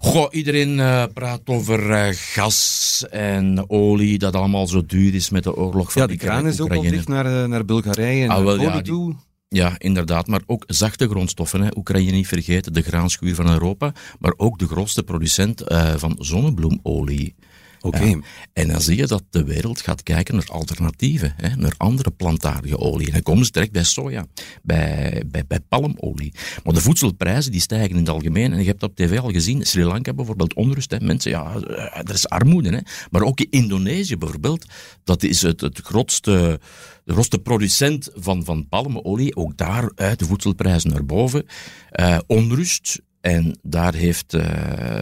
Goh, 0.00 0.26
iedereen 0.30 0.80
eh, 0.80 1.04
praat 1.14 1.40
over 1.44 2.14
gas 2.14 3.04
en 3.10 3.70
olie, 3.70 4.18
dat 4.18 4.34
allemaal 4.34 4.66
zo 4.66 4.86
duur 4.86 5.14
is 5.14 5.30
met 5.30 5.42
de 5.42 5.56
oorlog 5.56 5.92
van 5.92 6.02
Ja, 6.02 6.08
die 6.08 6.16
kraan 6.16 6.46
is 6.46 6.60
ook 6.60 6.72
al 6.74 6.82
dicht 6.82 7.08
naar, 7.08 7.48
naar 7.48 7.64
Bulgarije 7.64 8.22
en 8.24 8.30
Ah, 8.30 8.36
naar 8.36 8.44
wel, 8.44 8.60
ja, 8.60 8.72
die- 8.72 8.82
toe. 8.82 9.14
Ja, 9.48 9.74
inderdaad. 9.78 10.26
Maar 10.26 10.42
ook 10.46 10.64
zachte 10.66 11.08
grondstoffen. 11.08 11.60
Hè. 11.60 11.68
Oekraïne 11.76 12.10
niet 12.10 12.26
vergeten, 12.26 12.72
de 12.72 12.82
graanschuur 12.82 13.34
van 13.34 13.50
Europa. 13.50 13.92
Maar 14.18 14.34
ook 14.36 14.58
de 14.58 14.66
grootste 14.66 15.02
producent 15.02 15.60
eh, 15.60 15.94
van 15.96 16.16
zonnebloemolie. 16.18 17.34
Oké. 17.80 18.20
En 18.52 18.68
dan 18.68 18.80
zie 18.80 18.96
je 18.96 19.06
dat 19.06 19.22
de 19.30 19.44
wereld 19.44 19.80
gaat 19.80 20.02
kijken 20.02 20.34
naar 20.34 20.48
alternatieven, 20.50 21.34
hè, 21.36 21.56
naar 21.56 21.74
andere 21.76 22.10
plantaardige 22.10 22.78
olie. 22.78 23.06
En 23.06 23.12
dan 23.12 23.22
komen 23.22 23.44
ze 23.44 23.50
terecht 23.50 23.72
bij 23.72 23.84
soja, 23.84 24.26
bij, 24.62 25.22
bij, 25.26 25.44
bij 25.46 25.60
palmolie. 25.68 26.34
Maar 26.64 26.74
de 26.74 26.80
voedselprijzen 26.80 27.52
die 27.52 27.60
stijgen 27.60 27.90
in 27.90 27.96
het 27.96 28.08
algemeen. 28.08 28.52
En 28.52 28.58
je 28.58 28.66
hebt 28.66 28.82
op 28.82 28.96
tv 28.96 29.18
al 29.18 29.30
gezien, 29.30 29.66
Sri 29.66 29.84
Lanka 29.84 30.14
bijvoorbeeld, 30.14 30.54
onrust. 30.54 30.90
Hè. 30.90 31.00
Mensen, 31.00 31.30
ja, 31.30 31.54
eh, 31.54 31.98
er 31.98 32.14
is 32.14 32.28
armoede. 32.28 32.70
Hè. 32.70 32.80
Maar 33.10 33.22
ook 33.22 33.40
in 33.40 33.50
Indonesië 33.50 34.16
bijvoorbeeld, 34.16 34.66
dat 35.04 35.22
is 35.22 35.42
het, 35.42 35.60
het 35.60 35.80
grootste, 35.80 36.60
de 37.04 37.12
grootste 37.12 37.38
producent 37.38 38.10
van, 38.14 38.44
van 38.44 38.68
palmolie. 38.68 39.36
Ook 39.36 39.56
daar 39.56 39.92
uit 39.94 40.18
de 40.18 40.24
voedselprijzen 40.24 40.90
naar 40.90 41.04
boven. 41.04 41.46
Eh, 41.90 42.18
onrust. 42.26 43.00
En 43.20 43.58
daar 43.62 43.94
heeft 43.94 44.34
eh, 44.34 44.40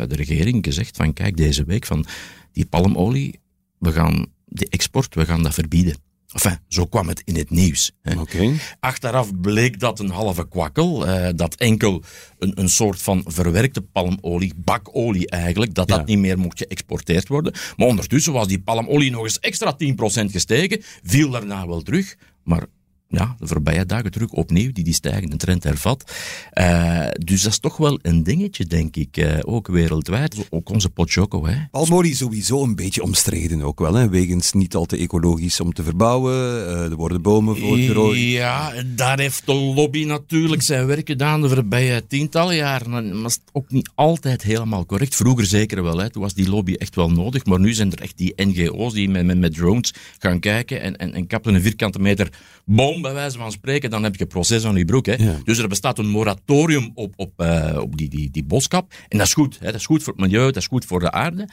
de 0.08 0.14
regering 0.14 0.64
gezegd 0.64 0.96
van, 0.96 1.12
kijk, 1.12 1.36
deze 1.36 1.64
week 1.64 1.86
van 1.86 2.06
die 2.56 2.66
palmolie, 2.66 3.40
we 3.78 3.92
gaan 3.92 4.26
die 4.46 4.68
export, 4.68 5.14
we 5.14 5.24
gaan 5.26 5.42
dat 5.42 5.54
verbieden. 5.54 5.96
Enfin, 6.32 6.58
zo 6.68 6.84
kwam 6.86 7.08
het 7.08 7.22
in 7.24 7.36
het 7.36 7.50
nieuws. 7.50 7.92
Hè. 8.02 8.14
Achteraf 8.80 9.40
bleek 9.40 9.80
dat 9.80 9.98
een 10.00 10.10
halve 10.10 10.48
kwakkel, 10.48 11.06
eh, 11.06 11.28
dat 11.36 11.54
enkel 11.54 12.02
een, 12.38 12.60
een 12.60 12.68
soort 12.68 13.02
van 13.02 13.22
verwerkte 13.26 13.80
palmolie, 13.82 14.52
bakolie 14.56 15.28
eigenlijk, 15.30 15.74
dat 15.74 15.88
dat 15.88 15.98
Ja. 15.98 16.04
niet 16.04 16.18
meer 16.18 16.38
mocht 16.38 16.58
geëxporteerd 16.58 17.28
worden. 17.28 17.52
Maar 17.76 17.86
ondertussen 17.86 18.32
was 18.32 18.48
die 18.48 18.60
palmolie 18.60 19.10
nog 19.10 19.22
eens 19.22 19.38
extra 19.38 19.72
10% 19.76 20.30
gestegen, 20.30 20.82
viel 21.02 21.30
daarna 21.30 21.66
wel 21.66 21.82
terug, 21.82 22.16
maar 22.44 22.66
ja, 23.08 23.36
de 23.38 23.46
voorbije 23.46 23.86
dagen 23.86 24.10
terug 24.10 24.30
opnieuw 24.30 24.72
die, 24.72 24.84
die 24.84 24.94
stijgende 24.94 25.36
trend 25.36 25.64
hervat. 25.64 26.12
Uh, 26.54 27.06
dus 27.24 27.42
dat 27.42 27.52
is 27.52 27.58
toch 27.58 27.76
wel 27.76 27.98
een 28.02 28.22
dingetje, 28.22 28.64
denk 28.64 28.96
ik, 28.96 29.16
uh, 29.16 29.38
ook 29.40 29.66
wereldwijd. 29.66 30.46
Ook 30.50 30.68
onze 30.68 30.90
Pochoko, 30.90 31.46
hè. 31.46 31.56
Palmori 31.70 32.14
sowieso 32.14 32.62
een 32.62 32.74
beetje 32.74 33.02
omstreden 33.02 33.62
ook 33.62 33.78
wel, 33.78 33.94
hè. 33.94 34.08
Wegens 34.08 34.52
niet 34.52 34.74
al 34.74 34.84
te 34.84 34.96
ecologisch 34.96 35.60
om 35.60 35.72
te 35.72 35.82
verbouwen. 35.82 36.34
Uh, 36.34 36.84
er 36.84 36.96
worden 36.96 37.22
bomen 37.22 37.56
voor 37.56 37.76
gerooid. 37.76 38.20
Ja, 38.20 38.72
daar 38.86 39.18
heeft 39.18 39.46
de 39.46 39.54
lobby 39.54 40.04
natuurlijk 40.04 40.62
zijn 40.62 40.86
werk 40.86 41.06
gedaan 41.06 41.40
de 41.40 41.48
voorbije 41.48 42.06
tientallen 42.06 42.56
jaren. 42.56 43.20
Maar 43.20 43.30
het 43.30 43.40
ook 43.52 43.70
niet 43.70 43.90
altijd 43.94 44.42
helemaal 44.42 44.86
correct. 44.86 45.14
Vroeger 45.14 45.46
zeker 45.46 45.82
wel, 45.82 45.98
hè. 45.98 46.10
Toen 46.10 46.22
was 46.22 46.34
die 46.34 46.48
lobby 46.48 46.72
echt 46.72 46.94
wel 46.94 47.10
nodig. 47.10 47.44
Maar 47.44 47.60
nu 47.60 47.72
zijn 47.72 47.92
er 47.92 48.00
echt 48.00 48.18
die 48.18 48.32
NGO's 48.36 48.92
die 48.92 49.08
met, 49.08 49.24
met, 49.24 49.38
met 49.38 49.54
drones 49.54 49.94
gaan 50.18 50.40
kijken 50.40 50.80
en, 50.80 50.96
en, 50.96 51.14
en 51.14 51.26
kappen 51.26 51.54
een 51.54 51.62
vierkante 51.62 51.98
meter 51.98 52.30
bij 53.02 53.12
wijze 53.12 53.38
van 53.38 53.52
spreken, 53.52 53.90
dan 53.90 54.02
heb 54.02 54.16
je 54.16 54.26
proces 54.26 54.64
aan 54.64 54.76
je 54.76 54.84
broek. 54.84 55.06
Hè. 55.06 55.42
Dus 55.42 55.58
er 55.58 55.68
bestaat 55.68 55.98
een 55.98 56.08
moratorium 56.08 56.90
op, 56.94 57.12
op, 57.16 57.32
uh, 57.36 57.78
op 57.80 57.96
die, 57.96 58.08
die, 58.08 58.30
die 58.30 58.44
boskap. 58.44 58.94
En 59.08 59.18
dat 59.18 59.26
is 59.26 59.34
goed. 59.34 59.58
Hè. 59.58 59.66
Dat 59.66 59.74
is 59.74 59.86
goed 59.86 60.02
voor 60.02 60.12
het 60.12 60.22
milieu, 60.22 60.44
dat 60.44 60.56
is 60.56 60.66
goed 60.66 60.84
voor 60.84 61.00
de 61.00 61.10
aarde. 61.10 61.48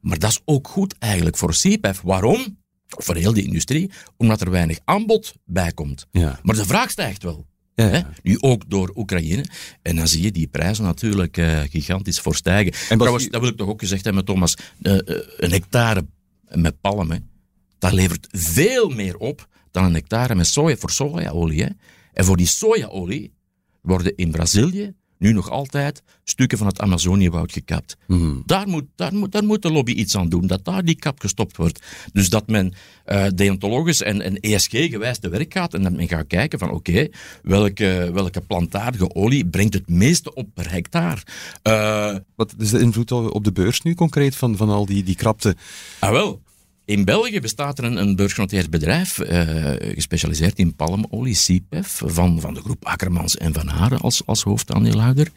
Maar 0.00 0.18
dat 0.18 0.30
is 0.30 0.40
ook 0.44 0.68
goed 0.68 0.94
eigenlijk 0.98 1.36
voor 1.36 1.50
CPF. 1.50 2.00
Waarom? 2.00 2.58
Voor 2.86 3.16
heel 3.16 3.32
die 3.32 3.44
industrie. 3.44 3.90
Omdat 4.16 4.40
er 4.40 4.50
weinig 4.50 4.78
aanbod 4.84 5.34
bij 5.44 5.72
komt. 5.72 6.06
Ja. 6.10 6.40
Maar 6.42 6.56
de 6.56 6.64
vraag 6.64 6.90
stijgt 6.90 7.22
wel. 7.22 7.46
Ja. 7.74 8.10
Nu 8.22 8.36
ook 8.40 8.70
door 8.70 8.92
Oekraïne. 8.94 9.44
En 9.82 9.96
dan 9.96 10.08
zie 10.08 10.22
je 10.22 10.32
die 10.32 10.46
prijzen 10.46 10.84
natuurlijk 10.84 11.36
uh, 11.36 11.60
gigantisch 11.70 12.20
voor 12.20 12.34
stijgen. 12.34 12.72
En 12.88 12.98
Trouwens, 12.98 13.28
dat 13.28 13.40
wil 13.40 13.50
ik 13.50 13.56
toch 13.56 13.68
ook 13.68 13.80
gezegd 13.80 14.04
hebben, 14.04 14.24
Thomas. 14.24 14.56
Uh, 14.82 14.98
een 15.36 15.50
hectare 15.50 16.06
met 16.48 16.80
palmen, 16.80 17.30
dat 17.78 17.92
levert 17.92 18.26
veel 18.30 18.88
meer 18.88 19.16
op 19.16 19.48
dan 19.74 19.84
een 19.84 19.94
hectare 19.94 20.34
met 20.34 20.46
soja 20.46 20.76
voor 20.76 20.90
sojaolie. 20.90 21.62
Hè. 21.62 21.68
En 22.12 22.24
voor 22.24 22.36
die 22.36 22.46
sojaolie 22.46 23.32
worden 23.80 24.16
in 24.16 24.30
Brazilië 24.30 24.94
nu 25.18 25.32
nog 25.32 25.50
altijd 25.50 26.02
stukken 26.24 26.58
van 26.58 26.66
het 26.66 26.80
Amazoniëwoud 26.80 27.52
gekapt. 27.52 27.96
Mm. 28.06 28.42
Daar, 28.46 28.68
moet, 28.68 28.84
daar, 28.94 29.14
moet, 29.14 29.32
daar 29.32 29.44
moet 29.44 29.62
de 29.62 29.72
lobby 29.72 29.92
iets 29.92 30.16
aan 30.16 30.28
doen, 30.28 30.46
dat 30.46 30.64
daar 30.64 30.84
die 30.84 30.94
kap 30.94 31.20
gestopt 31.20 31.56
wordt. 31.56 31.80
Dus 32.12 32.28
dat 32.28 32.46
men 32.46 32.74
uh, 33.06 33.26
deontologisch 33.34 34.02
en, 34.02 34.20
en 34.20 34.40
ESG-gewijs 34.40 35.18
te 35.18 35.28
werk 35.28 35.52
gaat 35.52 35.74
en 35.74 35.82
dat 35.82 35.92
men 35.92 36.08
gaat 36.08 36.26
kijken 36.26 36.58
van 36.58 36.70
oké, 36.70 36.90
okay, 36.90 37.12
welke, 37.42 38.10
welke 38.12 38.40
plantaardige 38.40 39.14
olie 39.14 39.46
brengt 39.46 39.74
het 39.74 39.88
meeste 39.88 40.34
op 40.34 40.48
per 40.54 40.70
hectare. 40.70 41.20
Uh, 41.62 42.16
Wat 42.36 42.54
is 42.58 42.70
de 42.70 42.80
invloed 42.80 43.12
op 43.12 43.44
de 43.44 43.52
beurs 43.52 43.82
nu 43.82 43.94
concreet 43.94 44.36
van, 44.36 44.56
van 44.56 44.68
al 44.68 44.86
die, 44.86 45.02
die 45.02 45.16
krapte? 45.16 45.56
Ah 45.98 46.10
wel, 46.10 46.42
in 46.84 47.04
België 47.04 47.40
bestaat 47.40 47.78
er 47.78 47.84
een, 47.84 47.96
een 47.96 48.16
beursgenoteerd 48.16 48.70
bedrijf, 48.70 49.18
uh, 49.18 49.70
gespecialiseerd 49.94 50.58
in 50.58 50.74
palmolie, 50.74 51.36
CPEF, 51.36 52.02
van, 52.04 52.40
van 52.40 52.54
de 52.54 52.60
groep 52.60 52.84
Akkermans 52.84 53.36
en 53.36 53.52
Van 53.52 53.68
Haren 53.68 54.00
als, 54.00 54.22
als 54.26 54.42
hoofdaandeelhouder. 54.42 55.28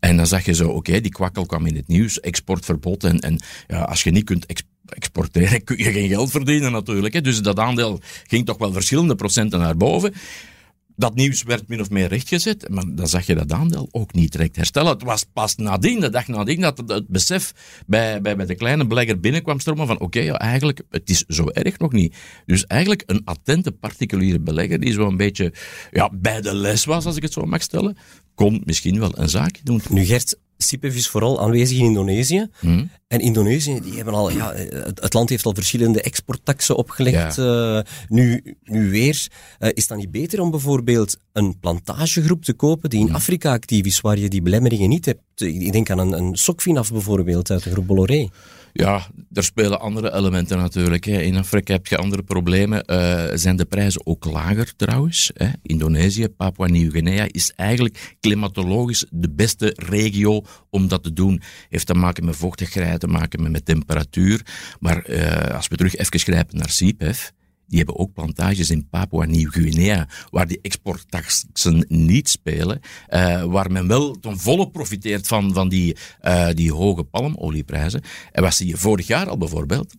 En 0.00 0.16
dan 0.16 0.26
zag 0.26 0.44
je 0.44 0.54
zo, 0.54 0.68
oké, 0.68 1.00
die 1.00 1.10
kwakkel 1.10 1.46
kwam 1.46 1.66
in 1.66 1.76
het 1.76 1.88
nieuws, 1.88 2.20
exportverbod. 2.20 3.04
En, 3.04 3.20
en 3.20 3.40
ja, 3.66 3.80
als 3.82 4.02
je 4.02 4.10
niet 4.10 4.24
kunt 4.24 4.46
exp 4.46 4.66
exporteren, 4.86 5.64
kun 5.64 5.78
je 5.78 5.92
geen 5.92 6.08
geld 6.08 6.30
verdienen 6.30 6.72
natuurlijk. 6.72 7.24
Dus 7.24 7.42
dat 7.42 7.58
aandeel 7.58 8.00
ging 8.26 8.46
toch 8.46 8.58
wel 8.58 8.72
verschillende 8.72 9.14
procenten 9.14 9.58
naar 9.58 9.76
boven. 9.76 10.14
Dat 10.96 11.14
nieuws 11.14 11.42
werd 11.42 11.68
min 11.68 11.80
of 11.80 11.90
meer 11.90 12.08
rechtgezet, 12.08 12.68
maar 12.68 12.84
dan 12.94 13.08
zag 13.08 13.26
je 13.26 13.34
dat 13.34 13.52
aandeel 13.52 13.88
ook 13.90 14.12
niet 14.12 14.32
direct 14.32 14.56
herstellen. 14.56 14.92
Het 14.92 15.02
was 15.02 15.24
pas 15.32 15.56
nadien, 15.56 16.00
de 16.00 16.10
dag 16.10 16.26
nadien, 16.26 16.60
dat 16.60 16.82
het, 16.86 17.08
besef 17.08 17.52
bij, 17.86 18.20
bij, 18.20 18.36
bij 18.36 18.46
de 18.46 18.54
kleine 18.54 18.86
belegger 18.86 19.20
binnenkwam 19.20 19.60
stromen 19.60 19.86
van 19.86 19.96
oké, 19.96 20.04
okay, 20.04 20.24
ja, 20.24 20.38
eigenlijk, 20.38 20.82
het 20.90 21.10
is 21.10 21.24
zo 21.28 21.48
erg 21.48 21.78
nog 21.78 21.92
niet. 21.92 22.16
Dus 22.46 22.66
eigenlijk 22.66 23.02
een 23.06 23.22
attente 23.24 23.72
particuliere 23.72 24.40
belegger 24.40 24.80
die 24.80 24.92
zo 24.92 25.06
een 25.06 25.16
beetje 25.16 25.52
ja, 25.90 26.10
bij 26.12 26.40
de 26.40 26.54
les 26.54 26.84
was, 26.84 27.06
als 27.06 27.16
ik 27.16 27.22
het 27.22 27.32
zo 27.32 27.44
mag 27.44 27.62
stellen, 27.62 27.96
kon 28.34 28.62
misschien 28.64 28.98
wel 28.98 29.18
een 29.18 29.28
zaakje 29.28 29.62
doen. 29.64 29.80
Nu 29.90 30.04
Gert, 30.04 30.38
CIPEF 30.58 30.96
is 30.96 31.08
vooral 31.08 31.40
aanwezig 31.40 31.78
in 31.78 31.84
Indonesië. 31.84 32.46
Hmm. 32.58 32.90
En 33.08 33.20
Indonesië, 33.20 33.80
die 33.80 33.94
hebben 33.94 34.14
al, 34.14 34.30
ja, 34.30 34.54
het, 34.54 35.00
het 35.00 35.14
land 35.14 35.28
heeft 35.28 35.44
al 35.44 35.54
verschillende 35.54 36.02
exporttaxen 36.02 36.76
opgelegd. 36.76 37.36
Ja. 37.36 37.76
Uh, 37.76 37.82
nu, 38.08 38.56
nu 38.62 38.90
weer. 38.90 39.26
Uh, 39.58 39.68
is 39.72 39.86
dat 39.86 39.98
niet 39.98 40.10
beter 40.10 40.40
om 40.40 40.50
bijvoorbeeld 40.50 41.16
een 41.32 41.58
plantagegroep 41.58 42.44
te 42.44 42.52
kopen 42.52 42.90
die 42.90 43.00
in 43.00 43.06
hmm. 43.06 43.14
Afrika 43.14 43.52
actief 43.52 43.86
is, 43.86 44.00
waar 44.00 44.18
je 44.18 44.28
die 44.28 44.42
belemmeringen 44.42 44.88
niet 44.88 45.04
hebt? 45.04 45.20
Ik 45.34 45.72
denk 45.72 45.90
aan 45.90 45.98
een, 45.98 46.12
een 46.12 46.36
Sokfinaf 46.36 46.92
bijvoorbeeld 46.92 47.50
uit 47.50 47.62
de 47.62 47.70
groep 47.70 47.86
Bolloré. 47.86 48.28
Ja, 48.76 49.06
er 49.32 49.44
spelen 49.44 49.80
andere 49.80 50.14
elementen 50.14 50.58
natuurlijk. 50.58 51.04
Hè. 51.04 51.20
In 51.20 51.36
Afrika 51.36 51.72
heb 51.72 51.86
je 51.86 51.96
andere 51.96 52.22
problemen. 52.22 52.84
Uh, 52.86 53.24
zijn 53.34 53.56
de 53.56 53.64
prijzen 53.64 54.06
ook 54.06 54.24
lager 54.24 54.76
trouwens? 54.76 55.30
Hè. 55.34 55.48
Indonesië, 55.62 56.28
Papua 56.28 56.66
Nieuw-Guinea 56.66 57.26
is 57.30 57.52
eigenlijk 57.52 58.16
klimatologisch 58.20 59.06
de 59.10 59.30
beste 59.30 59.72
regio 59.76 60.44
om 60.70 60.88
dat 60.88 61.02
te 61.02 61.12
doen. 61.12 61.42
Heeft 61.68 61.86
te 61.86 61.94
maken 61.94 62.24
met 62.24 62.36
vochtigheid, 62.36 63.00
te 63.00 63.06
maken 63.06 63.50
met, 63.50 63.64
temperatuur. 63.64 64.46
Maar 64.80 65.10
uh, 65.10 65.54
als 65.54 65.68
we 65.68 65.76
terug 65.76 65.96
even 65.96 66.18
grijpen 66.18 66.58
naar 66.58 66.70
CPEF, 66.70 67.32
die 67.66 67.78
hebben 67.78 67.98
ook 67.98 68.12
plantages 68.12 68.70
in 68.70 68.88
Papua 68.88 69.24
Nieuw-Guinea, 69.24 70.08
waar 70.30 70.46
die 70.46 70.58
exporttaxen 70.62 71.84
niet 71.88 72.28
spelen, 72.28 72.80
uh, 73.08 73.42
waar 73.42 73.72
men 73.72 73.86
wel 73.88 74.18
ten 74.20 74.38
volle 74.38 74.70
profiteert 74.70 75.26
van, 75.26 75.52
van 75.52 75.68
die, 75.68 75.96
uh, 76.22 76.48
die 76.54 76.72
hoge 76.72 77.04
palmolieprijzen. 77.04 78.02
En 78.32 78.42
wat 78.42 78.54
zie 78.54 78.66
je 78.66 78.76
vorig 78.76 79.06
jaar 79.06 79.28
al 79.28 79.38
bijvoorbeeld? 79.38 79.94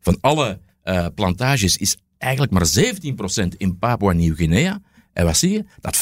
Van 0.00 0.18
alle 0.20 0.60
uh, 0.84 1.06
plantages 1.14 1.76
is 1.76 1.96
eigenlijk 2.18 2.52
maar 2.52 2.68
17% 3.54 3.56
in 3.56 3.78
Papua 3.78 4.12
Nieuw-Guinea. 4.12 4.80
En 5.12 5.24
wat 5.24 5.36
zie 5.36 5.50
je? 5.50 5.64
Dat 5.80 5.96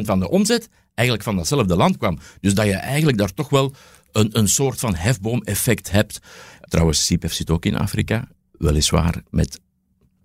40% 0.00 0.04
van 0.04 0.20
de 0.20 0.30
omzet 0.30 0.68
eigenlijk 0.94 1.28
van 1.28 1.36
datzelfde 1.36 1.76
land 1.76 1.96
kwam. 1.96 2.18
Dus 2.40 2.54
dat 2.54 2.66
je 2.66 2.74
eigenlijk 2.74 3.18
daar 3.18 3.34
toch 3.34 3.48
wel 3.48 3.74
een, 4.12 4.38
een 4.38 4.48
soort 4.48 4.80
van 4.80 4.94
hefboom-effect 4.94 5.90
hebt. 5.90 6.20
Trouwens, 6.60 7.06
CIPEF 7.06 7.32
zit 7.32 7.50
ook 7.50 7.64
in 7.64 7.76
Afrika, 7.76 8.28
weliswaar 8.58 9.22
met 9.30 9.60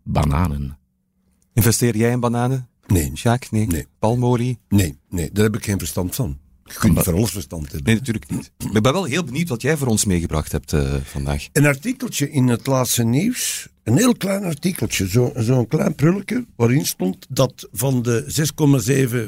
bananen. 0.08 0.78
Investeer 1.54 1.98
jij 1.98 2.12
in 2.12 2.20
bananen? 2.20 2.68
Nee. 2.88 3.12
Jacques, 3.14 3.52
nee. 3.52 3.68
Nee. 3.68 3.86
Palmolie? 4.00 4.60
Nee, 4.70 4.98
nee, 5.10 5.32
daar 5.32 5.44
heb 5.44 5.56
ik 5.56 5.64
geen 5.64 5.80
verstand 5.80 6.16
van. 6.16 6.38
Je 6.64 6.74
kunt 6.74 6.96
niet 6.96 7.08
alles 7.08 7.32
verstand 7.32 7.64
hebben. 7.64 7.84
Nee, 7.84 7.96
natuurlijk 7.96 8.30
niet. 8.30 8.52
Maar 8.58 8.76
ik 8.76 8.82
ben 8.82 8.94
wel 8.94 9.04
heel 9.04 9.24
benieuwd 9.24 9.50
wat 9.50 9.62
jij 9.62 9.78
voor 9.78 9.88
ons 9.88 10.06
meegebracht 10.06 10.52
hebt 10.52 10.74
uh, 10.74 10.96
vandaag. 11.04 11.48
Een 11.52 11.66
artikeltje 11.66 12.32
in 12.32 12.48
het 12.48 12.68
laatste 12.68 13.04
nieuws. 13.04 13.68
Een 13.84 13.98
heel 13.98 14.16
klein 14.16 14.44
artikeltje, 14.44 15.08
zo'n 15.08 15.34
zo 15.40 15.66
klein 15.66 15.96
prulletje, 15.96 16.46
waarin 16.56 16.86
stond 16.86 17.26
dat 17.30 17.68
van 17.72 18.02
de 18.02 18.50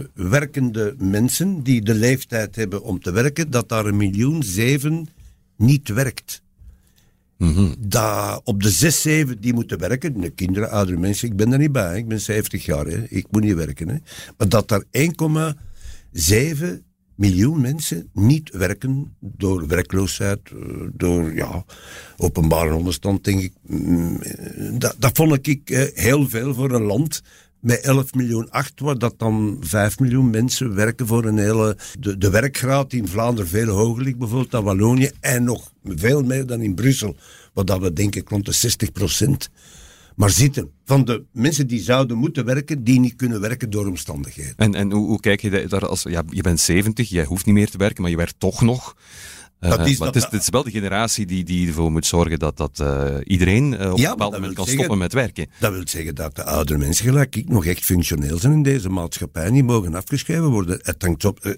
6,7 0.05 0.11
werkende 0.13 0.95
mensen 0.97 1.63
die 1.63 1.81
de 1.81 1.93
leeftijd 1.93 2.55
hebben 2.55 2.83
om 2.83 2.99
te 2.99 3.11
werken, 3.11 3.51
dat 3.51 3.69
daar 3.69 3.85
een 3.85 3.97
miljoen 3.97 4.43
zeven 4.43 5.07
niet 5.57 5.89
werkt. 5.89 6.41
Mm. 7.39 7.75
Dat 7.80 8.41
op 8.43 8.63
de 8.63 8.69
6, 8.69 9.02
7 9.02 9.41
die 9.41 9.54
moeten 9.54 9.80
werken, 9.80 10.21
de 10.21 10.30
kinderen, 10.30 10.71
oudere 10.71 10.97
mensen, 10.97 11.28
ik 11.28 11.36
ben 11.36 11.52
er 11.52 11.58
niet 11.58 11.71
bij, 11.71 11.97
ik 11.97 12.08
ben 12.08 12.21
70 12.21 12.65
jaar, 12.65 12.86
hè, 12.86 13.04
ik 13.10 13.25
moet 13.32 13.43
niet 13.43 13.56
werken. 13.56 13.88
Hè, 13.88 13.97
maar 14.38 14.49
dat 14.49 14.67
daar 14.67 14.84
1,7 14.91 16.84
miljoen 17.15 17.62
mensen 17.62 18.10
niet 18.13 18.49
werken 18.52 19.15
door 19.19 19.67
werkloosheid, 19.67 20.39
door 20.93 21.34
ja, 21.34 21.65
openbare 22.17 22.73
onderstand, 22.73 23.23
denk 23.23 23.41
ik. 23.41 23.54
Dat, 24.80 24.95
dat 24.97 25.12
vond 25.13 25.47
ik 25.47 25.69
uh, 25.69 25.84
heel 25.93 26.30
veel 26.30 26.54
voor 26.54 26.71
een 26.71 26.84
land 26.84 27.21
met 27.60 27.80
11 27.82 28.13
miljoen 28.13 28.50
8, 28.50 28.80
waar 28.80 28.98
dat 28.98 29.13
dan 29.17 29.58
5 29.60 30.00
miljoen 30.00 30.30
mensen 30.30 30.76
werken 30.76 31.08
voor 31.08 31.26
een 31.26 31.38
hele... 31.38 31.78
De, 32.00 32.17
de 32.17 32.30
werkgraad 32.30 32.93
in 32.93 33.08
Vlaanderen 33.08 33.50
veel 33.50 33.67
hoger 33.67 34.04
ligt, 34.04 34.17
bijvoorbeeld 34.17 34.52
dan 34.52 34.63
Wallonië, 34.63 35.12
en 35.19 35.43
nog 35.43 35.72
veel 35.84 36.24
meer 36.24 36.45
dan 36.45 36.62
in 36.62 36.76
Brussel, 36.76 37.15
waar 37.54 37.65
dat 37.65 37.80
we 37.80 37.93
denken 37.93 38.24
rond 38.26 38.45
de 38.45 38.52
60 38.52 38.91
procent 38.91 39.50
maar 40.15 40.30
zitten. 40.30 40.72
Van 40.86 41.06
de 41.06 41.24
mensen 41.32 41.67
die 41.67 41.82
zouden 41.82 42.17
moeten 42.17 42.45
werken, 42.45 42.84
die 42.84 43.00
niet 43.00 43.15
kunnen 43.15 43.41
werken 43.41 43.69
door 43.69 43.88
omstandigheden. 43.88 44.54
En, 44.56 44.76
en 44.76 44.91
hoe, 44.91 45.08
hoe 45.08 45.19
kijk 45.19 45.41
je 45.41 45.67
daar 45.67 45.88
als... 45.88 46.04
Ja, 46.04 46.24
je 46.30 46.41
bent 46.41 46.60
70, 46.60 47.10
jij 47.10 47.26
hoeft 47.26 47.45
niet 47.45 47.56
meer 47.56 47.69
te 47.69 47.78
werken, 47.78 48.02
maar 48.02 48.12
je 48.12 48.17
werkt 48.17 48.36
toch 48.38 48.62
nog. 48.62 48.95
Dat 49.60 49.88
is, 49.88 49.98
maar 49.98 50.12
dat, 50.12 50.15
het, 50.15 50.24
is, 50.24 50.32
het 50.32 50.41
is 50.41 50.50
wel 50.50 50.63
de 50.63 50.72
generatie 50.72 51.26
die, 51.26 51.43
die 51.43 51.67
ervoor 51.67 51.91
moet 51.91 52.06
zorgen 52.06 52.39
dat, 52.39 52.58
dat 52.58 52.80
uh, 52.82 53.15
iedereen 53.24 53.74
uh, 53.74 53.91
op 53.91 53.98
ja, 53.98 54.04
een 54.04 54.12
bepaald 54.12 54.32
moment 54.32 54.54
kan 54.54 54.65
zeggen, 54.65 54.84
stoppen 54.84 54.98
met 54.98 55.13
werken. 55.13 55.48
Dat 55.60 55.74
wil 55.74 55.82
zeggen 55.86 56.15
dat 56.15 56.36
de 56.36 56.43
oudere 56.43 56.80
mensen 56.80 57.06
gelijk 57.06 57.36
ik 57.36 57.50
nog 57.50 57.65
echt 57.65 57.86
functioneel 57.86 58.38
zijn 58.38 58.54
in 58.54 58.63
deze 58.63 58.89
maatschappij. 58.89 59.52
Die 59.52 59.63
mogen 59.63 59.95
afgeschreven 59.95 60.50
worden. 60.50 60.80
Het 60.82 61.02
hangt 61.02 61.26
op. 61.26 61.58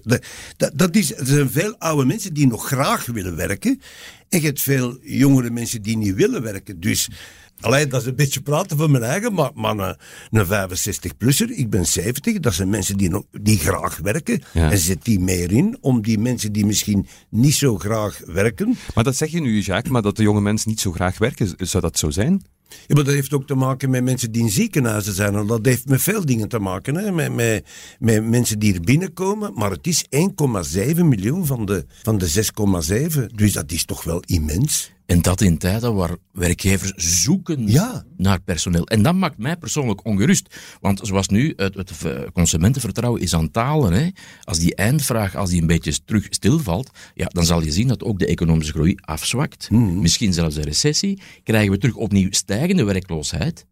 Dat, 0.56 0.72
dat 0.74 0.96
is, 0.96 1.16
er 1.16 1.26
zijn 1.26 1.50
veel 1.50 1.74
oude 1.78 2.04
mensen 2.04 2.34
die 2.34 2.46
nog 2.46 2.66
graag 2.66 3.06
willen 3.06 3.36
werken. 3.36 3.80
En 4.28 4.40
je 4.40 4.46
hebt 4.46 4.62
veel 4.62 4.98
jongere 5.02 5.50
mensen 5.50 5.82
die 5.82 5.96
niet 5.96 6.14
willen 6.14 6.42
werken. 6.42 6.80
Dus 6.80 7.08
Allee, 7.62 7.86
dat 7.86 8.00
is 8.00 8.06
een 8.06 8.14
beetje 8.14 8.40
praten 8.40 8.76
van 8.76 8.90
mijn 8.90 9.02
eigen, 9.02 9.34
maar, 9.34 9.50
maar 9.54 9.78
een, 9.78 9.96
een 10.30 10.46
65-plusser, 10.46 11.48
ik 11.48 11.70
ben 11.70 11.86
70, 11.86 12.38
dat 12.38 12.54
zijn 12.54 12.68
mensen 12.68 12.96
die, 12.96 13.08
nog, 13.08 13.24
die 13.30 13.58
graag 13.58 13.98
werken. 13.98 14.42
Ja. 14.52 14.70
En 14.70 14.78
zet 14.78 15.04
die 15.04 15.20
meer 15.20 15.52
in 15.52 15.76
om 15.80 16.02
die 16.02 16.18
mensen 16.18 16.52
die 16.52 16.66
misschien 16.66 17.06
niet 17.30 17.54
zo 17.54 17.78
graag 17.78 18.20
werken. 18.26 18.76
Maar 18.94 19.04
dat 19.04 19.16
zeg 19.16 19.30
je 19.30 19.40
nu, 19.40 19.60
Jacques, 19.60 19.92
maar 19.92 20.02
dat 20.02 20.16
de 20.16 20.22
jonge 20.22 20.40
mensen 20.40 20.70
niet 20.70 20.80
zo 20.80 20.92
graag 20.92 21.18
werken, 21.18 21.54
zou 21.58 21.82
dat 21.82 21.98
zo 21.98 22.10
zijn? 22.10 22.42
Ja, 22.86 22.94
maar 22.94 23.04
dat 23.04 23.14
heeft 23.14 23.32
ook 23.32 23.46
te 23.46 23.54
maken 23.54 23.90
met 23.90 24.04
mensen 24.04 24.32
die 24.32 24.42
in 24.42 24.50
ziekenhuizen 24.50 25.14
zijn. 25.14 25.34
En 25.34 25.46
dat 25.46 25.66
heeft 25.66 25.88
met 25.88 26.02
veel 26.02 26.24
dingen 26.24 26.48
te 26.48 26.58
maken. 26.58 26.94
Hè? 26.94 27.12
Met, 27.12 27.32
met, 27.32 27.66
met 27.98 28.24
mensen 28.24 28.58
die 28.58 28.74
er 28.74 28.80
binnenkomen. 28.80 29.52
Maar 29.54 29.70
het 29.70 29.86
is 29.86 30.04
1,7 30.94 31.04
miljoen 31.04 31.46
van 31.46 31.66
de, 31.66 31.84
van 32.02 32.18
de 32.18 32.50
6,7. 33.20 33.26
Dus 33.34 33.52
dat 33.52 33.72
is 33.72 33.84
toch 33.84 34.04
wel 34.04 34.22
immens. 34.26 34.92
En 35.06 35.22
dat 35.22 35.40
in 35.40 35.58
tijden 35.58 35.94
waar 35.94 36.16
werkgevers 36.32 36.92
zoeken 36.96 37.68
Ja. 37.68 38.04
naar 38.16 38.40
personeel. 38.40 38.86
En 38.86 39.02
dat 39.02 39.14
maakt 39.14 39.38
mij 39.38 39.56
persoonlijk 39.56 40.04
ongerust. 40.04 40.56
Want 40.80 41.00
zoals 41.02 41.28
nu, 41.28 41.52
het, 41.56 41.74
het 41.74 41.92
consumentenvertrouwen 42.32 43.20
is 43.20 43.34
aan 43.34 43.44
het 43.44 43.54
dalen. 43.54 43.92
Hè. 43.92 44.08
Als 44.44 44.58
die 44.58 44.74
eindvraag 44.74 45.36
als 45.36 45.50
die 45.50 45.60
een 45.60 45.66
beetje 45.66 46.04
terug 46.04 46.26
stilvalt, 46.30 46.90
ja, 47.14 47.26
dan 47.26 47.44
zal 47.44 47.62
je 47.62 47.72
zien 47.72 47.88
dat 47.88 48.02
ook 48.02 48.18
de 48.18 48.26
economische 48.26 48.72
groei 48.72 48.94
afzwakt. 49.00 49.70
Misschien 49.70 50.32
zelfs 50.32 50.56
een 50.56 50.62
recessie. 50.62 51.20
Krijgen 51.42 51.70
we 51.72 51.78
terug 51.78 51.94
opnieuw 51.94 52.28
stijgende 52.30 52.84
werkloosheid. 52.84 53.66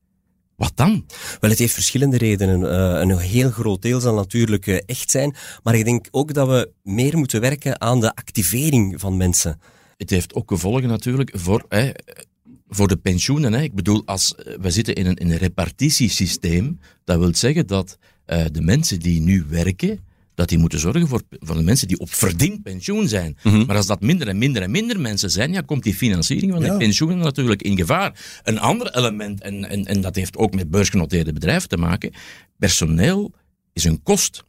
Wat 0.57 0.73
dan? 0.75 1.05
Wel, 1.41 1.51
het 1.51 1.59
heeft 1.59 1.75
verschillende 1.75 2.17
redenen. 2.17 2.71
Eh, 2.73 3.01
een 3.01 3.19
heel 3.19 3.51
groot 3.51 3.83
deel 3.83 4.01
zal 4.01 4.15
natuurlijk 4.15 4.67
eh, 4.67 4.79
echt 4.87 5.11
zijn. 5.11 5.35
Maar 5.63 5.75
ik 5.75 5.85
denk 5.85 6.07
ook 6.11 6.35
dat 6.35 6.49
we 6.49 6.71
meer 6.83 7.19
moeten 7.19 7.41
werken 7.41 7.81
aan 7.81 8.01
de 8.01 8.15
activering 8.15 9.01
van 9.01 9.17
mensen. 9.17 9.61
Het 10.01 10.11
heeft 10.11 10.35
ook 10.35 10.51
gevolgen 10.51 10.89
natuurlijk 10.89 11.31
voor, 11.35 11.65
hè, 11.69 11.91
voor 12.69 12.89
de 12.89 12.97
pensioenen. 12.97 13.53
Hè. 13.53 13.63
Ik 13.63 13.75
bedoel, 13.75 14.03
als 14.05 14.35
eh, 14.35 14.55
we 14.61 14.71
zitten 14.71 14.95
in 14.95 15.07
een, 15.07 15.15
in 15.17 15.31
een 15.31 15.37
repartitiesysteem, 15.37 16.79
dat 17.05 17.19
wil 17.19 17.35
zeggen 17.35 17.67
dat 17.67 17.99
eh, 18.25 18.45
de 18.53 18.61
mensen 18.61 19.01
die 19.01 19.21
nu 19.21 19.45
werken, 19.49 19.99
dat 20.35 20.49
die 20.49 20.59
moeten 20.59 20.79
zorgen 20.79 21.09
voor, 21.09 21.23
voor 21.31 21.57
de 21.57 21.63
mensen 21.63 21.89
die 21.89 21.99
op 21.99 22.13
verdiend 22.13 22.63
pensioen 22.63 23.09
zijn. 23.09 23.37
Maar 23.67 23.77
als 23.77 23.87
dat 23.87 24.01
minder 24.01 24.29
en 24.29 24.39
minder 24.39 24.63
en 24.63 24.71
minder 24.71 25.01
mensen 25.01 25.31
zijn, 25.31 25.53
ja, 25.53 25.61
komt 25.61 25.83
die 25.83 25.95
financiering 25.95 26.53
van 26.53 26.63
Ja. 26.63 26.69
die 26.69 26.79
pensioenen 26.79 27.19
natuurlijk 27.19 27.63
in 27.63 27.77
gevaar. 27.77 28.41
Een 28.43 28.59
ander 28.59 28.97
element, 28.97 29.41
en, 29.41 29.69
en, 29.69 29.85
en 29.85 30.01
dat 30.01 30.15
heeft 30.17 30.37
ook 30.37 30.55
met 30.55 30.71
beursgenoteerde 30.71 31.33
bedrijven 31.33 31.69
te 31.69 31.77
maken, 31.77 32.13
personeel 32.59 33.33
is 33.73 33.85
een 33.85 34.03
kost. 34.03 34.43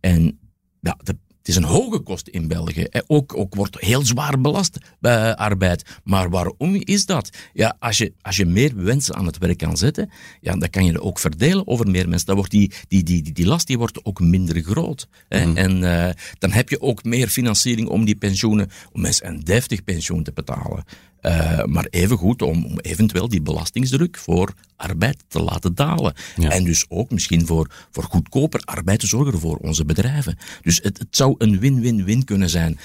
En 0.00 0.38
ja, 0.80 0.98
de- 1.02 1.18
het 1.42 1.50
is 1.50 1.56
een 1.56 1.64
hoge 1.64 1.98
kost 1.98 2.28
in 2.28 2.48
België. 2.48 2.86
Ook, 3.06 3.36
ook 3.36 3.54
wordt 3.54 3.80
heel 3.80 4.04
zwaar 4.04 4.40
belast 4.40 4.78
bij 5.00 5.36
arbeid. 5.36 6.00
Maar 6.04 6.30
waarom 6.30 6.74
is 6.74 7.06
dat? 7.06 7.30
Ja, 7.52 7.76
als 7.78 7.98
je, 7.98 8.12
als 8.20 8.36
je 8.36 8.46
meer 8.46 8.72
mensen 8.76 9.14
aan 9.14 9.26
het 9.26 9.38
werk 9.38 9.58
kan 9.58 9.76
zetten, 9.76 10.10
ja, 10.40 10.56
dan 10.56 10.70
kan 10.70 10.84
je 10.84 10.92
het 10.92 11.00
ook 11.00 11.18
verdelen 11.18 11.66
over 11.66 11.90
meer 11.90 12.08
mensen. 12.08 12.26
Dan 12.26 12.36
wordt 12.36 12.50
die, 12.50 12.72
die, 12.88 13.02
die, 13.02 13.22
die, 13.22 13.32
die 13.32 13.46
last 13.46 13.66
die 13.66 13.78
wordt 13.78 14.04
ook 14.04 14.20
minder 14.20 14.62
groot. 14.62 15.08
Hè. 15.28 15.54
En 15.54 15.84
eh, 15.84 16.14
dan 16.38 16.50
heb 16.50 16.68
je 16.68 16.80
ook 16.80 17.04
meer 17.04 17.28
financiering 17.28 17.88
om 17.88 18.04
die 18.04 18.16
pensioenen, 18.16 18.70
om 18.92 19.00
mensen 19.00 19.26
een 19.26 19.40
deftig 19.40 19.84
pensioen 19.84 20.22
te 20.22 20.32
betalen. 20.32 20.84
Eh, 21.22 21.64
maar 21.64 21.86
evengoed 21.90 22.42
om, 22.42 22.64
om 22.64 22.78
eventueel 22.78 23.28
die 23.28 23.42
belastingsdruk 23.42 24.18
voor 24.18 24.52
arbeid 24.76 25.24
te 25.28 25.42
laten 25.42 25.74
dalen. 25.74 26.14
En 26.36 26.64
dus 26.64 26.84
ook 26.88 27.10
misschien 27.10 27.46
voor, 27.46 27.70
voor 27.90 28.02
goedkoper 28.02 28.60
arbeid 28.64 29.00
te 29.00 29.06
zorgen 29.06 29.38
voor 29.38 29.56
onze 29.56 29.84
bedrijven. 29.84 30.38
Dus 30.62 30.80
het, 30.82 30.98
het 30.98 31.16
zou 31.16 31.34
een 31.38 31.58
win-win-win 31.58 32.24
kunnen 32.24 32.50
zijn. 32.50 32.78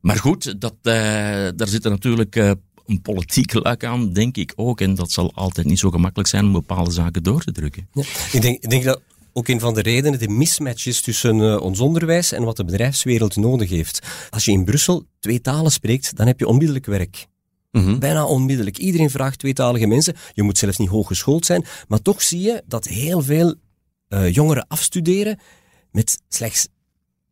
Maar 0.00 0.16
goed, 0.16 0.60
dat, 0.60 0.74
eh, 0.82 0.92
daar 1.56 1.68
zit 1.68 1.84
er 1.84 1.90
natuurlijk 1.90 2.36
eh, 2.36 2.50
een 2.86 3.02
politiek 3.02 3.52
luik 3.52 3.84
aan, 3.84 4.12
denk 4.12 4.36
ik 4.36 4.52
ook. 4.56 4.80
En 4.80 4.94
dat 4.94 5.10
zal 5.10 5.32
altijd 5.34 5.66
niet 5.66 5.78
zo 5.78 5.90
gemakkelijk 5.90 6.28
zijn 6.28 6.44
om 6.44 6.52
bepaalde 6.52 6.90
zaken 6.90 7.22
door 7.22 7.42
te 7.42 7.52
drukken. 7.52 7.88
Ja. 7.92 8.02
Ik, 8.32 8.42
denk, 8.42 8.62
ik 8.62 8.70
denk 8.70 8.84
dat 8.84 9.00
ook 9.32 9.48
een 9.48 9.60
van 9.60 9.74
de 9.74 9.82
redenen 9.82 10.18
de 10.18 10.28
mismatch 10.28 10.86
is 10.86 11.00
tussen 11.00 11.60
ons 11.60 11.80
onderwijs 11.80 12.32
en 12.32 12.44
wat 12.44 12.56
de 12.56 12.64
bedrijfswereld 12.64 13.36
nodig 13.36 13.70
heeft. 13.70 14.06
Als 14.30 14.44
je 14.44 14.52
in 14.52 14.64
Brussel 14.64 15.06
twee 15.20 15.40
talen 15.40 15.72
spreekt, 15.72 16.16
dan 16.16 16.26
heb 16.26 16.38
je 16.38 16.46
onmiddellijk 16.46 16.86
werk. 16.86 17.28
Bijna 17.98 18.24
onmiddellijk. 18.26 18.78
Iedereen 18.78 19.10
vraagt 19.10 19.38
tweetalige 19.38 19.86
mensen. 19.86 20.14
Je 20.32 20.42
moet 20.42 20.58
zelfs 20.58 20.78
niet 20.78 20.88
hooggeschoold 20.88 21.46
zijn. 21.46 21.64
Maar 21.88 22.02
toch 22.02 22.22
zie 22.22 22.40
je 22.40 22.62
dat 22.66 22.86
heel 22.86 23.22
veel 23.22 23.54
eh, 24.08 24.34
jongeren 24.34 24.66
afstuderen 24.68 25.38
met 25.90 26.20
slechts 26.28 26.68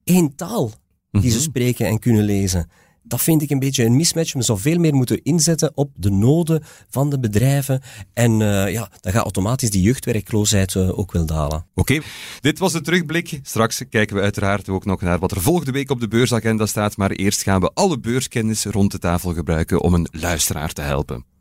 één 0.05 0.35
taal 0.35 0.73
die 1.11 1.31
ze 1.31 1.41
spreken 1.41 1.87
en 1.87 1.99
kunnen 1.99 2.25
lezen. 2.25 2.71
Dat 3.09 3.23
vind 3.23 3.43
ik 3.43 3.51
een 3.51 3.59
beetje 3.59 3.85
een 3.85 3.97
mismatch. 3.97 4.33
We 4.33 4.43
zouden 4.43 4.71
veel 4.71 4.81
meer 4.81 4.95
moeten 4.95 5.23
inzetten 5.23 5.73
op 5.75 5.91
de 5.95 6.11
noden 6.11 6.63
van 6.89 7.11
de 7.11 7.19
bedrijven. 7.19 7.83
En 8.13 8.43
eh, 8.43 8.73
ja, 8.73 8.91
dan 9.01 9.13
gaat 9.13 9.23
automatisch 9.23 9.71
die 9.71 9.83
jeugdwerkloosheid 9.83 10.75
eh, 10.75 10.99
ook 10.99 11.13
wel 11.13 11.27
dalen. 11.27 11.67
Oké, 11.75 12.01
dit 12.41 12.59
was 12.59 12.73
de 12.73 12.81
terugblik. 12.81 13.41
Straks 13.43 13.83
kijken 13.91 14.17
we 14.17 14.23
uiteraard 14.23 14.69
ook 14.69 14.85
nog 14.85 15.01
naar 15.01 15.19
wat 15.19 15.31
er 15.31 15.41
volgende 15.41 15.73
week 15.73 15.91
op 15.91 16.01
de 16.01 16.09
beursagenda 16.09 16.67
staat. 16.67 16.97
Maar 16.97 17.11
eerst 17.11 17.43
gaan 17.43 17.61
we 17.61 17.71
alle 17.75 17.99
beurskennis 17.99 18.65
rond 18.65 18.93
de 18.93 18.99
tafel 18.99 19.35
gebruiken 19.35 19.83
om 19.83 19.95
een 19.95 20.09
luisteraar 20.11 20.73
te 20.73 20.83
helpen. 20.83 21.38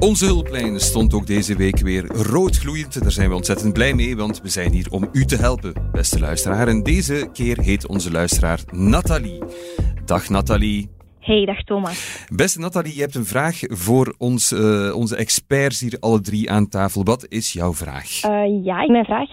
Onze 0.00 0.24
hulplijn 0.26 0.80
stond 0.80 1.14
ook 1.14 1.26
deze 1.26 1.56
week 1.56 1.78
weer 1.78 2.06
roodgloeiend. 2.06 3.02
Daar 3.02 3.10
zijn 3.12 3.28
we 3.28 3.34
ontzettend 3.34 3.72
blij 3.72 3.94
mee, 3.94 4.16
want 4.16 4.42
we 4.42 4.48
zijn 4.48 4.72
hier 4.72 4.86
om 4.90 5.08
u 5.12 5.24
te 5.24 5.36
helpen, 5.36 5.72
beste 5.92 6.20
luisteraar. 6.20 6.68
En 6.68 6.82
deze 6.82 7.28
keer 7.32 7.58
heet 7.60 7.86
onze 7.86 8.10
luisteraar 8.10 8.60
Nathalie. 8.70 9.42
Dag 10.04 10.28
Nathalie. 10.28 10.88
Hey, 11.20 11.44
dag 11.44 11.62
Thomas. 11.64 12.26
Beste 12.34 12.58
Nathalie, 12.60 12.94
je 12.94 13.00
hebt 13.00 13.14
een 13.14 13.24
vraag 13.24 13.58
voor 13.62 14.14
ons, 14.18 14.52
eh, 14.52 14.92
onze 14.96 15.16
experts 15.16 15.80
hier 15.80 15.96
alle 16.00 16.20
drie 16.20 16.50
aan 16.50 16.68
tafel. 16.68 17.04
Wat 17.04 17.26
is 17.28 17.52
jouw 17.52 17.72
vraag? 17.72 18.20
Eh, 18.22 18.64
ja, 18.64 18.86
mijn 18.86 19.04
vraag. 19.04 19.28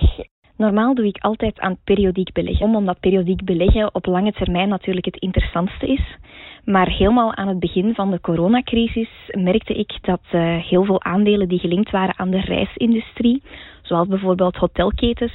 Normaal 0.57 0.95
doe 0.95 1.05
ik 1.07 1.17
altijd 1.17 1.59
aan 1.59 1.77
periodiek 1.83 2.31
beleggen. 2.33 2.65
Om- 2.65 2.75
Omdat 2.75 2.99
periodiek 2.99 3.43
beleggen 3.45 3.95
op 3.95 4.05
lange 4.05 4.31
termijn 4.31 4.69
natuurlijk 4.69 5.05
het 5.05 5.17
interessantste 5.17 5.87
is. 5.87 6.17
Maar 6.65 6.89
helemaal 6.89 7.35
aan 7.35 7.47
het 7.47 7.59
begin 7.59 7.93
van 7.93 8.11
de 8.11 8.21
coronacrisis 8.21 9.09
merkte 9.31 9.73
ik 9.73 9.97
dat 10.01 10.21
eh, 10.31 10.57
heel 10.57 10.83
veel 10.83 11.03
aandelen 11.03 11.47
die 11.47 11.59
gelinkt 11.59 11.91
waren 11.91 12.19
aan 12.19 12.29
de 12.29 12.41
reisindustrie, 12.41 13.41
zoals 13.81 14.07
bijvoorbeeld 14.07 14.55
hotelketens, 14.55 15.33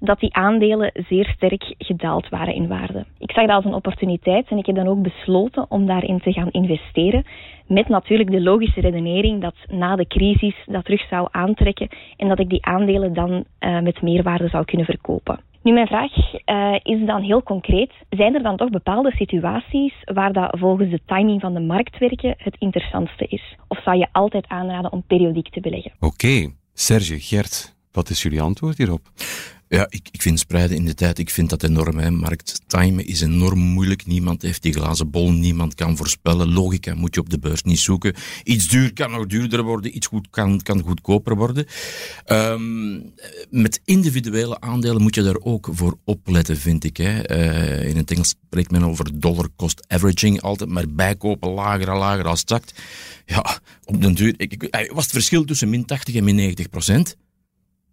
dat 0.00 0.20
die 0.20 0.34
aandelen 0.34 0.92
zeer 1.08 1.32
sterk 1.36 1.74
gedaald 1.78 2.28
waren 2.28 2.54
in 2.54 2.68
waarde. 2.68 3.04
Ik 3.18 3.30
zag 3.30 3.46
dat 3.46 3.56
als 3.56 3.64
een 3.64 3.74
opportuniteit 3.74 4.48
en 4.48 4.58
ik 4.58 4.66
heb 4.66 4.76
dan 4.76 4.88
ook 4.88 5.02
besloten 5.02 5.66
om 5.68 5.86
daarin 5.86 6.20
te 6.20 6.32
gaan 6.32 6.50
investeren. 6.50 7.24
Met 7.66 7.88
natuurlijk 7.88 8.30
de 8.30 8.42
logische 8.42 8.80
redenering 8.80 9.40
dat 9.40 9.54
na 9.68 9.96
de 9.96 10.06
crisis 10.06 10.54
dat 10.66 10.84
terug 10.84 11.08
zou 11.08 11.28
aantrekken 11.30 11.88
en 12.16 12.28
dat 12.28 12.38
ik 12.38 12.48
die 12.48 12.64
aandelen 12.66 13.12
dan 13.12 13.44
eh, 13.58 13.80
met 13.80 14.02
meerwaarde 14.02 14.48
zou 14.48 14.64
kunnen 14.64 14.86
verkopen. 14.86 15.40
Nu, 15.64 15.72
mijn 15.72 15.86
vraag 15.86 16.12
eh, 16.44 16.74
is 16.82 17.06
dan 17.06 17.22
heel 17.22 17.42
concreet. 17.42 17.92
Zijn 18.08 18.34
er 18.34 18.42
dan 18.42 18.56
toch 18.56 18.70
bepaalde 18.70 19.10
situaties 19.10 19.94
waar 20.04 20.32
dat 20.32 20.58
volgens 20.58 20.90
de 20.90 21.00
timing 21.06 21.40
van 21.40 21.54
de 21.54 21.60
markt 21.60 21.98
werken 21.98 22.34
het 22.38 22.56
interessantste 22.58 23.26
is? 23.26 23.56
Of 23.68 23.82
zou 23.82 23.96
je 23.98 24.08
altijd 24.12 24.48
aanraden 24.48 24.92
om 24.92 25.02
periodiek 25.06 25.48
te 25.48 25.60
beleggen? 25.60 25.92
Oké, 26.00 26.52
Serge, 26.72 27.20
Gert, 27.20 27.76
wat 27.92 28.08
is 28.10 28.22
jullie 28.22 28.40
antwoord 28.40 28.78
hierop? 28.78 29.00
Ja, 29.68 29.86
ik, 29.88 30.08
ik 30.10 30.22
vind 30.22 30.38
spreiden 30.38 30.76
in 30.76 30.84
de 30.84 30.94
tijd, 30.94 31.18
ik 31.18 31.30
vind 31.30 31.50
dat 31.50 31.62
enorm. 31.62 31.98
Hè. 31.98 32.10
Markttimen 32.10 33.06
is 33.06 33.20
enorm 33.20 33.58
moeilijk. 33.58 34.06
Niemand 34.06 34.42
heeft 34.42 34.62
die 34.62 34.72
glazen 34.72 35.10
bol, 35.10 35.32
niemand 35.32 35.74
kan 35.74 35.96
voorspellen. 35.96 36.52
Logica 36.52 36.94
moet 36.94 37.14
je 37.14 37.20
op 37.20 37.30
de 37.30 37.38
beurs 37.38 37.62
niet 37.62 37.78
zoeken. 37.78 38.14
Iets 38.44 38.68
duur 38.68 38.92
kan 38.92 39.10
nog 39.10 39.26
duurder 39.26 39.62
worden, 39.62 39.96
iets 39.96 40.06
goed 40.06 40.30
kan, 40.30 40.62
kan 40.62 40.82
goedkoper 40.82 41.36
worden. 41.36 41.66
Ehm, 42.24 42.94
met 43.50 43.80
individuele 43.84 44.60
aandelen 44.60 45.02
moet 45.02 45.14
je 45.14 45.22
daar 45.22 45.40
ook 45.40 45.68
voor 45.72 45.98
opletten, 46.04 46.56
vind 46.56 46.84
ik. 46.84 46.96
Hè. 46.96 47.22
Eh, 47.22 47.88
in 47.88 47.96
het 47.96 48.10
Engels 48.10 48.34
spreekt 48.46 48.70
men 48.70 48.84
over 48.84 49.20
dollar 49.20 49.48
cost 49.56 49.84
averaging. 49.88 50.40
Altijd 50.40 50.70
maar 50.70 50.88
bijkopen, 50.88 51.50
lager 51.50 51.88
en 51.88 51.96
lager 51.96 52.26
als 52.26 52.42
het. 52.44 52.74
Ja, 53.26 53.58
op 53.84 54.02
den 54.02 54.14
duur... 54.14 54.34
Ik, 54.36 54.62
eh, 54.62 54.92
was 54.92 55.02
het 55.02 55.12
verschil 55.12 55.44
tussen 55.44 55.70
min 55.70 55.84
80 55.84 56.14
en 56.14 56.24
min 56.24 56.34
90 56.34 56.68
procent? 56.68 57.16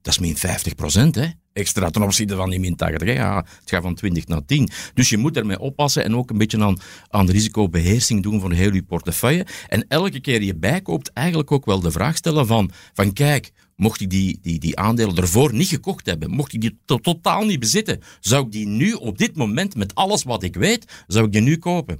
Dat 0.01 0.13
is 0.13 0.19
min 0.19 0.37
50 0.37 0.75
procent, 0.75 1.15
hè. 1.15 1.27
Extra 1.53 1.89
ten 1.89 2.01
opzichte 2.01 2.35
van 2.35 2.49
die 2.49 2.59
min 2.59 2.75
80. 2.75 3.07
Hè. 3.07 3.13
Ja, 3.13 3.35
het 3.35 3.69
gaat 3.69 3.81
van 3.81 3.95
20 3.95 4.27
naar 4.27 4.45
10. 4.45 4.69
Dus 4.93 5.09
je 5.09 5.17
moet 5.17 5.37
ermee 5.37 5.59
oppassen 5.59 6.03
en 6.03 6.15
ook 6.15 6.29
een 6.29 6.37
beetje 6.37 6.63
aan, 6.63 6.77
aan 7.09 7.29
risicobeheersing 7.29 8.23
doen 8.23 8.39
van 8.39 8.51
heel 8.51 8.73
je 8.73 8.83
portefeuille. 8.83 9.45
En 9.67 9.85
elke 9.87 10.19
keer 10.19 10.41
je 10.41 10.55
bijkoopt, 10.55 11.13
eigenlijk 11.13 11.51
ook 11.51 11.65
wel 11.65 11.79
de 11.79 11.91
vraag 11.91 12.15
stellen 12.15 12.47
van, 12.47 12.71
van 12.93 13.13
kijk, 13.13 13.51
mocht 13.81 14.01
ik 14.01 14.09
die, 14.09 14.39
die, 14.41 14.59
die 14.59 14.77
aandelen 14.79 15.15
ervoor 15.15 15.53
niet 15.53 15.67
gekocht 15.67 16.05
hebben, 16.05 16.29
mocht 16.29 16.53
ik 16.53 16.61
die 16.61 16.77
to- 16.85 16.97
totaal 16.97 17.45
niet 17.45 17.59
bezitten, 17.59 17.99
zou 18.19 18.45
ik 18.45 18.51
die 18.51 18.67
nu 18.67 18.93
op 18.93 19.17
dit 19.17 19.35
moment, 19.35 19.75
met 19.75 19.95
alles 19.95 20.23
wat 20.23 20.43
ik 20.43 20.55
weet, 20.55 21.03
zou 21.07 21.25
ik 21.25 21.31
die 21.31 21.41
nu 21.41 21.57
kopen? 21.57 21.99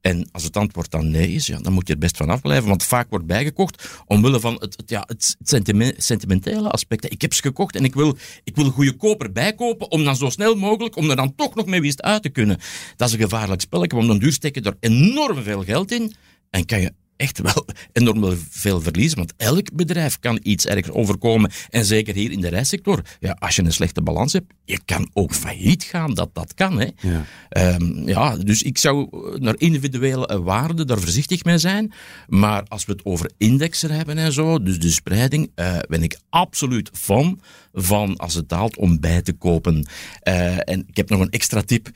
En 0.00 0.28
als 0.32 0.42
het 0.44 0.56
antwoord 0.56 0.90
dan 0.90 1.10
nee 1.10 1.28
is, 1.32 1.46
ja, 1.46 1.58
dan 1.58 1.72
moet 1.72 1.86
je 1.86 1.92
er 1.92 1.98
best 1.98 2.16
van 2.16 2.30
afblijven, 2.30 2.68
want 2.68 2.82
vaak 2.84 3.10
wordt 3.10 3.26
bijgekocht 3.26 3.88
omwille 4.06 4.40
van 4.40 4.54
het, 4.54 4.76
het, 4.76 4.90
ja, 4.90 5.04
het 5.06 5.36
sentime- 5.42 5.94
sentimentele 5.96 6.70
aspect. 6.70 7.12
Ik 7.12 7.20
heb 7.20 7.34
ze 7.34 7.42
gekocht 7.42 7.76
en 7.76 7.84
ik 7.84 7.94
wil, 7.94 8.16
ik 8.44 8.56
wil 8.56 8.64
een 8.64 8.70
goede 8.70 8.96
koper 8.96 9.32
bijkopen 9.32 9.90
om 9.90 10.04
dan 10.04 10.16
zo 10.16 10.28
snel 10.30 10.54
mogelijk, 10.54 10.96
om 10.96 11.10
er 11.10 11.16
dan 11.16 11.34
toch 11.34 11.54
nog 11.54 11.66
mee 11.66 11.80
winst 11.80 12.02
uit 12.02 12.22
te 12.22 12.28
kunnen. 12.28 12.58
Dat 12.96 13.08
is 13.08 13.14
een 13.14 13.20
gevaarlijk 13.20 13.60
spelletje, 13.60 13.96
want 13.96 14.08
dan 14.08 14.18
duur 14.18 14.32
stek 14.32 14.54
je 14.54 14.60
er 14.62 14.76
enorm 14.80 15.42
veel 15.42 15.64
geld 15.64 15.92
in 15.92 16.14
en 16.50 16.64
kan 16.66 16.80
je 16.80 16.92
echt 17.20 17.38
wel 17.38 17.66
enorm 17.92 18.38
veel 18.50 18.80
verliezen. 18.80 19.18
Want 19.18 19.32
elk 19.36 19.72
bedrijf 19.72 20.18
kan 20.18 20.38
iets 20.42 20.66
ergens 20.66 20.90
overkomen. 20.90 21.50
En 21.70 21.84
zeker 21.84 22.14
hier 22.14 22.30
in 22.30 22.40
de 22.40 22.48
reissector. 22.48 23.02
Ja, 23.20 23.36
als 23.38 23.56
je 23.56 23.62
een 23.62 23.72
slechte 23.72 24.02
balans 24.02 24.32
hebt, 24.32 24.52
je 24.64 24.80
kan 24.84 25.10
ook 25.12 25.34
failliet 25.34 25.82
gaan. 25.82 26.14
Dat, 26.14 26.30
dat 26.32 26.54
kan. 26.54 26.80
Hè. 26.80 26.88
Ja. 27.00 27.24
Ehm, 27.48 28.08
ja, 28.08 28.36
dus 28.36 28.62
ik 28.62 28.78
zou 28.78 29.08
naar 29.38 29.54
individuele 29.58 30.42
waarden 30.42 30.86
daar 30.86 31.00
voorzichtig 31.00 31.44
mee 31.44 31.58
zijn. 31.58 31.92
Maar 32.26 32.62
als 32.68 32.84
we 32.84 32.92
het 32.92 33.04
over 33.04 33.30
indexen 33.38 33.90
hebben 33.90 34.18
en 34.18 34.32
zo, 34.32 34.62
dus 34.62 34.78
de 34.78 34.90
spreiding, 34.90 35.50
eh, 35.54 35.78
ben 35.88 36.02
ik 36.02 36.18
absoluut 36.28 36.90
fan 36.92 37.40
van 37.72 38.16
als 38.16 38.34
het 38.34 38.48
daalt 38.48 38.76
om 38.76 39.00
bij 39.00 39.22
te 39.22 39.32
kopen. 39.32 39.86
Eh, 40.20 40.56
en 40.56 40.84
ik 40.86 40.96
heb 40.96 41.08
nog 41.08 41.20
een 41.20 41.30
extra 41.30 41.62
tip. 41.62 41.90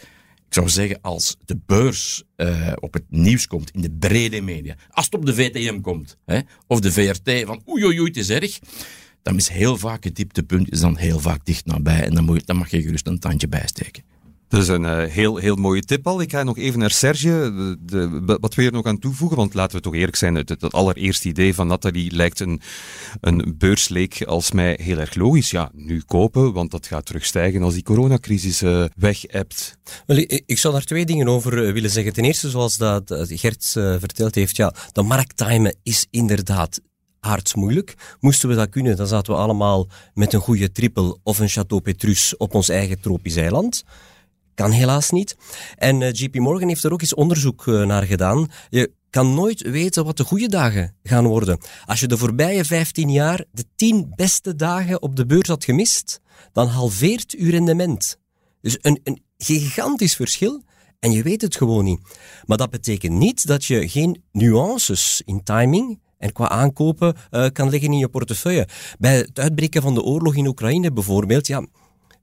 Ik 0.54 0.60
zou 0.60 0.72
zeggen, 0.72 1.00
als 1.00 1.36
de 1.44 1.58
beurs 1.66 2.22
eh, 2.36 2.72
op 2.80 2.92
het 2.92 3.04
nieuws 3.08 3.46
komt, 3.46 3.70
in 3.70 3.80
de 3.80 3.90
brede 3.90 4.40
media, 4.40 4.76
als 4.90 5.04
het 5.04 5.14
op 5.14 5.26
de 5.26 5.34
VTM 5.34 5.80
komt, 5.80 6.16
hè, 6.24 6.40
of 6.66 6.80
de 6.80 6.92
VRT, 6.92 7.46
van 7.46 7.62
oei 7.68 7.84
oei 7.84 8.02
het 8.02 8.16
is 8.16 8.30
erg, 8.30 8.58
dan 9.22 9.36
is 9.36 9.48
heel 9.48 9.76
vaak 9.76 10.04
het 10.04 10.16
dieptepunt 10.16 10.72
is 10.72 10.80
dan 10.80 10.96
heel 10.96 11.18
vaak 11.18 11.44
dicht 11.44 11.66
nabij 11.66 12.04
en 12.04 12.14
dan, 12.14 12.24
moet 12.24 12.40
je, 12.40 12.46
dan 12.46 12.56
mag 12.56 12.70
je 12.70 12.82
gerust 12.82 13.06
een 13.06 13.18
tandje 13.18 13.48
bijsteken. 13.48 14.02
Dat 14.54 14.62
is 14.62 14.68
een 14.68 14.84
eh, 14.84 15.10
heel, 15.10 15.36
heel 15.36 15.56
mooie 15.56 15.82
tip 15.82 16.06
al. 16.06 16.20
Ik 16.20 16.30
ga 16.30 16.42
nog 16.42 16.58
even 16.58 16.78
naar 16.78 16.90
Serge. 16.90 17.52
De, 17.80 18.20
de- 18.24 18.38
wat 18.40 18.54
wil 18.54 18.64
je 18.64 18.70
er 18.70 18.76
nog 18.76 18.86
aan 18.86 18.98
toevoegen? 18.98 19.36
Want 19.36 19.54
laten 19.54 19.76
we 19.76 19.82
toch 19.82 19.94
eerlijk 19.94 20.16
zijn, 20.16 20.34
het, 20.34 20.72
allereerste 20.72 21.28
idee 21.28 21.54
van 21.54 21.66
Nathalie 21.66 22.12
lijkt 22.12 22.40
een, 22.40 22.60
een 23.20 23.54
beursleek 23.58 24.22
als 24.24 24.52
mij 24.52 24.78
heel 24.82 24.98
erg 24.98 25.14
logisch. 25.14 25.50
Ja, 25.50 25.70
nu 25.72 26.02
kopen, 26.06 26.52
want 26.52 26.70
dat 26.70 26.86
gaat 26.86 27.06
terugstijgen 27.06 27.62
als 27.62 27.74
die 27.74 27.82
coronacrisis 27.82 28.62
eh 28.62 28.84
weg 28.96 29.22
hebt. 29.26 29.78
Wel, 30.06 30.16
ik, 30.16 30.42
ik 30.46 30.58
zou 30.58 30.74
daar 30.74 30.84
twee 30.84 31.06
dingen 31.06 31.28
over 31.28 31.66
eh, 31.66 31.72
willen 31.72 31.90
zeggen. 31.90 32.12
Ten 32.12 32.24
eerste, 32.24 32.50
zoals 32.50 32.76
dat 32.76 33.14
Gert 33.28 33.64
verteld 33.74 34.34
heeft, 34.34 34.56
ja, 34.56 34.74
de 34.92 35.02
markttimen 35.02 35.76
is 35.82 36.06
inderdaad 36.10 36.80
aardsmoeilijk. 37.20 37.94
Moesten 38.20 38.48
we 38.48 38.54
dat 38.54 38.68
kunnen, 38.68 38.96
dan 38.96 39.06
zaten 39.06 39.32
we 39.32 39.38
allemaal 39.38 39.88
met 40.14 40.32
een 40.32 40.40
goede 40.40 40.72
triple 40.72 41.18
of 41.22 41.38
een 41.38 41.48
Chateau 41.48 41.82
Petrus 41.82 42.36
op 42.36 42.54
ons 42.54 42.68
eigen 42.68 43.00
tropisch 43.00 43.36
eiland. 43.36 43.84
Kan 44.54 44.70
helaas 44.70 45.10
niet. 45.10 45.36
En 45.76 46.02
eh, 46.02 46.12
JP 46.12 46.34
Morgan 46.34 46.68
heeft 46.68 46.84
er 46.84 46.92
ook 46.92 47.00
eens 47.00 47.14
onderzoek 47.14 47.66
eh, 47.66 47.82
naar 47.82 48.02
gedaan. 48.02 48.50
Je 48.68 48.92
kan 49.10 49.34
nooit 49.34 49.62
weten 49.62 50.04
wat 50.04 50.16
de 50.16 50.24
goede 50.24 50.48
dagen 50.48 50.96
gaan 51.02 51.26
worden. 51.26 51.58
Als 51.84 52.00
je 52.00 52.06
de 52.06 52.18
voorbije 52.18 52.64
15 52.64 53.10
jaar 53.10 53.44
de 53.52 53.64
10 53.76 54.12
beste 54.14 54.56
dagen 54.56 55.02
op 55.02 55.16
de 55.16 55.26
beurs 55.26 55.48
had 55.48 55.64
gemist, 55.64 56.20
dan 56.52 56.66
halveert 56.66 57.34
uw 57.38 57.50
rendement. 57.50 58.18
Dus 58.60 58.78
een, 58.80 59.00
een 59.02 59.22
gigantisch 59.36 60.14
verschil 60.14 60.62
en 61.04 61.12
je 61.12 61.22
weet 61.22 61.42
het 61.42 61.56
gewoon 61.56 61.84
niet. 61.84 62.00
Maar 62.44 62.56
dat 62.56 62.70
betekent 62.70 63.12
niet 63.12 63.46
dat 63.46 63.64
je 63.64 63.88
geen 63.88 64.22
nuances 64.32 65.22
in 65.24 65.42
timing 65.42 66.00
en 66.18 66.32
qua 66.32 66.48
aankopen 66.48 67.16
eh, 67.30 67.46
kan 67.52 67.70
leggen 67.70 67.92
in 67.92 67.98
je 67.98 68.08
portefeuille. 68.08 68.68
Bij 68.98 69.16
het 69.16 69.38
uitbreken 69.38 69.82
van 69.82 69.94
de 69.94 70.02
oorlog 70.02 70.34
in 70.34 70.46
Oekraïne 70.46 70.92
bijvoorbeeld, 70.92 71.46
ja, 71.46 71.66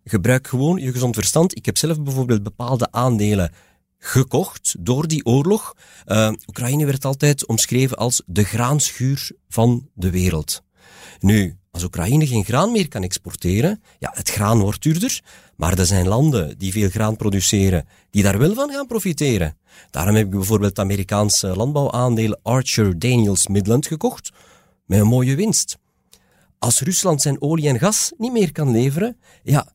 gebruik 0.04 0.48
gewoon 0.48 0.78
je 0.78 0.92
gezond 0.92 1.16
verstand. 1.16 1.56
Ik 1.56 1.66
heb 1.66 1.78
zelf 1.78 2.02
bijvoorbeeld 2.02 2.44
bepaalde 2.44 2.88
aandelen 2.92 3.52
gekocht 3.98 4.76
door 4.80 5.08
die 5.08 5.26
oorlog. 5.26 5.74
Eh, 6.06 6.32
Oekraïne 6.48 6.86
werd 6.86 7.06
altijd 7.06 7.46
omschreven 7.46 7.98
als 7.98 8.22
de 8.26 8.44
graanschuur 8.44 9.32
van 9.50 9.90
de 9.94 10.10
wereld. 10.10 10.64
Nu, 11.20 11.58
als 11.72 11.84
Oekraïne 11.84 12.28
geen 12.28 12.46
graan 12.46 12.72
meer 12.72 12.88
kan 12.88 13.04
exporteren, 13.04 13.82
ja, 14.00 14.12
het 14.14 14.30
graan 14.30 14.60
wordt 14.60 14.82
duurder, 14.82 15.22
maar 15.56 15.80
er 15.80 15.86
zijn 15.86 16.08
landen 16.08 16.58
die 16.58 16.72
veel 16.72 16.90
graan 16.90 17.16
produceren, 17.16 17.88
die 18.10 18.24
daar 18.24 18.38
wel 18.38 18.54
van 18.54 18.70
gaan 18.70 18.88
profiteren. 18.88 19.58
Daarom 19.90 20.16
heb 20.16 20.26
ik 20.26 20.32
bijvoorbeeld 20.32 20.80
Amerikaanse 20.80 21.48
landbouwaandeel 21.48 22.40
Archer 22.42 23.00
Daniels 23.00 23.48
Midland 23.48 23.88
gekocht, 23.88 24.32
met 24.86 25.00
een 25.00 25.08
mooie 25.08 25.36
winst. 25.36 25.78
Als 26.60 26.80
Rusland 26.80 27.22
zijn 27.22 27.42
olie 27.42 27.68
en 27.68 27.80
gas 27.80 28.12
niet 28.18 28.32
meer 28.32 28.52
kan 28.52 28.72
leveren, 28.72 29.18
ja, 29.44 29.74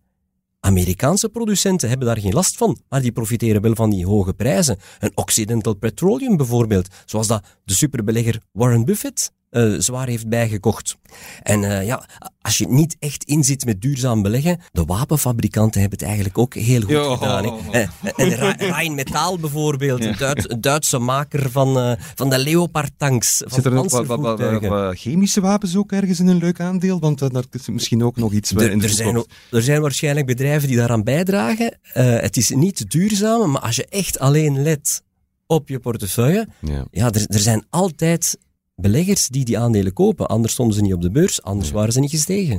Amerikaanse 0.66 1.28
producenten 1.28 1.88
hebben 1.88 2.06
daar 2.06 2.18
geen 2.18 2.32
last 2.32 2.56
van, 2.56 2.78
maar 2.88 3.00
die 3.00 3.12
profiteren 3.12 3.62
wel 3.62 3.74
van 3.74 3.90
die 3.90 4.06
hoge 4.06 4.34
prijzen. 4.34 4.78
Een 4.98 5.12
Occidental 5.14 5.74
Petroleum 5.74 6.36
bijvoorbeeld, 6.36 6.88
zoals 7.04 7.26
dat 7.26 7.44
de 7.64 7.74
superbelegger 7.74 8.40
Warren 8.52 8.84
Buffett 8.84 9.32
eh, 9.56 9.74
zwaar 9.78 10.06
heeft 10.08 10.28
bijgekocht. 10.28 10.96
En 11.42 11.64
eh, 11.64 11.86
ja, 11.86 12.06
als 12.40 12.58
je 12.58 12.68
niet 12.68 12.96
echt 12.98 13.24
inzit 13.24 13.64
met 13.64 13.80
duurzaam 13.80 14.22
beleggen, 14.22 14.60
de 14.72 14.84
wapenfabrikanten 14.84 15.80
hebben 15.80 15.98
het 15.98 16.06
eigenlijk 16.08 16.38
ook 16.38 16.54
heel 16.54 16.80
goed 16.80 16.90
Ja. 16.90 17.16
gedaan. 17.16 17.44
hè. 17.44 17.50
Eh, 17.82 17.88
En 18.16 18.56
Rheinmetall 18.58 19.38
bijvoorbeeld, 19.40 20.04
een, 20.04 20.16
Duits- 20.18 20.50
een 20.50 20.60
Duitse 20.60 20.98
maker 20.98 21.50
van, 21.50 21.78
eh, 21.78 21.92
van 22.14 22.30
de 22.30 22.38
Leopard-tanks, 22.38 23.36
van 23.38 23.50
Zitten 23.52 23.72
er 23.72 23.78
ook 23.78 23.90
wat, 23.90 24.06
wat, 24.06 24.20
wat- 24.20 24.36
panzervoertuigen. 24.36 24.86
wat 24.86 24.98
chemische 24.98 25.40
wapens 25.40 25.76
ook 25.76 25.92
ergens 25.92 26.20
in 26.20 26.26
een 26.26 26.38
leuk 26.38 26.60
aandeel? 26.60 26.98
Want 27.00 27.22
uh, 27.22 27.28
daar 27.28 27.44
is 27.50 27.68
misschien 27.68 28.04
ook 28.04 28.16
nog 28.16 28.32
iets 28.32 28.50
Er, 28.52 28.70
in 28.70 28.78
de 28.78 28.84
er, 28.84 28.90
zijn, 28.92 29.24
er 29.50 29.62
zijn 29.62 29.80
waarschijnlijk 29.80 30.26
bedrijven 30.26 30.68
die 30.68 30.76
daaraan 30.76 31.02
bijdragen. 31.04 31.78
Eh, 31.92 32.04
het 32.20 32.36
is 32.36 32.50
niet 32.50 32.90
duurzaam, 32.90 33.50
maar 33.50 33.60
als 33.62 33.76
je 33.76 33.86
echt 33.88 34.18
alleen 34.18 34.62
let 34.62 35.02
op 35.46 35.68
je 35.68 35.78
portefeuille, 35.78 36.48
Ja. 36.60 36.84
ja, 36.90 37.10
er, 37.12 37.26
er 37.28 37.38
zijn 37.38 37.64
altijd 37.70 38.38
beleggers 38.76 39.28
die 39.28 39.44
die 39.44 39.58
aandelen 39.58 39.92
kopen. 39.92 40.26
Anders 40.26 40.52
stonden 40.52 40.76
ze 40.76 40.82
niet 40.82 40.94
op 40.94 41.02
de 41.02 41.10
beurs, 41.10 41.42
anders 41.42 41.70
waren 41.70 41.92
ze 41.92 42.00
niet 42.00 42.10
gestegen. 42.10 42.58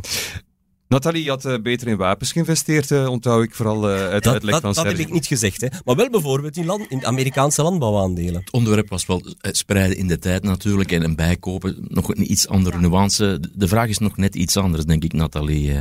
Nathalie 0.87 1.23
je 1.23 1.29
had 1.29 1.45
eh, 1.45 1.59
beter 1.61 1.87
in 1.87 1.97
wapens 1.97 2.31
geïnvesteerd, 2.31 2.91
eh, 2.91 3.07
onthoud 3.07 3.43
ik 3.43 3.55
vooral 3.55 3.89
eh, 3.89 3.95
uit 3.95 4.11
de 4.11 4.29
Dat, 4.29 4.33
uitleg 4.33 4.53
dat, 4.53 4.61
van 4.61 4.73
dat 4.73 4.85
heb 4.85 4.97
ik 4.97 5.11
niet 5.11 5.25
gezegd, 5.25 5.61
hè. 5.61 5.67
maar 5.85 5.95
wel 5.95 6.09
bijvoorbeeld 6.09 6.57
in, 6.57 6.65
land, 6.65 6.85
in 6.89 7.05
Amerikaanse 7.05 7.61
landbouwaandelen. 7.61 8.39
Het 8.39 8.51
onderwerp 8.51 8.89
was 8.89 9.05
wel 9.05 9.21
eh, 9.21 9.51
spreiden 9.51 9.97
in 9.97 10.07
de 10.07 10.19
tijd 10.19 10.43
natuurlijk 10.43 10.91
en 10.91 11.03
een 11.03 11.15
bijkopen. 11.15 11.85
Nog 11.87 12.09
een 12.09 12.31
iets 12.31 12.47
andere 12.47 12.79
nuance. 12.79 13.39
De 13.55 13.67
vraag 13.67 13.89
is 13.89 13.97
nog 13.97 14.17
net 14.17 14.35
iets 14.35 14.57
anders, 14.57 14.85
denk 14.85 15.03
ik, 15.03 15.13
Nathalie. 15.13 15.73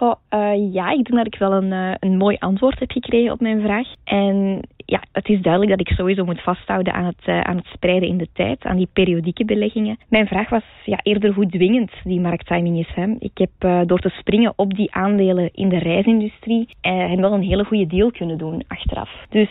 Eh. 0.00 0.72
Ja, 0.72 0.90
ik 0.90 1.04
denk 1.04 1.16
dat 1.16 1.26
ik 1.26 1.38
wel 1.38 1.52
een, 1.52 1.72
eh, 1.72 1.94
een 2.00 2.16
mooi 2.16 2.36
antwoord 2.38 2.78
heb 2.78 2.90
gekregen 2.90 3.32
op 3.32 3.40
mijn 3.40 3.60
vraag. 3.60 3.86
En 4.04 4.60
ja, 4.76 5.02
het 5.12 5.28
is 5.28 5.40
duidelijk 5.40 5.78
dat 5.78 5.88
ik 5.88 5.96
sowieso 5.96 6.24
moet 6.24 6.42
vasthouden 6.42 6.92
aan 6.92 7.04
het, 7.04 7.24
eh, 7.24 7.40
aan 7.40 7.56
het 7.56 7.66
spreiden 7.66 8.08
in 8.08 8.16
de 8.16 8.28
tijd, 8.32 8.64
aan 8.64 8.76
die 8.76 8.88
periodieke 8.92 9.44
beleggingen. 9.44 9.98
Mijn 10.08 10.26
vraag 10.26 10.48
was 10.48 10.62
ja, 10.84 10.98
eerder 11.02 11.32
hoe 11.32 11.46
dwingend 11.46 11.90
die 12.04 12.20
markttiming 12.20 12.78
is. 12.78 12.94
Hè. 12.94 13.14
Ik 13.18 13.38
heb 13.38 13.86
door 13.88 13.98
te 13.98 14.08
springen 14.08 14.52
op 14.56 14.74
die 14.74 14.94
aandelen 14.94 15.50
in 15.52 15.68
de 15.68 15.78
reisindustrie 15.78 16.68
wel 17.16 17.32
een 17.32 17.42
hele 17.42 17.64
goede 17.64 17.86
deal 17.86 18.10
kunnen 18.10 18.38
doen 18.38 18.62
achteraf. 18.66 19.10
Dus 19.28 19.50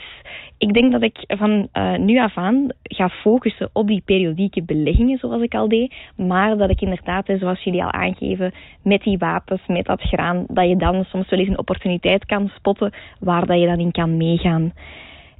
ik 0.57 0.73
denk 0.73 0.91
dat 0.91 1.01
ik 1.01 1.23
van 1.27 1.67
eh, 1.71 1.95
nu 1.95 2.19
af 2.19 2.37
aan 2.37 2.67
ga 2.83 3.09
focussen 3.09 3.69
op 3.73 3.87
die 3.87 4.01
periodieke 4.05 4.63
beleggingen, 4.63 5.17
zoals 5.17 5.41
ik 5.41 5.55
al 5.55 5.67
deed. 5.67 5.93
Maar 6.15 6.57
dat 6.57 6.69
ik 6.69 6.81
inderdaad, 6.81 7.27
hè, 7.27 7.37
zoals 7.37 7.63
jullie 7.63 7.83
al 7.83 7.91
aangeven, 7.91 8.53
met 8.81 9.03
die 9.03 9.17
wapens, 9.17 9.61
met 9.67 9.85
dat 9.85 10.01
graan, 10.01 10.45
dat 10.47 10.69
je 10.69 10.75
dan 10.75 11.03
soms 11.03 11.29
wel 11.29 11.39
eens 11.39 11.47
een 11.47 11.57
opportuniteit 11.57 12.25
kan 12.25 12.51
spotten 12.55 12.93
waar 13.19 13.45
dat 13.45 13.59
je 13.59 13.65
dan 13.65 13.79
in 13.79 13.91
kan 13.91 14.17
meegaan. 14.17 14.73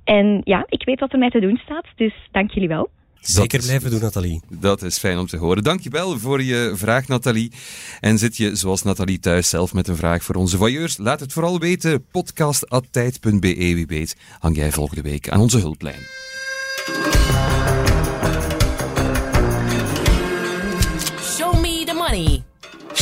En 0.04 0.42
ja, 0.44 0.66
ik 0.68 0.86
weet 0.86 1.00
wat 1.00 1.14
er 1.14 1.20
mij 1.20 1.30
te 1.30 1.40
doen 1.40 1.58
staat, 1.58 1.86
dus 1.96 2.14
dank 2.32 2.52
jullie 2.52 2.70
wel. 2.70 2.90
Zeker 3.22 3.60
blijven 3.60 3.90
doen, 3.90 4.02
Nathalie. 4.02 4.42
Dat 4.50 4.82
is 4.82 4.98
fijn 4.98 5.18
om 5.18 5.28
te 5.28 5.38
horen. 5.38 5.64
Dankjewel 5.64 6.20
voor 6.20 6.44
je 6.44 6.72
vraag, 6.76 7.08
Nathalie. 7.08 7.52
En 8.00 8.18
zit 8.18 8.38
je, 8.38 8.56
zoals 8.56 8.84
Nathalie, 8.84 9.20
thuis 9.20 9.50
zelf 9.50 9.74
met 9.74 9.88
een 9.88 9.96
vraag 9.96 10.24
voor 10.24 10.36
onze 10.36 10.58
voyeurs? 10.58 10.98
Laat 10.98 11.20
het 11.20 11.34
vooral 11.34 11.60
weten. 11.60 12.06
Podcast.tijd.be, 12.12 13.56
wie 13.56 13.86
weet, 13.86 14.16
hang 14.40 14.56
jij 14.56 14.72
volgende 14.72 15.02
week 15.02 15.30
aan 15.30 15.40
onze 15.40 15.58
hulplijn. 15.58 16.02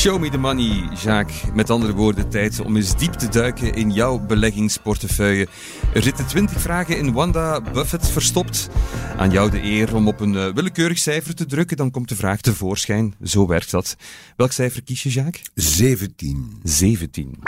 Show 0.04 0.20
me 0.20 0.30
the 0.30 0.38
money, 0.38 0.90
Jacques. 1.04 1.54
Met 1.54 1.70
andere 1.70 1.94
woorden, 1.94 2.30
tijd 2.30 2.60
om 2.60 2.76
eens 2.76 2.98
diep 2.98 3.14
te 3.14 3.30
duiken 3.30 3.74
in 3.74 3.92
jouw 3.92 4.20
beleggingsportefeuille. 4.20 5.48
Er 5.94 6.04
zitten 6.04 6.28
20 6.28 6.62
vragen 6.62 6.98
in 6.98 7.14
Wanda 7.14 7.62
Buffett 7.62 8.10
verstopt. 8.10 8.70
Aan 9.18 9.32
jou 9.32 9.50
de 9.50 9.62
eer 9.62 9.96
om 9.96 10.08
op 10.08 10.20
een 10.20 10.36
eh, 10.36 10.54
willekeurig 10.54 10.98
cijfer 10.98 11.36
te 11.36 11.46
drukken, 11.46 11.78
dan 11.78 11.92
komt 11.92 12.10
de 12.10 12.16
vraag 12.16 12.42
tevoorschijn. 12.42 13.16
Zo 13.24 13.48
werkt 13.48 13.72
dat. 13.72 13.96
Welk 14.36 14.52
cijfer 14.52 14.84
kies 14.84 15.04
je, 15.04 15.10
Jacques? 15.10 15.50
17. 15.54 16.60
17. 16.64 17.40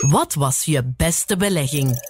Wat 0.00 0.34
was 0.34 0.64
je 0.64 0.92
beste 0.96 1.36
belegging? 1.36 2.00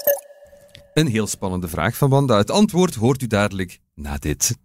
Een 0.95 1.07
heel 1.07 1.27
spannende 1.27 1.69
vraag 1.69 1.97
van 1.97 2.11
Wanda. 2.11 2.37
Het 2.37 2.51
antwoord 2.51 2.95
hoort 2.95 3.23
u 3.23 3.27
dadelijk 3.27 3.79
na 3.95 4.17
dit. 4.19 4.57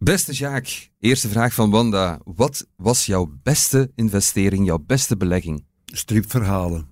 Beste 0.00 0.32
Jacques, 0.32 0.90
eerste 1.00 1.28
vraag 1.28 1.54
van 1.54 1.70
Wanda. 1.70 2.20
Wat 2.24 2.66
was 2.76 3.06
jouw 3.06 3.38
beste 3.42 3.90
investering, 3.94 4.66
jouw 4.66 4.78
beste 4.86 5.16
belegging? 5.16 5.64
Stripverhalen. 5.84 6.88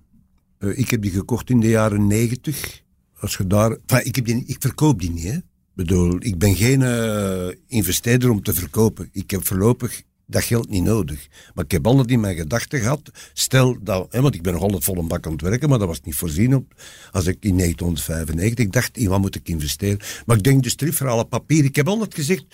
Eh, 0.57 0.77
ik 0.77 0.89
heb 0.89 1.01
die 1.01 1.11
gekocht 1.11 1.49
in 1.49 1.59
de 1.59 1.67
jaren 1.67 2.07
90. 2.07 2.83
Als 3.19 3.37
je 3.37 3.47
daar... 3.47 3.71
Enfin, 3.71 4.05
ik, 4.05 4.15
heb 4.15 4.25
die, 4.25 4.43
ik 4.45 4.57
verkoop 4.59 4.99
die 4.99 5.11
niet, 5.11 5.23
hè. 5.23 5.37
Bedoel, 5.73 6.15
ik 6.19 6.37
ben 6.37 6.55
geen 6.55 6.81
eh, 6.81 7.47
investeerder 7.67 8.29
om 8.29 8.43
te 8.43 8.53
verkopen. 8.53 9.09
Ik 9.11 9.31
heb 9.31 9.47
voorlopig 9.47 10.01
dat 10.25 10.43
geld 10.43 10.69
niet 10.69 10.83
nodig. 10.83 11.27
Maar 11.53 11.63
ik 11.63 11.71
heb 11.71 11.87
altijd 11.87 12.09
in 12.09 12.19
mijn 12.19 12.35
gedachten 12.35 12.79
gehad, 12.79 13.11
stel 13.33 13.77
dat, 13.81 14.07
hè, 14.11 14.21
want 14.21 14.35
ik 14.35 14.41
ben 14.41 14.53
nog 14.53 14.61
altijd 14.61 14.83
vol 14.83 14.97
een 14.97 15.07
bak 15.07 15.25
aan 15.25 15.31
het 15.31 15.41
werken, 15.41 15.69
maar 15.69 15.79
dat 15.79 15.87
was 15.87 16.01
niet 16.01 16.15
voorzien 16.15 16.55
op, 16.55 16.73
als 17.11 17.25
ik 17.25 17.37
in 17.39 17.57
1995 17.57 18.67
dacht, 18.67 18.97
in 18.97 19.09
wat 19.09 19.19
moet 19.19 19.35
ik 19.35 19.49
investeren? 19.49 19.99
Maar 20.25 20.37
ik 20.37 20.43
denk 20.43 20.63
de 20.63 20.69
stripverhalen, 20.69 21.27
papier, 21.27 21.63
ik 21.63 21.75
heb 21.75 21.87
altijd 21.87 22.13
gezegd, 22.13 22.45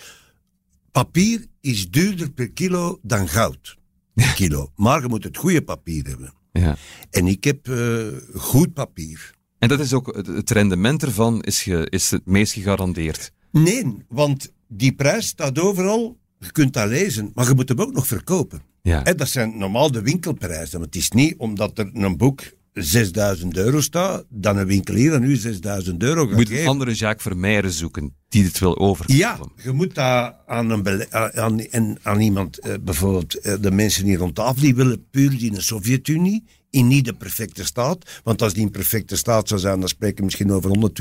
papier 0.98 1.46
is 1.60 1.90
duurder 1.90 2.30
per 2.30 2.50
kilo 2.52 2.98
dan 3.02 3.28
goud. 3.28 3.76
Per 4.14 4.32
kilo. 4.34 4.70
Maar 4.76 5.02
je 5.02 5.08
moet 5.08 5.24
het 5.24 5.36
goede 5.36 5.62
papier 5.62 6.06
hebben. 6.06 6.32
Ja. 6.52 6.76
En 7.10 7.26
ik 7.26 7.44
heb 7.44 7.68
eh, 7.68 8.06
goed 8.34 8.72
papier. 8.72 9.32
En 9.58 9.68
dat 9.68 9.80
is 9.80 9.92
ook, 9.92 10.16
het- 10.16 10.50
rendement 10.50 11.02
ervan 11.02 11.42
is, 11.42 11.62
ge, 11.62 11.86
is 11.90 12.10
het 12.10 12.26
meest 12.26 12.52
gegarandeerd. 12.52 13.32
Nee, 13.52 13.96
want 14.08 14.52
die 14.68 14.92
prijs 14.92 15.26
staat 15.26 15.58
overal. 15.58 16.18
Je 16.38 16.52
kunt 16.52 16.72
dat 16.72 16.88
lezen, 16.88 17.30
maar 17.34 17.48
je 17.48 17.54
moet 17.54 17.68
hem 17.68 17.80
ook 17.80 17.92
nog 17.92 18.06
verkopen. 18.06 18.62
Ja. 18.82 19.00
Hè, 19.02 19.14
dat 19.14 19.28
zijn 19.28 19.58
normaal 19.58 19.90
de 19.90 20.02
winkelprijzen. 20.02 20.78
Want 20.80 20.94
het 20.94 21.02
is 21.02 21.10
niet 21.10 21.34
omdat 21.36 21.78
er 21.78 21.90
een 21.92 22.16
boek 22.16 22.42
6000 22.74 23.56
euro 23.56 23.80
staat, 23.80 24.24
dan 24.28 24.56
een 24.56 24.66
winkelier 24.66 25.14
aan 25.14 25.22
u 25.22 25.36
6000 25.36 26.02
euro 26.02 26.20
Je 26.20 26.28
gaat 26.28 26.36
moet 26.36 26.50
een 26.50 26.66
andere 26.66 26.92
Jacques 26.92 27.22
Vermeijeren 27.22 27.72
zoeken 27.72 28.14
die 28.28 28.44
het 28.44 28.58
wil 28.58 28.78
overkopen. 28.78 29.16
Ja, 29.16 29.38
je 29.62 29.72
moet 29.72 29.94
dat 29.94 30.34
aan, 30.46 30.70
een 30.70 31.12
aan, 31.12 31.32
aan, 31.32 31.60
en 31.60 31.98
aan 32.02 32.20
iemand, 32.20 32.58
eh, 32.58 32.74
bijvoorbeeld 32.80 33.38
eh, 33.38 33.54
de 33.60 33.70
mensen 33.70 34.04
hier 34.04 34.18
rond 34.18 34.34
tafel, 34.34 34.62
die 34.62 34.74
willen 34.74 35.08
puur 35.10 35.30
die 35.30 35.46
in 35.46 35.52
de 35.52 35.60
Sovjet-Unie, 35.60 36.44
in 36.70 36.86
niet 36.88 37.04
de 37.04 37.14
perfecte 37.14 37.64
staat. 37.64 38.20
Want 38.22 38.42
als 38.42 38.54
die 38.54 38.62
in 38.62 38.70
perfecte 38.70 39.16
staat 39.16 39.48
zou 39.48 39.60
zijn, 39.60 39.80
dan 39.80 39.88
spreken 39.88 40.16
we 40.16 40.24
misschien 40.24 40.52
over 40.52 40.92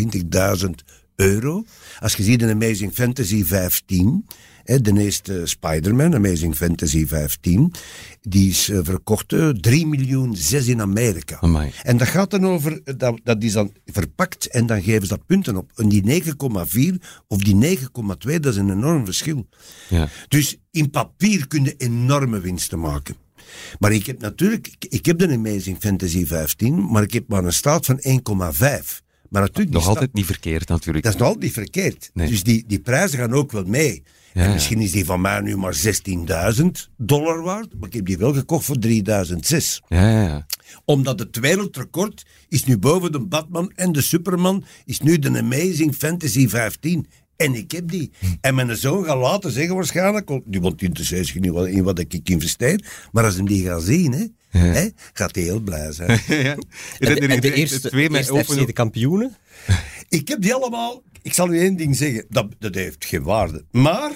120.000 0.63 0.69
euro. 1.15 1.63
Als 1.99 2.15
je 2.15 2.23
ziet 2.23 2.41
in 2.41 2.49
Amazing 2.49 2.93
Fantasy 2.93 3.43
15, 3.43 4.25
hè, 4.27 4.52
de 4.63 4.93
eerste 4.99 5.41
Spider-Man, 5.45 6.15
Amazing 6.15 6.55
Fantasy 6.55 7.05
15, 7.07 7.73
die 8.21 8.49
is 8.49 8.69
eh, 8.69 8.79
verkocht 8.83 9.33
eh, 9.33 9.49
3 9.49 9.87
miljoen 9.87 10.35
6 10.35 10.67
in 10.67 10.81
Amerika. 10.81 11.37
Amai. 11.41 11.71
En 11.83 11.97
dat 11.97 12.07
gaat 12.07 12.31
dan 12.31 12.45
over, 12.45 12.81
eh, 12.83 12.93
dat, 12.97 13.19
dat 13.23 13.43
is 13.43 13.51
dan 13.53 13.71
verpakt 13.85 14.47
en 14.47 14.65
dan 14.65 14.81
geven 14.81 15.01
ze 15.01 15.07
dat 15.07 15.25
punten 15.25 15.55
op. 15.57 15.71
En 15.75 15.89
die 15.89 16.03
9,4 16.23 16.99
of 17.27 17.37
die 17.43 17.55
9,2, 17.55 18.39
dat 18.39 18.45
is 18.53 18.55
een 18.55 18.69
enorm 18.71 19.05
verschil. 19.05 19.47
Ja. 19.89 20.07
Dus 20.27 20.57
in 20.71 20.89
papier 20.89 21.47
kun 21.47 21.63
je 21.63 21.73
enorme 21.77 22.39
winsten 22.39 22.79
maken. 22.79 23.15
Maar 23.79 23.91
ik 23.93 24.05
heb 24.05 24.21
natuurlijk, 24.21 24.67
ik- 24.67 24.85
ik 24.93 25.05
heb 25.05 25.17
de 25.19 25.27
Amazing 25.29 25.77
Fantasy 25.79 26.25
15, 26.25 26.91
maar 26.91 27.03
ik 27.03 27.13
heb 27.13 27.23
maar 27.27 27.43
een 27.43 27.53
staat 27.53 27.85
van 27.85 27.97
1,5. 28.01 29.01
Maar 29.29 29.41
natuurlijk, 29.41 29.71
Nog 29.75 29.87
altijd 29.87 30.13
niet 30.13 30.25
verkeerd 30.25 30.67
natuurlijk. 30.67 31.03
dat 31.03 31.13
is 31.13 31.19
nog 31.19 31.27
altijd 31.27 31.45
niet 31.45 31.53
verkeerd. 31.53 32.09
Nee. 32.13 32.29
Dus 32.29 32.43
die, 32.43 32.63
die 32.67 32.79
prijzen 32.79 33.19
gaan 33.19 33.33
ook 33.33 33.51
wel 33.51 33.63
mee. 33.63 34.03
Ja, 34.33 34.43
en 34.45 34.53
misschien 34.53 34.79
is 34.79 34.91
die 34.91 35.05
van 35.05 35.21
mij 35.21 35.39
nu 35.39 35.57
maar 35.57 35.75
16.000 36.55 36.65
dollar 36.97 37.41
waard, 37.41 37.79
maar 37.79 37.87
ik 37.87 37.93
heb 37.93 38.05
die 38.05 38.17
wel 38.17 38.33
gekocht 38.33 38.65
voor 38.65 38.77
3.006 38.87 38.95
Ja, 39.87 40.09
ja, 40.09 40.21
ja. 40.21 40.45
omdat 40.85 41.19
het 41.19 41.39
wereldrecord 41.39 42.25
is 42.49 42.63
nu 42.63 42.77
boven 42.77 43.11
de 43.11 43.19
Batman 43.19 43.71
en 43.75 43.91
de 43.91 44.01
Superman, 44.01 44.63
is 44.85 44.99
nu 44.99 45.19
de 45.19 45.37
Amazing 45.37 45.95
Fantasy 45.95 46.47
15. 46.47 47.07
En 47.35 47.53
ik 47.55 47.71
heb 47.71 47.89
die. 47.89 48.11
En 48.41 48.55
mijn 48.55 48.77
zoon 48.77 49.05
gaat 49.05 49.17
later 49.17 49.51
zeggen 49.51 49.75
waarschijnlijk, 49.75 50.29
want 50.29 50.43
die 50.45 50.61
want 50.61 50.79
die 50.79 50.87
interesseert 50.87 51.27
zich 51.27 51.39
niet 51.39 51.75
in 51.75 51.83
wat 51.83 51.99
ik 51.99 52.29
investeer, 52.29 53.07
maar 53.11 53.23
als 53.23 53.35
hij 53.35 53.43
die 53.43 53.63
gaat 53.63 53.83
zien, 53.83 54.11
hè, 54.11 54.25
hè, 54.57 54.89
gaat 55.13 55.35
hij 55.35 55.43
heel 55.43 55.59
blij 55.59 55.91
zijn. 55.91 56.09
ja. 56.27 56.57
En 56.99 57.15
de, 57.15 57.27
en 57.27 57.39
de 57.39 57.53
eerste, 57.53 57.89
twee 57.89 58.09
met 58.09 58.19
eerste 58.19 58.33
open 58.33 58.57
FC 58.61 58.65
de 58.65 58.73
kampioenen? 58.73 59.35
ik 60.09 60.27
heb 60.27 60.41
die 60.41 60.53
allemaal, 60.53 61.03
ik 61.21 61.33
zal 61.33 61.53
u 61.53 61.59
één 61.59 61.75
ding 61.75 61.95
zeggen, 61.95 62.25
dat, 62.29 62.47
dat 62.59 62.75
heeft 62.75 63.05
geen 63.05 63.23
waarde. 63.23 63.65
Maar 63.71 64.11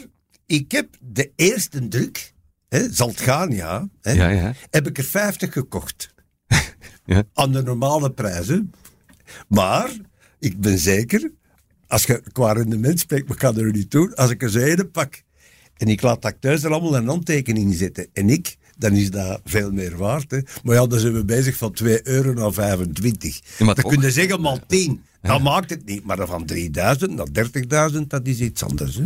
ik 0.46 0.72
heb 0.72 0.88
de 1.00 1.32
eerste 1.36 1.88
druk, 1.88 2.34
hè, 2.70 2.94
zal 2.94 3.08
het 3.08 3.22
gaan, 3.22 3.52
ja, 3.52 3.90
hè, 4.02 4.12
Ja, 4.12 4.30
ja. 4.30 4.54
heb 4.70 4.88
ik 4.88 4.98
er 4.98 5.04
50 5.04 5.54
gekocht. 5.54 6.14
Ja. 7.06 7.24
Aan 7.34 7.52
de 7.52 7.64
normale 7.64 8.12
prijzen. 8.12 8.72
Maar 9.48 9.92
ik 10.40 10.60
ben 10.60 10.78
zeker, 10.78 11.32
als 11.88 12.04
je 12.04 12.24
qua 12.32 12.52
rendement 12.52 13.00
spreekt, 13.00 13.24
maar 13.24 13.34
ik 13.34 13.42
kan 13.42 13.58
er 13.58 13.72
niet 13.72 13.92
doen, 13.92 14.16
als 14.16 14.32
ik 14.32 14.44
er 14.44 14.50
zo 14.50 14.84
pak 14.92 15.24
en 15.78 15.88
ik 15.88 16.02
laat 16.02 16.22
dat 16.22 16.36
thuis 16.40 16.64
er 16.64 16.72
allemaal 16.72 16.96
een 16.96 17.08
handtekening 17.08 17.76
zetten 17.76 18.08
en 18.14 18.30
ik, 18.30 18.58
dan 18.78 18.94
is 18.94 19.12
dat 19.12 19.42
veel 19.44 19.72
meer 19.72 19.98
waard. 19.98 20.32
Hè. 20.32 20.40
Maar 20.64 20.76
ja, 20.76 20.88
dan 20.88 21.00
zijn 21.00 21.14
we 21.14 21.26
bezig 21.26 21.56
van 21.56 21.72
2 21.72 22.08
euro 22.08 22.34
naar 22.34 22.54
25. 22.54 23.36
Ja, 23.58 23.66
maar 23.66 23.76
dan 23.76 23.84
toch. 23.84 23.94
kun 23.94 24.02
je 24.02 24.12
zeggen 24.12 24.42
maal 24.42 24.60
10. 24.68 25.02
Dat 25.22 25.42
maakt 25.42 25.70
het 25.70 25.86
niet. 25.86 26.04
Maar 26.04 26.28
van 26.28 26.46
3000 26.46 27.16
naar 27.16 27.92
30.000, 27.92 28.02
dat 28.08 28.28
is 28.28 28.40
iets 28.40 28.64
anders. 28.64 28.96
Hè. 28.96 29.06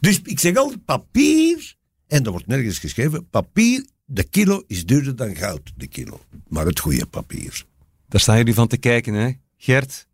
Dus 0.00 0.20
ik 0.24 0.40
zeg 0.40 0.56
altijd, 0.56 0.84
papier, 0.84 1.74
en 2.06 2.22
dat 2.22 2.32
wordt 2.32 2.46
nergens 2.46 2.78
geschreven, 2.78 3.28
papier, 3.28 3.86
de 4.04 4.24
kilo 4.24 4.62
is 4.66 4.86
duurder 4.86 5.16
dan 5.16 5.36
goud, 5.36 5.72
de 5.76 5.86
kilo. 5.86 6.20
Maar 6.48 6.66
het 6.66 6.80
goede 6.80 7.06
papier. 7.06 7.64
Daar 8.08 8.20
staan 8.20 8.36
jullie 8.36 8.54
van 8.54 8.68
te 8.68 8.76
kijken, 8.76 9.14
hè? 9.14 9.30
Gert? 9.56 10.06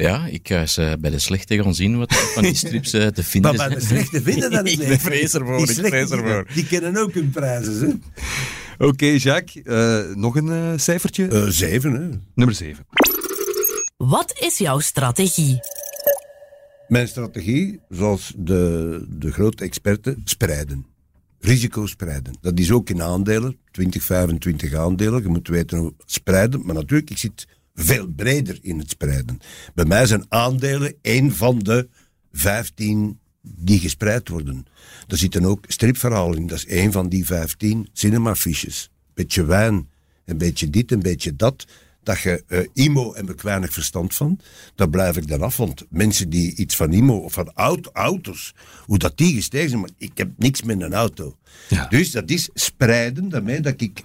Ja, 0.00 0.26
ik 0.26 0.48
ga 0.48 0.60
eens 0.60 0.76
eh, 0.76 0.92
bij 1.00 1.10
de 1.10 1.18
slechte 1.18 1.62
gaan 1.62 1.74
zien 1.74 1.98
wat 1.98 2.14
van 2.14 2.42
die 2.42 2.54
strips 2.54 2.92
eh, 2.92 3.06
te 3.06 3.22
vinden 3.24 3.54
Maar 3.56 3.68
bij 3.68 3.78
de 3.78 3.84
slechte 3.84 4.22
vinden 4.22 4.50
dat 4.50 4.66
is 4.66 4.76
Ik 4.88 5.00
vrees 5.00 5.34
ervoor, 5.34 5.66
Die 5.66 5.80
ik 5.80 5.86
vrees 5.86 6.08
die- 6.08 6.18
ervoor. 6.18 6.46
Die 6.54 6.66
kennen 6.66 6.96
ook 6.96 7.14
hun 7.14 7.30
prijzen. 7.30 8.02
Hè? 8.76 8.86
Oké, 8.86 9.06
Jacques. 9.06 9.64
eh, 9.64 10.14
nog 10.16 10.36
een 10.36 10.50
eh, 10.50 10.72
cijfertje? 10.76 11.28
Eh, 11.28 11.46
zeven, 11.46 11.92
hè. 11.92 12.08
Nummer 12.34 12.54
7. 12.54 12.86
Wat 13.96 14.38
is 14.40 14.58
jouw 14.58 14.78
strategie? 14.78 15.60
Mijn 16.88 17.08
strategie, 17.08 17.80
zoals 17.88 18.32
de, 18.36 19.04
de 19.08 19.32
grote 19.32 19.64
experten, 19.64 20.20
spreiden. 20.24 20.86
Risico 21.40 21.86
spreiden. 21.86 22.32
Dat 22.40 22.58
is 22.58 22.70
ook 22.70 22.90
in 22.90 23.02
aandelen, 23.02 23.56
20, 23.70 24.02
25 24.02 24.74
aandelen. 24.74 25.22
Je 25.22 25.28
moet 25.28 25.48
weten 25.48 25.78
hoe 25.78 25.94
spreiden. 26.06 26.66
Maar 26.66 26.74
natuurlijk, 26.74 27.10
ik 27.10 27.18
zit 27.18 27.46
veel 27.82 28.06
breder 28.06 28.58
in 28.62 28.78
het 28.78 28.90
spreiden. 28.90 29.38
Bij 29.74 29.84
mij 29.84 30.06
zijn 30.06 30.24
aandelen 30.28 30.94
één 31.02 31.34
van 31.34 31.58
de 31.58 31.88
15 32.32 33.18
die 33.42 33.78
gespreid 33.78 34.28
worden. 34.28 34.66
Er 35.08 35.16
zitten 35.16 35.44
ook 35.44 35.64
stripverhalen 35.68 36.38
in. 36.38 36.46
Dat 36.46 36.58
is 36.58 36.66
één 36.66 36.92
van 36.92 37.08
die 37.08 37.26
15 37.26 37.88
cinemafiches. 37.92 38.90
Beetje 39.14 39.44
wijn, 39.44 39.88
een 40.24 40.38
beetje 40.38 40.70
dit, 40.70 40.92
een 40.92 41.02
beetje 41.02 41.36
dat. 41.36 41.66
Dat 42.02 42.20
je 42.20 42.44
eh, 42.46 42.66
IMO 42.72 43.14
heb 43.14 43.30
ik 43.30 43.40
weinig 43.40 43.72
verstand 43.72 44.14
van. 44.14 44.38
Daar 44.74 44.90
blijf 44.90 45.16
ik 45.16 45.28
dan 45.28 45.42
af. 45.42 45.56
Want 45.56 45.86
mensen 45.90 46.30
die 46.30 46.54
iets 46.56 46.76
van 46.76 46.92
IMO 46.92 47.16
of 47.16 47.32
van 47.32 47.50
auto, 47.54 47.90
auto's, 47.92 48.54
hoe 48.84 48.98
dat 48.98 49.16
die 49.16 49.34
gestegen 49.34 49.68
zijn, 49.68 49.80
maar 49.80 49.90
ik 49.98 50.18
heb 50.18 50.30
niks 50.36 50.62
met 50.62 50.80
een 50.80 50.94
auto. 50.94 51.36
Ja. 51.68 51.86
Dus 51.86 52.10
dat 52.10 52.30
is 52.30 52.50
spreiden, 52.54 53.28
daarmee 53.28 53.60
dat 53.60 53.80
ik 53.80 54.04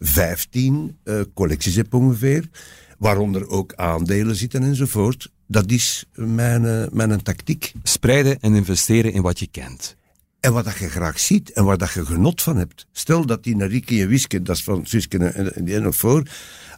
15 0.00 0.96
eh, 1.04 1.20
collecties 1.34 1.74
heb 1.74 1.94
ongeveer, 1.94 2.48
waaronder 3.02 3.48
ook 3.48 3.74
aandelen 3.74 4.36
zitten 4.36 4.62
enzovoort. 4.62 5.30
Dat 5.46 5.70
is 5.70 6.04
mijn, 6.14 6.64
eh, 6.64 6.84
mijn 6.92 7.22
tactiek. 7.22 7.72
Spreiden 7.82 8.40
en 8.40 8.54
investeren 8.54 9.12
in 9.12 9.22
wat 9.22 9.38
je 9.38 9.46
kent. 9.46 9.96
En 10.40 10.52
wat 10.52 10.64
dat 10.64 10.76
je 10.76 10.88
graag 10.88 11.18
ziet 11.18 11.52
en 11.52 11.64
waar 11.64 11.78
dat 11.78 11.92
je 11.92 12.06
genot 12.06 12.42
van 12.42 12.56
hebt. 12.56 12.86
Stel 12.92 13.26
dat 13.26 13.44
die 13.44 13.56
Nariki 13.56 14.02
en 14.02 14.08
Wiske, 14.08 14.42
dat 14.42 14.56
is 14.56 14.62
van 14.62 14.86
Suske 14.86 15.18
en, 15.18 15.54
en 15.54 15.64
die 15.64 15.78
nog 15.78 15.96
voor. 15.96 16.22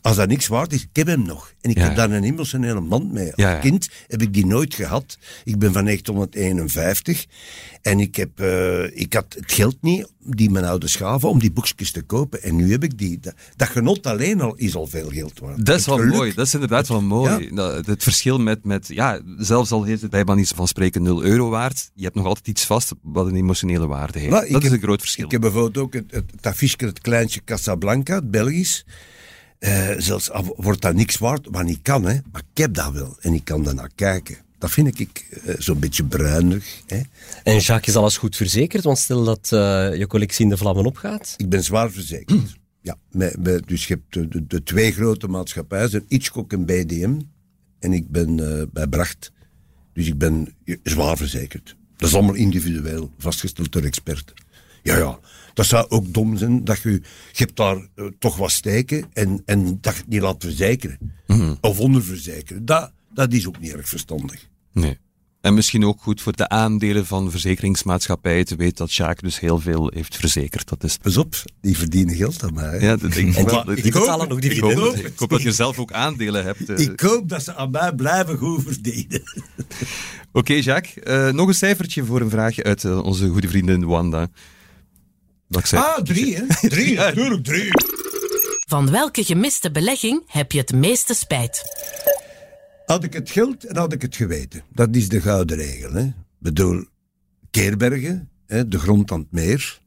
Als 0.05 0.16
dat 0.16 0.28
niks 0.28 0.46
waard 0.46 0.72
is, 0.72 0.82
ik 0.82 0.88
heb 0.92 1.07
hem 1.07 1.22
nog. 1.22 1.52
En 1.61 1.70
ik 1.70 1.76
Ja. 1.78 1.82
heb 1.84 1.96
daar 1.96 2.11
een 2.11 2.24
emotionele 2.24 2.80
band 2.80 3.12
mee. 3.12 3.24
Als 3.26 3.32
Ja, 3.36 3.55
kind 3.59 3.88
heb 4.09 4.22
ik 4.22 4.32
die 4.34 4.46
nooit 4.46 4.74
gehad. 4.74 5.18
Ik 5.44 5.59
ben 5.59 5.72
van 5.72 5.84
1951. 5.84 7.26
En 7.82 8.00
ik, 8.00 8.16
heb, 8.16 8.40
eh, 8.40 9.00
ik 9.00 9.12
had 9.12 9.34
het 9.38 9.52
geld 9.52 9.76
niet, 9.80 10.09
die 10.20 10.50
mijn 10.50 10.64
ouders 10.64 10.96
gaven, 10.96 11.28
om 11.28 11.38
die 11.38 11.52
boekjes 11.52 11.90
te 11.90 12.02
kopen. 12.02 12.42
En 12.42 12.57
nu 12.57 12.70
heb 12.70 12.82
ik 12.84 12.98
die. 12.98 13.18
Dat, 13.20 13.34
dat 13.57 13.68
genot 13.68 14.07
alleen 14.07 14.40
al 14.40 14.55
is 14.55 14.74
al 14.74 14.86
veel 14.86 15.09
geld 15.09 15.38
waard. 15.38 15.66
Dat 15.66 15.78
is 15.78 15.86
wel 15.86 15.96
geluk. 15.96 16.12
mooi. 16.14 16.34
Dat 16.34 16.46
is 16.46 16.55
inderdaad 16.55 16.88
wel 16.88 17.02
mooi. 17.02 17.50
Het 17.86 18.02
verschil 18.02 18.38
met, 18.38 18.64
met, 18.64 18.88
ja, 18.88 19.20
zelfs 19.38 19.70
al 19.70 19.84
heeft 19.84 20.02
het 20.02 20.11
bij 20.11 20.24
manier 20.24 20.50
van 20.55 20.68
spreken 20.68 21.02
0 21.02 21.22
euro 21.24 21.48
waard, 21.48 21.90
je 21.94 22.02
hebt 22.05 22.14
nog 22.14 22.26
altijd 22.26 22.48
iets 22.48 22.64
vast 22.64 22.92
wat 23.02 23.26
een 23.26 23.36
emotionele 23.36 23.86
waarde 23.86 24.18
heeft. 24.18 24.30
Nou, 24.30 24.48
dat 24.50 24.62
is 24.62 24.68
heb- 24.68 24.72
een 24.78 24.84
groot 24.86 25.00
verschil. 25.00 25.24
Ik 25.24 25.30
heb 25.30 25.40
bijvoorbeeld 25.40 25.78
ook 25.78 25.94
het, 25.94 26.05
het, 26.11 26.24
het 26.30 26.46
affiche, 26.46 26.84
het 26.86 27.00
kleintje 27.00 27.40
Casablanca, 27.44 28.14
het 28.14 28.30
Belgisch. 28.30 28.84
Eh, 29.64 29.88
zelfs 29.98 30.30
wordt 30.56 30.80
dat 30.80 30.94
niks 30.94 31.18
waard, 31.18 31.48
wat 31.50 31.64
niet 31.64 31.78
kan, 31.82 32.04
hè. 32.04 32.18
Maar 32.32 32.42
ik 32.52 32.58
heb 32.62 32.74
dat 32.74 32.92
wel 32.92 33.16
en 33.20 33.32
ik 33.32 33.44
kan 33.44 33.62
daarnaar 33.64 33.90
kijken. 33.94 34.36
Dat 34.58 34.70
vind 34.70 35.00
ik 35.00 35.26
eh, 35.44 35.54
zo'n 35.58 35.78
beetje 35.78 36.04
bruinig. 36.04 36.82
Hè. 36.86 37.00
En 37.42 37.58
Jacques 37.58 37.88
is 37.88 37.96
alles 37.96 38.16
goed 38.16 38.36
verzekerd, 38.36 38.84
want 38.84 38.98
stel 38.98 39.24
dat 39.24 39.52
eh, 39.52 39.94
je 39.98 40.06
collectie 40.06 40.44
in 40.44 40.50
de 40.50 40.56
vlammen 40.56 40.84
opgaat. 40.84 41.34
Ik 41.36 41.48
ben 41.48 41.62
zwaar 41.64 41.90
verzekerd. 41.90 42.56
Ja, 42.80 42.96
met, 43.10 43.42
met- 43.42 43.68
dus 43.68 43.86
je 43.86 43.94
hebt 43.94 44.32
de, 44.32 44.46
de, 44.46 44.62
twee 44.62 44.92
grote 44.92 45.28
maatschappijen, 45.28 46.04
Hitchcock 46.08 46.52
en 46.52 46.64
BDM. 46.64 47.20
En 47.78 47.92
ik 47.92 48.08
ben 48.10 48.36
bij 48.72 48.86
Bracht. 48.86 49.32
Dus 49.92 50.06
ik 50.06 50.18
ben 50.18 50.54
zwaar 50.82 51.16
verzekerd. 51.16 51.76
Dat 51.96 52.08
is 52.08 52.14
allemaal 52.14 52.34
individueel, 52.34 53.10
vastgesteld 53.18 53.72
door 53.72 53.82
experten. 53.82 54.34
Ja, 54.85 54.97
ja. 54.97 55.18
Dat 55.55 55.66
zou 55.66 55.87
ook 55.89 56.14
dom 56.14 56.37
zijn 56.37 56.64
dat 56.64 56.80
je, 56.82 56.91
je 56.91 57.01
hebt 57.32 57.57
daar 57.57 57.76
eh, 57.95 58.05
toch 58.18 58.37
wat 58.37 58.51
steken 58.51 59.05
en, 59.12 59.43
en 59.45 59.78
dat 59.80 59.95
je 59.95 60.01
het 60.01 60.09
niet 60.09 60.20
laat 60.20 60.43
verzekeren. 60.43 60.99
Of 61.61 61.80
onderverzekeren. 61.80 62.64
Dat, 62.64 62.93
dat 63.14 63.32
is 63.32 63.47
ook 63.47 63.61
niet 63.61 63.72
erg 63.72 63.89
verstandig. 63.89 64.49
Nee. 64.72 64.99
En 65.41 65.55
misschien 65.55 65.85
ook 65.85 66.01
goed 66.03 66.20
voor 66.22 66.32
de 66.37 66.49
aandelen 66.49 67.07
van 67.07 67.30
verzekeringsmaatschappijen 67.30 68.45
te 68.45 68.57
weten 68.57 68.76
dat 68.76 68.91
Sjaak 68.91 69.22
dus 69.22 69.41
heel 69.41 69.59
veel 69.61 69.91
heeft 69.95 70.16
verzekerd. 70.16 70.68
Dat 70.68 70.85
is... 70.85 70.97
Pas 70.97 71.16
op, 71.16 71.35
die 71.61 71.76
verdienen 71.76 72.14
geld 72.16 72.43
aan 72.43 72.55
mij. 72.55 72.80
Ja, 72.80 72.97
dat 72.97 73.12
denk 73.12 73.37
ik 73.37 73.49
wel. 73.49 73.64
die, 73.64 73.82
betalen 73.82 74.28
nog 74.28 74.39
ik 74.39 74.61
hoop, 74.61 74.97
ik 74.97 75.12
hoop 75.18 75.30
dat 75.30 75.43
je 75.43 75.53
zelf 75.53 75.78
ook 75.78 75.93
aandelen 75.93 76.45
hebt. 76.45 76.68
eh. 76.68 76.78
Ik 76.78 77.01
hoop 77.01 77.28
dat 77.28 77.43
ze 77.45 77.55
aan 77.55 77.70
mij 77.70 77.93
blijven 77.95 78.37
goed 78.39 78.62
verdienen. 78.62 79.22
Oké, 80.32 80.53
Jacques. 80.53 81.05
eh, 81.05 81.32
nog 81.32 81.49
een 81.49 81.55
cijfertje 81.55 82.05
voor 82.05 82.20
een 82.20 82.30
vraag 82.30 82.59
uit 82.59 82.85
onze 82.85 83.28
goede 83.28 83.49
vriendin 83.49 83.85
Wanda. 83.85 84.28
Zei? 85.49 85.82
Ah, 85.82 86.03
drie, 86.03 86.36
hè? 86.36 86.47
Drie, 86.68 86.95
natuurlijk, 86.95 87.45
drie. 87.45 87.68
Van 88.68 88.90
welke 88.90 89.24
gemiste 89.24 89.70
belegging 89.70 90.22
heb 90.26 90.53
je 90.53 90.59
het 90.59 90.72
meeste 90.72 91.14
spijt? 91.14 91.62
Had 92.86 93.05
ik 93.05 93.12
het 93.12 93.30
geld 93.30 93.64
en 93.64 93.76
had 93.76 93.92
ik 93.92 94.03
het 94.03 94.16
geweten. 94.16 94.62
Dat 94.72 94.97
is 94.97 95.09
de 95.09 95.20
gouden 95.20 95.57
regel. 95.57 95.92
Hè? 95.92 96.03
Ik 96.05 96.14
bedoel, 96.38 96.84
Keerbergen, 97.51 98.30
hè, 98.47 98.68
de 98.68 98.78
grond 98.78 99.11
aan 99.11 99.18
het 99.18 99.32
meer. 99.32 99.80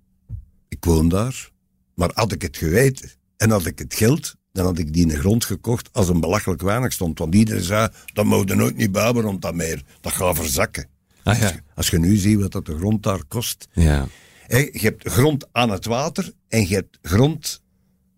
Ik 0.70 0.86
woon 0.86 1.10
daar. 1.10 1.52
Maar 1.94 2.12
had 2.14 2.32
ik 2.32 2.42
het 2.42 2.58
geweten 2.58 3.12
en 3.38 3.50
had 3.50 3.66
ik 3.66 3.80
het 3.80 3.94
geld, 3.94 4.36
dan 4.52 4.66
had 4.66 4.78
ik 4.78 4.94
die 4.94 5.02
in 5.02 5.08
de 5.08 5.20
grond 5.20 5.46
gekocht 5.46 5.90
als 5.92 6.10
een 6.10 6.20
belachelijk 6.20 6.62
weinig 6.62 6.94
stond. 6.94 7.20
Want 7.20 7.36
iedereen 7.36 7.64
zei, 7.64 7.90
dat 8.14 8.26
mogen 8.26 8.58
nooit 8.58 8.76
niet 8.76 8.92
bouwen 8.92 9.24
rond 9.24 9.42
dat 9.42 9.56
meer. 9.56 9.82
Dat 10.02 10.12
gaat 10.12 10.36
verzakken. 10.36 10.88
Ah, 11.24 11.40
ja. 11.40 11.52
Als 11.76 11.90
je 11.90 12.00
nu 12.00 12.16
ziet 12.16 12.40
wat 12.40 12.52
dat 12.52 12.66
de 12.66 12.78
grond 12.78 13.04
daar 13.04 13.24
kost. 13.28 13.68
Ja. 13.72 14.08
Je 14.48 14.70
hebt 14.72 15.10
grond 15.10 15.48
aan 15.52 15.70
het 15.70 15.86
water 15.86 16.34
en 16.48 16.68
je 16.68 16.76
hebt 16.76 16.98
grond 17.02 17.62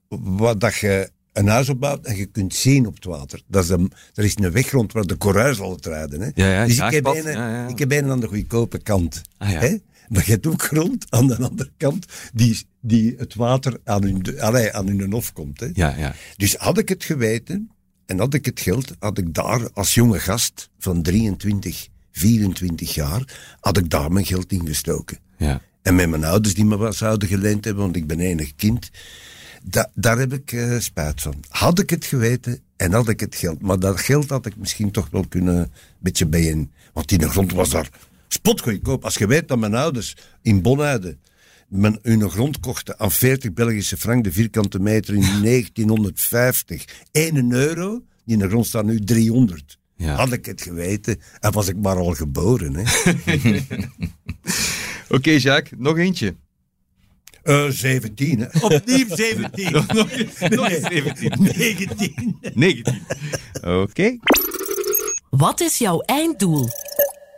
waar 0.07 0.57
dat 0.57 0.75
je 0.75 1.11
een 1.33 1.47
huis 1.47 1.69
opbouwt 1.69 2.05
en 2.05 2.15
je 2.15 2.25
kunt 2.25 2.53
zien 2.53 2.87
op 2.87 2.95
het 2.95 3.05
water. 3.05 3.41
Dat 3.47 3.63
is 3.63 3.69
een, 3.69 3.91
er 4.13 4.23
is 4.23 4.35
een 4.35 4.51
weg 4.51 4.71
rond 4.71 4.93
waar 4.93 5.05
de 5.05 5.53
zal 5.53 5.71
het 5.71 5.85
rijden. 5.85 6.21
Hè. 6.21 6.29
Ja, 6.33 6.51
ja, 6.51 6.65
dus 6.65 6.79
ik 6.79 6.91
heb, 6.91 7.05
ja, 7.05 7.29
ja. 7.31 7.67
ik 7.67 7.79
heb 7.79 7.91
een 7.91 8.09
aan 8.09 8.19
de 8.19 8.27
goedkope 8.27 8.81
kant. 8.81 9.21
Ah, 9.37 9.51
ja. 9.51 9.59
hè. 9.59 9.77
Maar 10.09 10.23
je 10.25 10.31
hebt 10.31 10.47
ook 10.47 10.63
grond 10.63 11.05
aan 11.09 11.27
de 11.27 11.35
andere 11.35 11.71
kant 11.77 12.05
die, 12.33 12.65
die 12.81 13.15
het 13.17 13.35
water 13.35 13.79
aan 13.83 14.03
hun, 14.03 14.39
allee, 14.39 14.73
aan 14.73 14.87
hun 14.87 15.11
hof 15.11 15.33
komt. 15.33 15.59
Hè. 15.59 15.69
Ja, 15.73 15.95
ja. 15.97 16.15
Dus 16.37 16.55
had 16.55 16.77
ik 16.77 16.89
het 16.89 17.03
geweten 17.03 17.71
en 18.05 18.19
had 18.19 18.33
ik 18.33 18.45
het 18.45 18.59
geld, 18.59 18.93
had 18.99 19.17
ik 19.17 19.33
daar 19.33 19.69
als 19.73 19.93
jonge 19.93 20.19
gast 20.19 20.69
van 20.79 21.01
23, 21.01 21.87
24 22.11 22.93
jaar, 22.93 23.23
had 23.59 23.77
ik 23.77 23.89
daar 23.89 24.11
mijn 24.11 24.25
geld 24.25 24.51
in 24.51 24.67
gestoken. 24.67 25.17
ja. 25.37 25.61
En 25.81 25.95
met 25.95 26.09
mijn 26.09 26.23
ouders 26.23 26.53
die 26.53 26.65
me 26.65 26.77
wat 26.77 26.95
zouden 26.95 27.27
geleend 27.27 27.65
hebben, 27.65 27.83
want 27.83 27.95
ik 27.95 28.07
ben 28.07 28.19
enig 28.19 28.55
kind. 28.55 28.89
Da- 29.63 29.91
daar 29.93 30.17
heb 30.17 30.33
ik 30.33 30.51
eh, 30.51 30.79
spijt 30.79 31.21
van. 31.21 31.33
Had 31.47 31.79
ik 31.79 31.89
het 31.89 32.05
geweten 32.05 32.59
en 32.75 32.91
had 32.93 33.07
ik 33.09 33.19
het 33.19 33.35
geld. 33.35 33.61
Maar 33.61 33.79
dat 33.79 33.99
geld 33.99 34.29
had 34.29 34.45
ik 34.45 34.57
misschien 34.57 34.91
toch 34.91 35.09
wel 35.11 35.25
kunnen 35.29 35.55
een 35.57 35.69
beetje 35.99 36.25
bijeen. 36.25 36.71
Want 36.93 37.07
die 37.09 37.29
grond 37.29 37.53
was 37.53 37.69
daar 37.69 37.89
spotgoedkoop. 38.27 39.03
Als 39.05 39.15
je 39.15 39.27
weet 39.27 39.47
dat 39.47 39.59
mijn 39.59 39.75
ouders 39.75 40.15
in 40.41 40.61
Bonheide 40.61 41.17
mijn, 41.67 41.99
hun 42.01 42.29
grond 42.29 42.59
kochten 42.59 42.99
aan 42.99 43.11
40 43.11 43.53
Belgische 43.53 43.97
frank 43.97 44.23
de 44.23 44.31
vierkante 44.31 44.79
meter 44.79 45.13
in 45.13 45.21
1950. 45.43 46.85
1 47.11 47.51
euro. 47.51 48.03
Die 48.25 48.33
in 48.37 48.39
de 48.39 48.49
grond 48.49 48.65
staat 48.65 48.85
nu 48.85 48.99
300. 48.99 49.77
Ja. 49.95 50.15
Had 50.15 50.31
ik 50.31 50.45
het 50.45 50.61
geweten 50.61 51.19
en 51.39 51.51
was 51.51 51.67
ik 51.67 51.75
maar 51.77 51.95
al 51.97 52.13
geboren. 52.13 52.75
Hè. 52.75 52.83
Oké, 55.09 55.29
Jacques, 55.31 55.79
nog 55.79 55.97
eentje. 55.97 56.35
Eh 57.43 57.65
17, 57.69 58.39
hè? 58.39 58.47
Opnieuw 58.75 59.05
17. 59.15 59.71
Nog, 59.71 59.87
nog 60.49 60.69
eens 60.69 60.81
17. 60.87 61.31
19. 61.39 62.37
19. 62.53 63.01
Oké. 63.61 64.17
Wat 65.29 65.61
is 65.61 65.77
jouw 65.77 65.99
einddoel? 65.99 66.67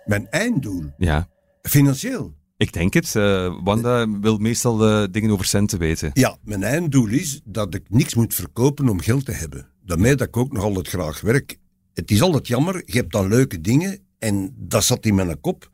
Mijn 0.05 0.27
einddoel, 0.29 0.83
Ja. 0.97 1.29
financieel. 1.61 2.33
Ik 2.57 2.73
denk 2.73 2.93
het. 2.93 3.15
eh, 3.15 3.55
Wanda 3.63 4.09
wil 4.19 4.37
meestal 4.37 4.87
eh, 4.87 5.07
dingen 5.11 5.31
over 5.31 5.45
centen 5.45 5.79
weten. 5.79 6.09
Ja, 6.13 6.37
mijn 6.43 6.63
einddoel 6.63 7.07
is 7.07 7.41
dat 7.45 7.75
ik 7.75 7.83
niks 7.89 8.15
moet 8.15 8.33
verkopen 8.33 8.89
om 8.89 8.99
geld 8.99 9.25
te 9.25 9.31
hebben. 9.31 9.67
Daarmee 9.85 10.15
dat 10.15 10.27
ik 10.27 10.37
ook 10.37 10.51
nog 10.53 10.63
altijd 10.63 10.87
graag 10.87 11.21
werk. 11.21 11.57
Het 11.93 12.11
is 12.11 12.21
altijd 12.21 12.47
jammer, 12.47 12.81
je 12.85 12.97
hebt 12.97 13.11
dan 13.11 13.27
leuke 13.27 13.61
dingen 13.61 13.99
en 14.19 14.53
dat 14.57 14.83
zat 14.83 15.05
in 15.05 15.15
mijn 15.15 15.39
kop. 15.39 15.69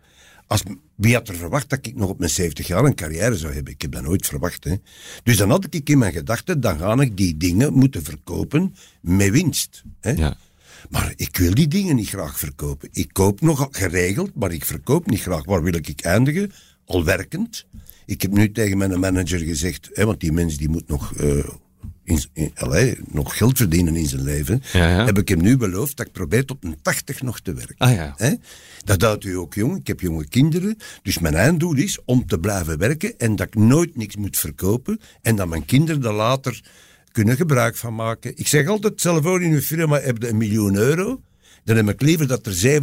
Als, 0.47 0.63
wie 0.97 1.13
had 1.13 1.27
er 1.27 1.35
verwacht 1.35 1.69
dat 1.69 1.85
ik 1.85 1.95
nog 1.95 2.09
op 2.09 2.19
mijn 2.19 2.29
70 2.29 2.67
jaar 2.67 2.83
een 2.83 2.95
carrière 2.95 3.37
zou 3.37 3.53
hebben? 3.53 3.73
Ik 3.73 3.81
heb 3.81 3.91
dat 3.91 4.03
nooit 4.03 4.25
verwacht. 4.25 4.63
Hè. 4.63 4.75
Dus 5.23 5.37
dan 5.37 5.49
had 5.49 5.67
ik 5.69 5.89
in 5.89 5.97
mijn 5.97 6.13
gedachten, 6.13 6.61
dan 6.61 6.77
ga 6.77 7.01
ik 7.01 7.17
die 7.17 7.37
dingen 7.37 7.73
moeten 7.73 8.03
verkopen 8.03 8.75
met 9.01 9.29
winst. 9.29 9.83
Hè. 9.99 10.11
Ja. 10.11 10.37
Maar 10.89 11.13
ik 11.15 11.37
wil 11.37 11.53
die 11.53 11.67
dingen 11.67 11.95
niet 11.95 12.09
graag 12.09 12.39
verkopen. 12.39 12.89
Ik 12.91 13.09
koop 13.13 13.41
nog 13.41 13.67
geregeld, 13.71 14.35
maar 14.35 14.51
ik 14.51 14.65
verkoop 14.65 15.09
niet 15.09 15.21
graag. 15.21 15.45
Waar 15.45 15.63
wil 15.63 15.75
ik 15.75 16.01
eindigen? 16.01 16.51
Al 16.85 17.03
werkend. 17.03 17.65
Ik 18.05 18.21
heb 18.21 18.31
nu 18.31 18.51
tegen 18.51 18.77
mijn 18.77 18.99
manager 18.99 19.39
gezegd, 19.39 19.89
hè, 19.93 20.05
want 20.05 20.19
die 20.19 20.31
mens 20.31 20.57
die 20.57 20.69
moet 20.69 20.87
nog, 20.87 21.15
eh, 21.15 21.49
in, 22.07 22.23
in- 22.33 22.51
allee, 22.55 22.97
nog 23.11 23.37
geld 23.37 23.57
verdienen 23.57 23.95
in 23.95 24.05
zijn 24.07 24.23
leven. 24.23 24.61
Ja, 24.73 24.89
ja. 24.89 25.05
Heb 25.05 25.17
ik 25.17 25.27
hem 25.27 25.41
nu 25.41 25.57
beloofd 25.57 25.97
dat 25.97 26.05
ik 26.05 26.11
probeer 26.11 26.45
tot 26.45 26.57
een 26.63 26.77
80 26.81 27.21
nog 27.21 27.39
te 27.39 27.53
werken. 27.53 27.75
Ah 27.77 27.93
ja. 27.93 28.15
Dat 28.83 29.01
houdt 29.01 29.23
u 29.23 29.37
ook 29.37 29.53
jong. 29.53 29.77
Ik 29.77 29.87
heb 29.87 29.99
jonge 29.99 30.27
kinderen. 30.27 30.77
Dus 31.01 31.19
mijn 31.19 31.35
einddoel 31.35 31.75
is 31.75 31.99
om 32.05 32.25
te 32.25 32.39
blijven 32.39 32.77
werken 32.77 33.17
en 33.17 33.35
dat 33.35 33.47
ik 33.47 33.55
nooit 33.55 33.97
niks 33.97 34.15
moet 34.15 34.37
verkopen. 34.37 34.99
En 35.21 35.35
dat 35.35 35.47
mijn 35.47 35.65
kinderen 35.65 36.03
er 36.03 36.13
later 36.13 36.61
kunnen 37.11 37.35
gebruik 37.35 37.75
van 37.75 37.95
maken. 37.95 38.31
Ik 38.37 38.47
zeg 38.47 38.67
altijd, 38.67 39.01
zelf 39.01 39.25
ook 39.25 39.39
in 39.39 39.51
uw 39.51 39.61
firma 39.61 39.99
heb 39.99 40.21
je 40.21 40.29
een 40.29 40.37
miljoen 40.37 40.75
euro. 40.75 41.21
Dan 41.67 41.75
heb 41.75 41.89
ik 41.89 42.01
liever 42.01 42.27
dat 42.27 42.45
er 42.45 42.81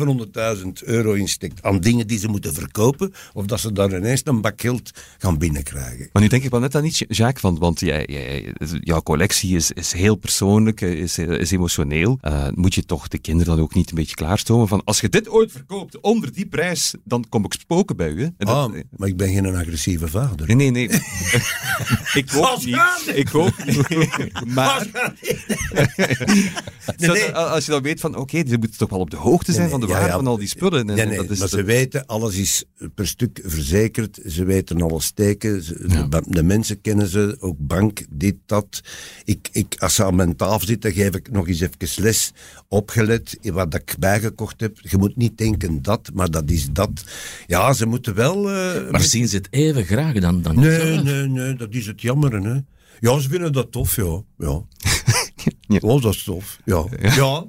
700.000 0.59 0.69
euro 0.85 1.13
in 1.13 1.29
steekt 1.29 1.63
aan 1.63 1.81
dingen 1.81 2.07
die 2.07 2.19
ze 2.19 2.29
moeten 2.29 2.55
verkopen. 2.55 3.13
Of 3.33 3.47
dat 3.47 3.61
ze 3.61 3.73
daar 3.73 3.97
ineens 3.97 4.21
een 4.25 4.41
bak 4.41 4.61
geld 4.61 4.91
gaan 5.19 5.39
binnenkrijgen. 5.39 6.09
Maar 6.13 6.23
nu 6.23 6.29
denk 6.29 6.45
ik 6.45 6.51
wel 6.51 6.61
net 6.61 6.75
aan 6.75 6.85
iets, 6.85 7.03
Jacques, 7.09 7.43
want, 7.43 7.59
want 7.59 7.81
jij, 7.81 8.05
jij, 8.09 8.53
jouw 8.81 9.03
collectie 9.03 9.57
is, 9.57 9.71
is 9.73 9.93
heel 9.93 10.15
persoonlijk, 10.15 10.81
is, 10.81 11.19
is 11.19 11.51
emotioneel. 11.51 12.19
Eh, 12.21 12.47
moet 12.55 12.75
je 12.75 12.85
toch 12.85 13.09
de 13.09 13.19
kinderen 13.19 13.55
dan 13.57 13.65
ook 13.65 13.75
niet 13.75 13.89
een 13.89 13.95
beetje 13.95 14.15
klaarstomen 14.15 14.69
van 14.69 14.85
als 14.85 15.01
je 15.01 15.09
dit 15.09 15.29
ooit 15.29 15.53
verkoopt 15.53 16.01
onder 16.01 16.33
die 16.33 16.47
prijs, 16.47 16.95
dan 17.05 17.25
kom 17.29 17.45
ik 17.45 17.53
spoken 17.53 17.97
bij 17.97 18.11
u. 18.11 18.31
Dat- 18.39 18.49
Ah, 18.49 18.73
maar 18.97 19.09
ik 19.09 19.17
ben 19.17 19.29
geen 19.33 19.55
agressieve 19.57 20.09
vader. 20.09 20.47
Nee, 20.47 20.57
nee, 20.57 20.71
nee. 20.71 20.89
ik 22.23 22.31
ook 22.35 22.65
niet. 22.65 22.77
Ik 23.15 23.35
ook 23.35 23.65
niet. 23.65 24.45
Maar 24.47 24.87
Nee, 26.97 27.09
nee. 27.11 27.17
Stel, 27.19 27.33
als 27.33 27.65
je 27.65 27.71
dan 27.71 27.83
weet 27.83 28.01
van, 28.01 28.17
oké, 28.17 28.43
ze 28.49 28.59
moeten 28.75 28.87
toch 28.87 28.89
wel 28.91 29.01
op 29.01 29.11
de 29.11 29.31
hoogte 29.31 29.51
zijn 29.53 29.63
Nee, 29.63 29.71
van 29.71 29.81
de 29.81 29.87
waarde 29.87 30.03
ja, 30.05 30.11
ja. 30.11 30.17
van 30.17 30.27
al 30.27 30.39
die 30.39 30.49
spullen. 30.49 30.79
En 30.89 30.97
Nee, 30.97 31.07
nee, 31.07 31.17
dat 31.17 31.31
is 31.31 31.39
maar 31.39 31.49
de- 31.49 31.57
ze 31.57 31.63
weten, 31.63 32.07
alles 32.07 32.35
is 32.37 32.65
per 32.95 33.07
stuk 33.07 33.41
verzekerd. 33.45 34.19
Ze 34.27 34.45
weten 34.45 34.83
alle 34.83 35.01
steken. 35.01 35.63
Ze- 35.63 36.09
de, 36.29 36.43
mensen 36.43 36.81
kennen 36.81 37.09
ze, 37.09 37.37
ook 37.41 37.57
bank, 37.59 38.03
dit, 38.11 38.35
dat. 38.47 38.81
Ik, 39.25 39.49
ik, 39.53 39.75
als 39.79 39.95
ze 39.95 40.05
aan 40.05 40.15
mijn 40.15 40.37
tafel 40.37 40.67
zitten, 40.67 40.93
geef 40.93 41.15
ik 41.15 41.31
nog 41.31 41.49
eens 41.49 41.61
even 41.61 42.03
les. 42.03 42.33
Opgelet, 42.69 43.39
wat 43.43 43.75
ik 43.75 43.95
bijgekocht 43.99 44.61
heb. 44.61 44.79
Je 44.83 44.97
moet 44.97 45.17
niet 45.17 45.39
denken 45.39 45.83
dat, 45.83 46.11
maar 46.15 46.31
dat 46.31 46.51
is 46.51 46.69
dat. 46.73 46.91
Ja, 47.47 47.73
ze 47.73 47.87
moeten 47.87 48.15
wel... 48.15 48.51
eh, 48.51 48.91
Maar 48.91 49.01
zien 49.03 49.29
ze 49.29 49.37
het 49.37 49.47
even 49.51 49.85
graag 49.85 50.15
dan, 50.21 50.43
dan 50.43 50.61
nee, 50.61 50.97
nee, 51.03 51.27
nee, 51.29 51.55
dat 51.55 51.75
is 51.75 51.87
het 51.87 52.01
jammer, 52.01 52.33
hè. 52.43 52.59
Ja, 53.01 53.19
ze 53.19 53.29
vinden 53.29 53.53
dat 53.53 53.73
tof, 53.73 53.97
ja. 53.97 54.23
Ja, 54.39 54.63
Ja. 55.67 55.79
Oh, 55.81 56.03
dat 56.03 56.15
is 56.15 56.23
tof, 56.23 56.59
ja. 56.65 56.85
ja. 57.01 57.45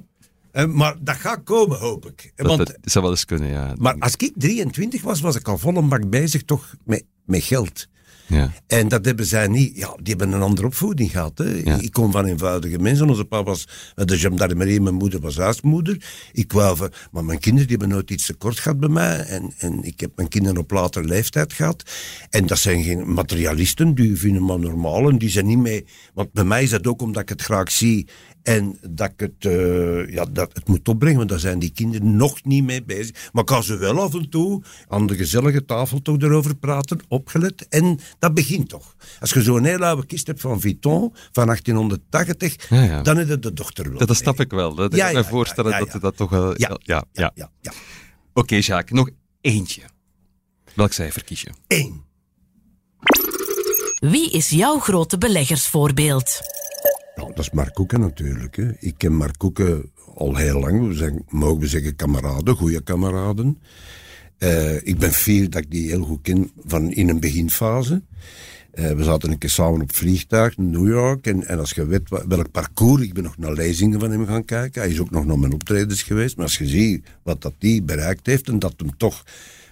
Maar 0.64 0.96
dat 1.00 1.16
gaat 1.16 1.42
komen, 1.44 1.78
hoop 1.78 2.06
ik. 2.06 2.32
dat, 2.34 2.46
Want 2.46 2.58
dat 2.58 2.76
zou 2.82 3.04
wel 3.04 3.12
eens 3.12 3.24
kunnen, 3.24 3.48
ja. 3.48 3.74
maar 3.78 3.96
als 3.98 4.16
ik 4.16 4.32
23 4.36 5.02
was, 5.02 5.20
was 5.20 5.36
ik 5.36 5.48
al 5.48 5.58
vol 5.58 5.76
een 5.76 5.88
bak 5.88 6.10
bezig 6.10 6.42
toch 6.42 6.74
met, 6.84 7.04
met 7.24 7.42
geld. 7.42 7.86
ja. 8.26 8.52
En 8.66 8.88
dat 8.88 9.04
hebben 9.04 9.26
zij 9.26 9.46
niet. 9.48 9.76
Ja, 9.76 9.94
die 9.96 10.14
hebben 10.16 10.32
een 10.32 10.42
andere 10.42 10.66
opvoeding 10.66 11.10
gehad. 11.10 11.38
Hè. 11.38 11.60
Ja. 11.64 11.78
Ik 11.80 11.92
kom 11.92 12.12
van 12.12 12.24
eenvoudige 12.24 12.78
mensen. 12.78 13.08
Onze 13.08 13.24
papa 13.24 13.50
was 13.50 13.68
eh, 13.94 14.04
de 14.04 14.18
gendarmerie, 14.18 14.80
mijn 14.80 14.94
moeder 14.94 15.20
was 15.20 15.36
huismoeder. 15.36 16.04
Ik 16.32 16.52
wou 16.52 16.76
van, 16.76 16.92
maar 17.10 17.24
mijn 17.24 17.38
kinderen 17.38 17.68
die 17.68 17.76
hebben 17.76 17.96
nooit 17.96 18.10
iets 18.10 18.26
tekort 18.26 18.58
gehad 18.58 18.80
bij 18.80 18.88
mij. 18.88 19.18
En, 19.18 19.52
en 19.58 19.82
ik 19.82 20.00
heb 20.00 20.10
mijn 20.16 20.28
kinderen 20.28 20.58
op 20.58 20.70
latere 20.70 21.06
leeftijd 21.06 21.52
gehad. 21.52 21.82
En 22.30 22.46
dat 22.46 22.58
zijn 22.58 22.82
geen 22.82 23.12
materialisten, 23.12 23.94
die 23.94 24.16
vinden 24.16 24.44
maar 24.44 24.58
normaal. 24.58 25.08
En 25.08 25.18
die 25.18 25.30
zijn 25.30 25.46
niet 25.46 25.58
mee. 25.58 25.86
Want 26.14 26.32
bij 26.32 26.44
mij 26.44 26.62
is 26.62 26.70
dat 26.70 26.86
ook 26.86 27.02
omdat 27.02 27.22
ik 27.22 27.28
het 27.28 27.42
graag 27.42 27.72
zie. 27.72 28.06
En 28.46 28.78
dat 28.90 29.10
ik 29.10 29.20
het, 29.20 29.52
eh, 29.52 30.12
ja, 30.14 30.24
dat 30.24 30.50
het 30.52 30.68
moet 30.68 30.88
opbrengen, 30.88 31.16
want 31.16 31.28
daar 31.28 31.38
zijn 31.38 31.58
die 31.58 31.70
kinderen 31.70 32.16
nog 32.16 32.44
niet 32.44 32.64
mee 32.64 32.82
bezig. 32.84 33.30
Maar 33.32 33.42
ik 33.42 33.48
kan 33.48 33.62
ze 33.62 33.76
wel 33.76 34.00
af 34.00 34.14
en 34.14 34.28
toe 34.28 34.62
aan 34.88 35.06
de 35.06 35.16
gezellige 35.16 35.64
tafel 35.64 36.02
toch 36.02 36.18
erover 36.20 36.56
praten, 36.56 37.00
opgelet. 37.08 37.68
En 37.68 37.98
dat 38.18 38.34
begint 38.34 38.68
toch. 38.68 38.94
Als 39.20 39.32
je 39.32 39.42
zo'n 39.42 39.64
hele 39.64 39.84
oude 39.84 40.06
kist 40.06 40.26
hebt 40.26 40.40
van 40.40 40.60
Vuitton, 40.60 41.14
van 41.32 41.46
1880, 41.46 42.68
Ja, 42.68 42.82
ja. 42.82 43.02
dan 43.02 43.18
is 43.20 43.28
het 43.28 43.42
de 43.42 43.52
dochter 43.52 43.88
wel. 43.88 43.98
Dat, 43.98 44.08
dat 44.08 44.16
snap 44.16 44.40
ik 44.40 44.50
wel. 44.50 44.74
Dat 44.74 44.94
Ja, 44.94 45.10
kan 45.10 45.18
ik 45.18 45.24
me 45.24 45.30
voorstellen 45.30 45.70
ja, 45.70 45.78
ja, 45.78 45.84
dat 45.84 45.92
ja. 45.92 45.98
dat 45.98 46.16
toch 46.16 46.30
wel... 46.30 46.48
Ja, 46.48 46.54
ja, 46.56 46.78
ja. 46.82 47.04
ja, 47.12 47.30
ja, 47.34 47.50
ja. 47.60 47.72
Oké, 48.32 48.54
Jacques, 48.56 48.98
nog 48.98 49.10
eentje. 49.40 49.82
Welk 50.74 50.92
cijfer 50.92 51.24
kies 51.24 51.40
je? 51.40 51.50
Eén. 51.68 52.04
Wie 53.98 54.30
is 54.30 54.50
jouw 54.50 54.78
grote 54.78 55.18
beleggersvoorbeeld? 55.18 56.40
Ja, 57.16 57.24
dat 57.24 57.38
is 57.38 57.50
Mark 57.50 57.74
Koeken 57.74 58.00
natuurlijk. 58.00 58.56
Hè. 58.56 58.70
Ik 58.78 58.94
ken 58.96 59.12
Mark 59.12 59.38
Koeken 59.38 59.90
al 60.14 60.36
heel 60.36 60.60
lang. 60.60 60.88
We 60.88 60.94
zijn, 60.94 61.24
mogen 61.28 61.58
we 61.58 61.66
zeggen, 61.66 61.96
kameraden, 61.96 62.54
goede 62.54 62.82
kameraden. 62.82 63.58
Uh, 64.38 64.74
ik 64.74 64.98
ben 64.98 65.12
fier 65.12 65.50
dat 65.50 65.62
ik 65.62 65.70
die 65.70 65.88
heel 65.88 66.02
goed 66.02 66.22
ken 66.22 66.50
van 66.66 66.92
in 66.92 67.08
een 67.08 67.20
beginfase. 67.20 68.02
Uh, 68.74 68.90
we 68.90 69.02
zaten 69.02 69.30
een 69.30 69.38
keer 69.38 69.50
samen 69.50 69.80
op 69.80 69.94
vliegtuig 69.94 70.56
in 70.56 70.70
New 70.70 70.88
York. 70.88 71.26
En, 71.26 71.46
en 71.46 71.58
als 71.58 71.70
je 71.70 71.86
weet 71.86 72.08
welk 72.08 72.50
parcours, 72.50 73.02
ik 73.02 73.14
ben 73.14 73.22
nog 73.22 73.38
naar 73.38 73.52
lezingen 73.52 74.00
van 74.00 74.10
hem 74.10 74.26
gaan 74.26 74.44
kijken. 74.44 74.82
Hij 74.82 74.90
is 74.90 75.00
ook 75.00 75.10
nog 75.10 75.26
naar 75.26 75.38
mijn 75.38 75.52
optredens 75.52 76.02
geweest. 76.02 76.36
Maar 76.36 76.44
als 76.44 76.58
je 76.58 76.66
ziet 76.66 77.06
wat 77.22 77.42
dat 77.42 77.54
die 77.58 77.82
bereikt 77.82 78.26
heeft 78.26 78.48
en 78.48 78.58
dat 78.58 78.74
hem 78.76 78.96
toch 78.96 79.24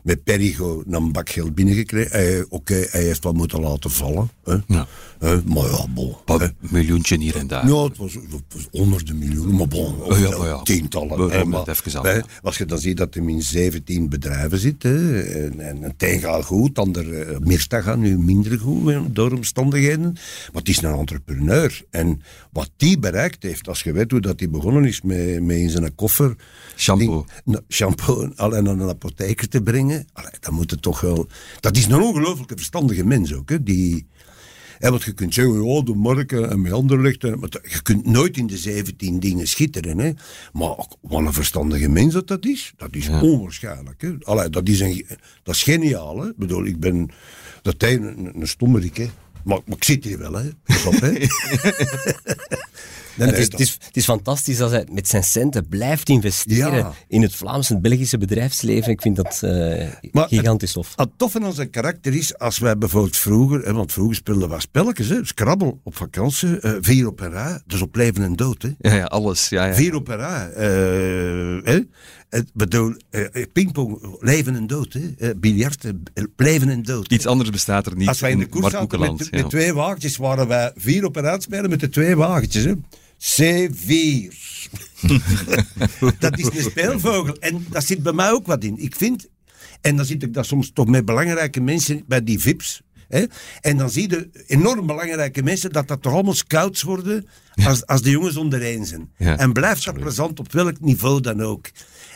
met 0.03 0.25
Perigo 0.25 0.83
een 0.87 1.13
bak 1.13 1.29
geld 1.29 1.55
binnengekregen. 1.55 2.45
Oké, 2.45 2.55
okay, 2.55 2.89
hij 2.91 3.03
heeft 3.03 3.25
wat 3.25 3.35
moeten 3.35 3.61
laten 3.61 3.91
vallen. 3.91 4.31
Hè. 4.45 4.57
Ja. 4.67 4.87
Maar 5.25 5.71
ja, 5.71 5.87
bon. 5.89 6.15
Een 6.27 6.55
miljoentje 6.61 7.19
hier 7.19 7.37
en 7.37 7.47
daar. 7.47 7.69
Ja, 7.69 7.83
het 7.83 7.97
was, 7.97 8.15
het 8.15 8.25
was 8.49 8.69
honderden 8.71 9.19
miljoenen, 9.19 9.57
maar 9.57 9.69
bon. 9.69 10.03
Oh, 10.03 10.19
ja, 10.19 10.37
oh, 10.37 10.45
ja. 10.45 10.63
Tientallen. 10.63 11.29
We, 11.29 11.45
maar, 11.45 11.69
even 11.69 12.03
hè, 12.03 12.21
als 12.43 12.59
je 12.59 12.65
dan 12.65 12.79
ziet 12.79 12.97
dat 12.97 13.15
hij 13.15 13.25
in 13.25 13.43
17 13.43 14.09
bedrijven 14.09 14.59
zit, 14.59 14.83
hè, 14.83 15.23
en, 15.23 15.61
en 15.61 15.83
het 15.83 16.03
een 16.03 16.21
gaat 16.21 16.45
goed, 16.45 16.79
ander 16.79 17.07
uh, 17.07 17.39
meestal 17.39 17.83
gaat 17.83 17.99
nu 17.99 18.19
minder 18.19 18.59
goed 18.59 18.89
hè, 18.89 19.13
door 19.13 19.33
omstandigheden. 19.33 20.13
Maar 20.13 20.63
het 20.63 20.69
is 20.69 20.83
een 20.83 20.95
entrepreneur. 20.95 21.83
En 21.91 22.23
wat 22.53 22.71
die 22.77 22.99
bereikt 22.99 23.43
heeft, 23.43 23.69
als 23.69 23.83
je 23.83 23.93
weet 23.93 24.11
hoe 24.11 24.21
dat 24.21 24.41
hij 24.41 24.51
begonnen 24.51 24.85
is 24.85 25.03
met, 25.03 25.43
met 25.43 25.57
in 25.57 25.71
zijn 25.71 25.95
koffer... 25.95 26.37
Shampoo. 26.77 27.25
Ding, 27.45 27.61
shampoo 27.69 28.33
alleen 28.37 28.65
naar 28.65 28.79
een 28.79 28.89
apotheker 28.89 29.49
te 29.49 29.63
brengen 29.63 30.07
Allee, 30.13 30.31
dat 30.41 30.53
moet 30.53 30.71
het 30.71 30.83
toch 30.83 31.01
wel... 31.01 31.27
Dat 31.61 31.77
is 31.77 31.87
een 31.87 32.03
ongelooflijke 32.03 32.57
verstandige 32.57 33.05
mens 33.05 33.35
ook, 33.35 33.49
hè, 33.49 33.63
die... 33.63 34.07
Want 34.79 35.03
je 35.03 35.13
kunt 35.13 35.35
zeggen, 35.35 35.63
oh, 35.63 35.85
de 35.85 35.95
marken 35.95 36.51
en 36.51 37.01
lichten. 37.01 37.39
Maar 37.39 37.51
je 37.63 37.83
kunt 37.83 38.07
nooit 38.07 38.37
in 38.37 38.47
de 38.47 38.57
17 38.57 39.21
dingen 39.21 39.49
schitteren. 39.49 39.99
Hè. 39.99 40.13
Maar 40.53 40.77
wat 41.01 41.21
een 41.21 41.33
verstandige 41.33 41.89
mens 41.89 42.13
dat, 42.13 42.27
dat 42.27 42.45
is, 42.45 42.73
dat 42.77 42.95
is 42.95 43.09
onwaarschijnlijk. 43.09 44.03
Hè. 44.03 44.15
Allee, 44.21 44.51
dat, 44.51 44.69
is 44.69 44.81
een, 44.81 45.07
dat 45.43 45.55
is 45.55 45.63
geniaal. 45.63 46.21
Hè. 46.21 46.29
Ik 46.29 46.37
bedoel, 46.37 46.65
ik 46.65 46.81
ben... 46.81 47.11
Dat 47.63 47.83
is 47.83 47.95
een, 47.95 48.31
een 48.41 48.49
stommerik, 48.49 48.97
hè. 48.97 49.11
Maar, 49.45 49.61
maar 49.67 49.77
ik 49.77 49.85
zit 49.85 50.05
hier 50.05 50.19
wel, 50.19 50.33
hè. 50.33 50.51
Pas 50.65 50.87
op, 50.87 51.01
hè. 51.01 51.27
Nee, 53.17 53.29
het, 53.29 53.39
is, 53.39 53.45
het, 53.45 53.61
is, 53.61 53.73
het, 53.85 53.97
is, 53.97 54.05
fantastisch 54.05 54.57
dat 54.57 54.71
hij 54.71 54.87
met 54.93 55.09
zijn 55.09 55.25
centen 55.25 55.69
blijft 55.69 56.09
investeren 56.09 56.93
in 57.09 57.23
het 57.23 57.35
Vlaamse 57.35 57.75
en 57.75 57.83
Belgische 57.83 58.19
bedrijfsleven. 58.19 58.93
Ik 58.93 59.01
vind 59.01 59.17
dat 59.17 59.41
uh, 59.45 59.87
gigantisch 60.13 60.73
tof. 60.73 60.93
Het, 60.97 61.09
toffe 61.17 61.41
aan 61.41 61.53
zijn 61.53 61.71
karakter 61.71 62.15
is, 62.15 62.39
als 62.39 62.59
wij 62.59 62.79
bijvoorbeeld 62.79 63.17
vroeger, 63.17 63.65
hè, 63.65 63.73
want 63.73 63.93
vroeger 63.93 64.15
speelden 64.15 64.49
we 64.49 64.61
spelletjes, 64.61 65.09
hè, 65.09 65.25
Scrabble 65.25 65.77
op 65.83 65.97
vakantie, 65.97 66.61
uh, 66.61 66.73
vier 66.81 67.07
op 67.07 67.21
een 67.21 67.31
rij, 67.31 67.61
dus 67.67 67.83
op 67.83 67.97
leven 67.97 68.23
en 68.23 68.37
dood. 68.37 68.63
Hè. 68.63 68.71
Ja, 68.79 68.95
ja, 68.95 69.05
alles. 69.05 69.49
Ja, 69.49 69.67
ja. 69.67 69.75
Vier 69.75 69.95
op 69.95 70.09
een 70.09 70.17
rij. 70.17 70.49
Uh, 70.51 71.65
hè. 71.65 71.81
Het 72.29 72.51
bedoel, 72.53 72.95
pingpong, 73.53 74.17
leven 74.21 74.57
en 74.57 74.67
dood. 74.67 74.93
Hè. 74.93 75.35
biljart, 75.35 75.85
leven 76.37 76.69
en 76.69 76.83
dood. 76.83 77.13
Iets 77.13 77.27
anders 77.27 77.51
bestaat 77.51 77.87
er 77.87 77.97
niet 77.97 78.09
Als 78.09 78.21
wij 78.21 78.31
in 78.31 78.39
de 78.39 78.47
koers 78.47 78.71
zaten 78.71 79.01
met, 79.01 79.31
met, 79.31 79.51
twee 79.51 79.75
wagentjes, 79.75 80.17
waren 80.17 80.49
wij 80.49 80.73
vier 80.77 81.05
op 81.05 81.17
een 81.17 81.23
rij 81.23 81.41
spelen 81.41 81.71
met 81.71 81.81
de 81.81 81.89
twee 81.89 82.17
wagentjes. 82.17 82.65
Hè. 82.65 82.73
C4. 83.33 84.35
dat 86.19 86.39
is 86.39 86.45
een 86.45 86.71
speelvogel. 86.71 87.37
En 87.37 87.67
daar 87.71 87.83
zit 87.83 88.03
bij 88.03 88.13
mij 88.13 88.31
ook 88.31 88.47
wat 88.47 88.65
in. 88.65 88.79
Ik 88.79 88.97
vind, 88.97 89.29
en 89.81 89.97
dan 89.97 90.05
zit 90.05 90.23
ik 90.23 90.35
daar 90.35 90.45
soms 90.45 90.71
toch 90.73 90.87
met 90.87 91.05
belangrijke 91.05 91.61
mensen 91.61 92.03
bij 92.07 92.25
die 92.25 92.39
VIP's. 92.39 92.83
Hè? 93.09 93.25
En 93.61 93.77
dan 93.77 93.91
zie 93.91 94.11
je 94.11 94.29
enorm 94.47 94.87
belangrijke 94.87 95.43
mensen 95.43 95.73
dat 95.73 95.89
dat 95.89 96.03
toch 96.03 96.13
allemaal 96.13 96.35
scouts 96.35 96.83
worden 96.83 97.27
als, 97.65 97.87
als 97.87 98.03
de 98.03 98.11
jongens 98.11 98.37
ondereen 98.37 98.85
zijn. 98.85 99.11
en 99.17 99.53
blijft 99.53 99.85
dat 99.85 99.95
plezant 100.01 100.41
op 100.41 100.53
welk 100.53 100.81
niveau 100.81 101.21
dan 101.21 101.43
ook. 101.43 101.67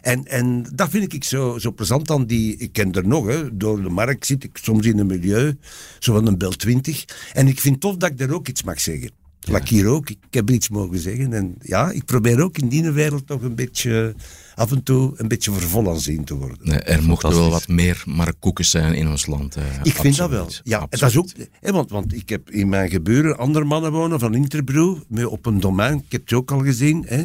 En, 0.01 0.27
en 0.27 0.67
dat 0.75 0.91
vind 0.91 1.13
ik 1.13 1.25
zo, 1.25 1.59
zo 1.59 1.73
plezant 1.73 2.07
dan 2.07 2.27
die, 2.27 2.57
ik 2.57 2.73
ken 2.73 2.93
er 2.93 3.07
nog, 3.07 3.27
hè, 3.27 3.57
door 3.57 3.83
de 3.83 3.89
markt 3.89 4.27
zit 4.27 4.45
ik 4.45 4.59
soms 4.63 4.87
in 4.87 4.99
een 4.99 5.07
milieu, 5.07 5.57
zo 5.99 6.13
van 6.15 6.27
een 6.27 6.39
bel 6.39 6.53
20. 6.53 7.05
En 7.33 7.49
ik 7.49 7.61
vind 7.61 7.81
tof 7.81 7.97
dat 7.97 8.11
ik 8.11 8.19
daar 8.19 8.31
ook 8.31 8.49
iets 8.49 8.63
mag 8.63 8.81
zeggen. 8.81 9.18
Ja. 9.49 9.61
hier 9.65 9.87
ook, 9.87 10.11
ik 10.11 10.19
heb 10.31 10.51
iets 10.51 10.69
mogen 10.69 10.99
zeggen. 10.99 11.33
En 11.33 11.55
ja, 11.63 11.91
ik 11.91 12.05
probeer 12.05 12.43
ook 12.43 12.59
in 12.59 12.69
die 12.69 12.91
wereld 12.91 13.27
toch 13.27 13.43
een 13.43 13.55
beetje 13.55 14.15
af 14.55 14.73
en 14.73 14.83
toe 14.83 15.13
een 15.17 15.29
beetje 15.29 15.53
vervol 15.53 15.91
aan 15.91 16.01
zien 16.01 16.25
te 16.25 16.35
worden. 16.35 16.59
Nee, 16.63 16.79
er 16.79 17.03
mochten 17.03 17.31
wel 17.31 17.51
wat 17.51 17.69
meer 17.69 18.03
markkoekjes 18.07 18.71
zijn 18.71 18.95
in 18.95 19.09
ons 19.09 19.27
land. 19.27 19.57
Eh, 19.57 19.65
ik 19.83 19.95
vind 19.95 20.17
dat 20.17 20.31
wel. 20.31 20.51
Ja, 20.63 20.87
dat 20.91 21.03
is 21.03 21.17
ook, 21.17 21.29
want, 21.61 21.91
want 21.91 22.15
ik 22.15 22.29
heb 22.29 22.51
in 22.51 22.69
mijn 22.69 22.91
gebeuren 22.91 23.39
andere 23.39 23.65
mannen 23.65 23.93
wonen 23.93 24.19
van 24.19 24.35
Interbrew, 24.35 24.97
op 25.27 25.47
een 25.47 25.61
domein, 25.61 25.97
ik 25.97 26.13
heb 26.13 26.21
het 26.21 26.33
ook 26.33 26.51
al 26.51 26.61
gezien, 26.61 27.05
hè, 27.07 27.25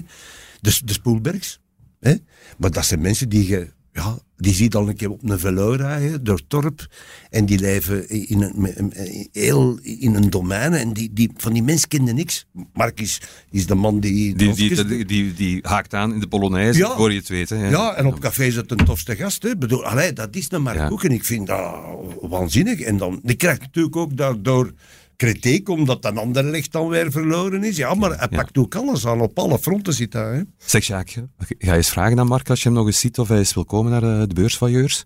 de, 0.62 0.80
de 0.86 0.94
Spoelbergs. 0.94 1.60
Hè. 2.00 2.16
Maar 2.58 2.72
dat 2.72 2.86
zijn 2.86 3.02
mensen 3.02 3.30
die 3.30 3.48
je 3.48 3.72
ja, 3.94 4.18
die 4.38 4.54
ziet 4.54 4.76
al 4.76 4.90
een 4.90 4.96
keer 4.96 5.10
op 5.10 5.30
een 5.30 5.40
velo 5.40 5.72
rijden 5.72 6.24
door 6.24 6.36
het 6.36 6.50
dorp. 6.50 6.88
En 7.30 7.46
die 7.46 7.60
leven 7.60 8.10
in 8.10 8.42
een, 8.42 8.94
heel 9.32 9.80
in 9.82 10.16
een 10.16 10.30
domein. 10.30 10.74
En 10.74 10.94
die, 10.94 11.14
die, 11.14 11.32
van 11.36 11.54
die 11.54 11.64
mensen 11.64 11.88
kenden 11.88 12.16
niks. 12.16 12.46
Mark 12.74 13.00
is, 13.00 13.22
is 13.52 13.68
de 13.68 13.76
man 13.76 14.00
die... 14.00 14.36
Die, 14.36 14.54
die, 14.54 15.06
die, 15.06 15.34
die, 15.34 15.60
haakt 15.62 15.94
aan 15.94 16.14
in 16.14 16.20
de 16.20 16.28
Polonaise, 16.28 16.80
ja, 16.80 16.96
voor 16.96 17.12
je 17.12 17.18
het 17.18 17.30
weten. 17.30 17.58
Ja, 17.58 17.70
ja 17.70 17.94
en 17.94 18.06
op 18.06 18.20
café 18.20 18.44
is 18.44 18.56
het 18.56 18.72
een 18.72 18.86
tofste 18.86 19.16
gast. 19.16 19.44
Hè. 19.44 19.58
Bedoel, 19.58 19.86
allee, 19.86 20.14
dat 20.14 20.36
is 20.36 20.52
een 20.52 20.62
Mark 20.62 20.78
ja. 20.78 20.90
En 20.90 21.12
ik 21.12 21.24
vind 21.24 21.48
dat 21.48 21.76
waanzinnig. 22.22 22.80
En 22.80 22.98
dan, 22.98 23.20
die 23.24 23.36
krijgt 23.36 23.62
natuurlijk 23.62 23.96
ook 23.96 24.18
daardoor 24.18 24.74
kritiek 25.16 25.70
omdat 25.70 26.06
een 26.06 26.18
ander 26.18 26.44
licht 26.44 26.72
dan 26.72 26.88
weer 26.88 27.12
verloren 27.12 27.64
is. 27.64 27.78
Ja, 27.78 27.94
maar 27.94 28.18
hij 28.18 28.28
pakt 28.28 28.58
ook 28.58 28.76
alles 28.76 29.06
aan. 29.06 29.22
Op 29.22 29.40
alle 29.40 29.60
fronten 29.60 29.94
zit 29.94 30.14
hij. 30.14 30.36
Hè. 30.36 30.42
Zeg 30.58 30.86
Jacques, 30.86 31.24
ga 31.38 31.72
je 31.72 31.78
eens 31.78 31.90
vragen 31.90 32.20
aan 32.20 32.28
Mark 32.28 32.50
als 32.50 32.64
je 32.64 32.70
hem 32.70 32.78
nog 32.78 32.88
eens 32.88 33.00
ziet 33.00 33.20
of 33.20 33.28
hij 33.28 33.38
eens 33.38 33.54
wil 33.54 33.66
komen 33.66 33.92
naar 33.92 34.22
eh, 34.22 34.28
de 34.28 34.34
beursvailleurs? 34.34 35.06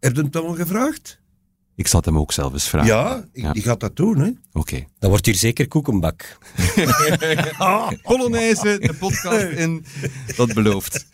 Heb 0.00 0.14
je 0.14 0.20
hem 0.20 0.30
toch 0.30 0.44
al 0.44 0.54
gevraagd? 0.54 1.22
Ik 1.76 1.86
zal 1.86 2.00
hem 2.04 2.18
ook 2.18 2.32
zelf 2.32 2.52
eens 2.52 2.68
vragen. 2.68 2.88
Ja, 2.88 3.24
ik, 3.32 3.52
die 3.52 3.62
gaat 3.62 3.80
dat 3.80 3.96
doen. 3.96 4.18
Hè? 4.18 4.30
Oké. 4.52 4.84
Dan 4.98 5.10
wordt 5.10 5.26
hier 5.26 5.34
zeker 5.34 5.68
koekenbak. 5.68 6.38
ah, 7.58 7.90
Polonaise, 8.02 8.78
de 8.78 8.94
podcast 8.98 9.44
in. 9.44 9.84
Dat 10.36 10.54
belooft. 10.54 11.06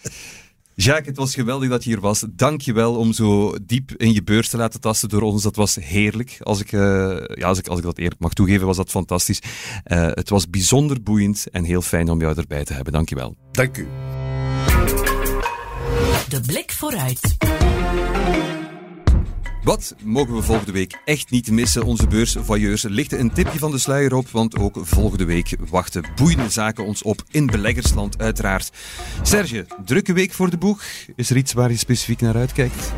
Jacques, 0.75 1.07
het 1.07 1.17
was 1.17 1.35
geweldig 1.35 1.69
dat 1.69 1.85
je 1.85 1.91
hier 1.91 2.01
was. 2.01 2.25
Dank 2.31 2.61
je 2.61 2.73
wel 2.73 2.97
om 2.97 3.13
zo 3.13 3.57
diep 3.63 3.93
in 3.97 4.13
je 4.13 4.23
beurs 4.23 4.49
te 4.49 4.57
laten 4.57 4.81
tasten 4.81 5.09
door 5.09 5.23
ons. 5.23 5.43
Dat 5.43 5.57
was 5.57 5.75
heerlijk. 5.75 6.37
Als 6.41 6.61
ik, 6.61 6.73
uh, 6.73 6.81
ja, 7.35 7.47
als 7.47 7.59
ik, 7.59 7.67
als 7.67 7.79
ik 7.79 7.85
dat 7.85 7.99
eerlijk 7.99 8.21
mag 8.21 8.33
toegeven, 8.33 8.67
was 8.67 8.77
dat 8.77 8.91
fantastisch. 8.91 9.41
Uh, 9.87 10.07
het 10.07 10.29
was 10.29 10.51
bijzonder 10.51 11.03
boeiend 11.03 11.47
en 11.51 11.65
heel 11.65 11.83
fijn 11.83 12.11
om 12.11 12.21
jou 12.21 12.37
erbij 12.37 12.65
te 12.65 12.73
hebben. 12.73 12.93
Dank 12.93 13.09
je 13.09 13.15
wel. 13.15 13.37
Dank 13.51 13.77
u. 13.77 13.89
De 16.29 16.41
blik 16.47 16.73
vooruit. 16.73 17.37
Wat 19.63 19.95
mogen 20.03 20.35
we 20.35 20.43
volgende 20.43 20.73
week 20.73 21.01
echt 21.05 21.31
niet 21.31 21.51
missen? 21.51 21.85
Onze 21.85 22.07
beursvoyeurs 22.07 22.83
lichten 22.83 23.21
een 23.21 23.33
tipje 23.33 23.59
van 23.59 23.71
de 23.71 23.79
sluier 23.79 24.15
op, 24.15 24.29
want 24.29 24.59
ook 24.59 24.79
volgende 24.83 25.25
week 25.25 25.57
wachten 25.69 26.05
boeiende 26.17 26.51
zaken 26.51 26.85
ons 26.85 27.03
op 27.03 27.23
in 27.31 27.47
beleggersland 27.47 28.19
uiteraard. 28.19 28.71
Serge, 29.23 29.67
drukke 29.85 30.13
week 30.13 30.33
voor 30.33 30.51
de 30.51 30.59
boeg. 30.59 30.83
Is 31.17 31.31
er 31.31 31.37
iets 31.37 31.53
waar 31.53 31.71
je 31.71 31.77
specifiek 31.77 32.21
naar 32.21 32.37
uitkijkt? 32.37 32.93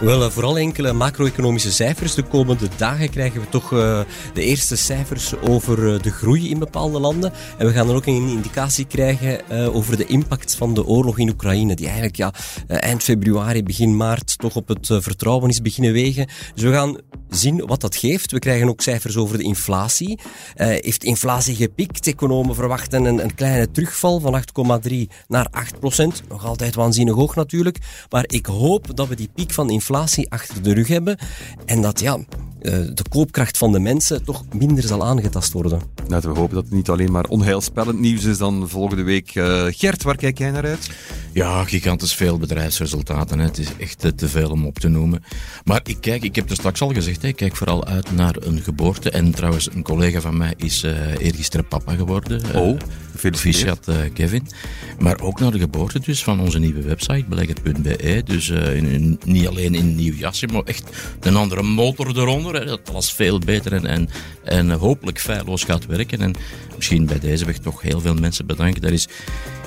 Wel, 0.00 0.22
eh, 0.22 0.30
vooral 0.30 0.58
enkele 0.58 0.92
macro-economische 0.92 1.72
cijfers. 1.72 2.14
De 2.14 2.22
komende 2.22 2.68
dagen 2.76 3.10
krijgen 3.10 3.40
we 3.40 3.48
toch 3.48 3.72
uh, 3.72 4.00
de 4.34 4.42
eerste 4.42 4.76
cijfers 4.76 5.40
over 5.40 5.78
uh, 5.78 6.00
de 6.00 6.10
groei 6.10 6.50
in 6.50 6.58
bepaalde 6.58 7.00
landen. 7.00 7.32
En 7.58 7.66
we 7.66 7.72
gaan 7.72 7.86
dan 7.86 7.96
ook 7.96 8.06
een 8.06 8.28
indicatie 8.28 8.84
krijgen 8.84 9.40
uh, 9.52 9.74
over 9.76 9.96
de 9.96 10.06
impact 10.06 10.54
van 10.54 10.74
de 10.74 10.86
oorlog 10.86 11.18
in 11.18 11.28
Oekraïne, 11.28 11.74
die 11.74 11.86
eigenlijk 11.86 12.16
ja, 12.16 12.32
eind 12.66 13.02
februari, 13.02 13.62
begin 13.62 13.96
maart 13.96 14.38
toch 14.38 14.56
op 14.56 14.68
het 14.68 14.86
vertrouwen 14.86 15.50
is 15.50 15.60
beginnen 15.60 15.92
wegen. 15.92 16.28
Dus 16.54 16.62
we 16.62 16.72
gaan 16.72 16.96
zien 17.30 17.66
wat 17.66 17.80
dat 17.80 17.96
geeft. 17.96 18.32
We 18.32 18.38
krijgen 18.38 18.68
ook 18.68 18.80
cijfers 18.80 19.16
over 19.16 19.38
de 19.38 19.44
inflatie. 19.44 20.18
heeft 20.56 21.04
inflatie 21.04 21.54
gepikt? 21.54 22.06
Economen 22.06 22.54
verwachten 22.54 23.04
een, 23.04 23.22
een 23.22 23.34
kleine 23.34 23.70
terugval 23.70 24.20
van 24.20 24.42
8,3 24.88 24.94
naar 25.28 25.46
8 25.50 25.80
procent. 25.80 26.22
Nog 26.28 26.44
altijd 26.44 26.74
waanzinnig 26.74 27.14
hoog 27.14 27.34
natuurlijk. 27.34 27.78
Maar 28.10 28.24
ik 28.26 28.46
hoop 28.46 28.96
dat 28.96 29.08
we 29.08 29.16
die 29.16 29.30
piek 29.34 29.52
van 29.52 29.70
inflatie 29.70 30.30
achter 30.30 30.62
de 30.62 30.74
rug 30.74 30.88
hebben. 30.88 31.18
En 31.64 31.82
dat 31.82 32.00
ja, 32.00 32.18
eh, 32.60 32.72
de 32.72 33.04
koopkracht 33.08 33.58
van 33.58 33.72
de 33.72 33.78
mensen 33.78 34.24
toch 34.24 34.44
minder 34.52 34.84
zal 34.84 35.04
aangetast 35.04 35.52
worden. 35.52 35.80
Laten 36.08 36.32
we 36.32 36.38
hopen 36.38 36.54
dat 36.54 36.64
het 36.64 36.72
niet 36.72 36.88
alleen 36.88 37.12
maar 37.12 37.24
onheilspellend 37.24 38.00
nieuws 38.00 38.24
is 38.24 38.38
dan 38.38 38.68
volgende 38.68 39.02
week. 39.02 39.34
Uh, 39.34 39.64
Gert, 39.68 40.02
waar 40.02 40.16
kijk 40.16 40.38
jij 40.38 40.50
naar 40.50 40.64
uit? 40.64 40.90
Ja, 41.32 41.64
gigantisch 41.64 42.14
veel 42.14 42.38
bedrijfsresultaten. 42.38 43.38
Hè. 43.38 43.44
Het 43.44 43.58
is 43.58 43.68
echt 43.78 44.12
te 44.16 44.28
veel 44.28 44.50
om 44.50 44.66
op 44.66 44.78
te 44.78 44.88
noemen. 44.88 45.24
Maar 45.64 45.80
ik 45.84 45.96
kijk, 46.00 46.22
ik 46.22 46.36
heb 46.36 46.50
er 46.50 46.56
straks 46.56 46.80
al 46.80 46.92
gezegd, 46.92 47.20
Hè. 47.26 47.32
Kijk 47.32 47.56
vooral 47.56 47.84
uit 47.86 48.12
naar 48.12 48.36
een 48.40 48.62
geboorte. 48.62 49.10
En 49.10 49.30
trouwens, 49.30 49.68
een 49.74 49.82
collega 49.82 50.20
van 50.20 50.36
mij 50.36 50.54
is 50.56 50.84
uh, 50.84 50.92
eergisteren 51.18 51.68
papa 51.68 51.94
geworden. 51.94 52.54
Oh, 52.54 52.78
gefeliciteerd. 53.12 53.88
uh, 53.88 53.96
Kevin. 54.14 54.46
Maar 54.98 55.20
ook 55.20 55.40
naar 55.40 55.50
de 55.50 55.58
geboorte 55.58 56.00
dus 56.00 56.22
van 56.22 56.40
onze 56.40 56.58
nieuwe 56.58 56.82
website, 56.82 57.24
belegger.be. 57.28 58.22
Dus 58.24 58.48
uh, 58.48 58.76
in, 58.76 58.84
in, 58.84 59.20
niet 59.24 59.46
alleen 59.46 59.74
in 59.74 59.80
een 59.80 59.94
nieuw 59.94 60.14
jasje, 60.14 60.46
maar 60.46 60.62
echt 60.62 60.84
een 61.20 61.36
andere 61.36 61.62
motor 61.62 62.18
eronder. 62.18 62.54
Hè. 62.54 62.64
Dat 62.64 62.90
alles 62.90 63.12
veel 63.12 63.38
beter 63.38 63.72
en, 63.72 63.86
en, 63.86 64.08
en 64.44 64.70
hopelijk 64.70 65.20
feilloos 65.20 65.64
gaat 65.64 65.86
werken. 65.86 66.20
En 66.20 66.34
misschien 66.76 67.06
bij 67.06 67.18
deze 67.18 67.44
weg 67.44 67.58
toch 67.58 67.82
heel 67.82 68.00
veel 68.00 68.14
mensen 68.14 68.46
bedanken. 68.46 68.82
Er 68.82 68.92
is 68.92 69.08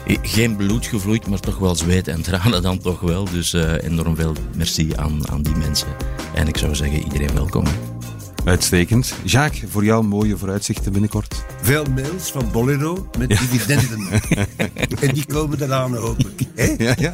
geen 0.06 0.56
bloed 0.56 0.86
gevloeid, 0.86 1.28
maar 1.28 1.40
toch 1.40 1.58
wel 1.58 1.76
zweet 1.76 2.08
en 2.08 2.22
tranen 2.22 2.62
dan 2.62 2.78
toch 2.78 3.00
wel. 3.00 3.26
Dus 3.26 3.54
uh, 3.54 3.84
enorm 3.84 4.16
veel 4.16 4.34
merci 4.56 4.92
aan, 4.96 5.30
aan 5.30 5.42
die 5.42 5.56
mensen. 5.56 5.88
En 6.34 6.48
ik 6.48 6.58
zou 6.58 6.76
zeggen, 6.76 7.04
iedereen 7.04 7.34
welkom. 7.34 7.66
Uitstekend. 8.46 9.14
Jacques, 9.24 9.72
voor 9.72 9.84
jou 9.84 10.04
mooie 10.04 10.38
vooruitzichten 10.38 10.92
binnenkort. 10.92 11.44
Veel 11.62 11.86
mails 11.96 12.32
van 12.32 12.52
Bolero 12.52 13.10
met 13.18 13.30
dividenden. 13.30 14.08
en 15.02 15.14
die 15.14 15.26
komen 15.26 15.62
eraan, 15.64 15.96
hoop 15.96 16.20
ik. 16.20 16.48
Ja, 16.78 16.96
ja. 16.98 17.14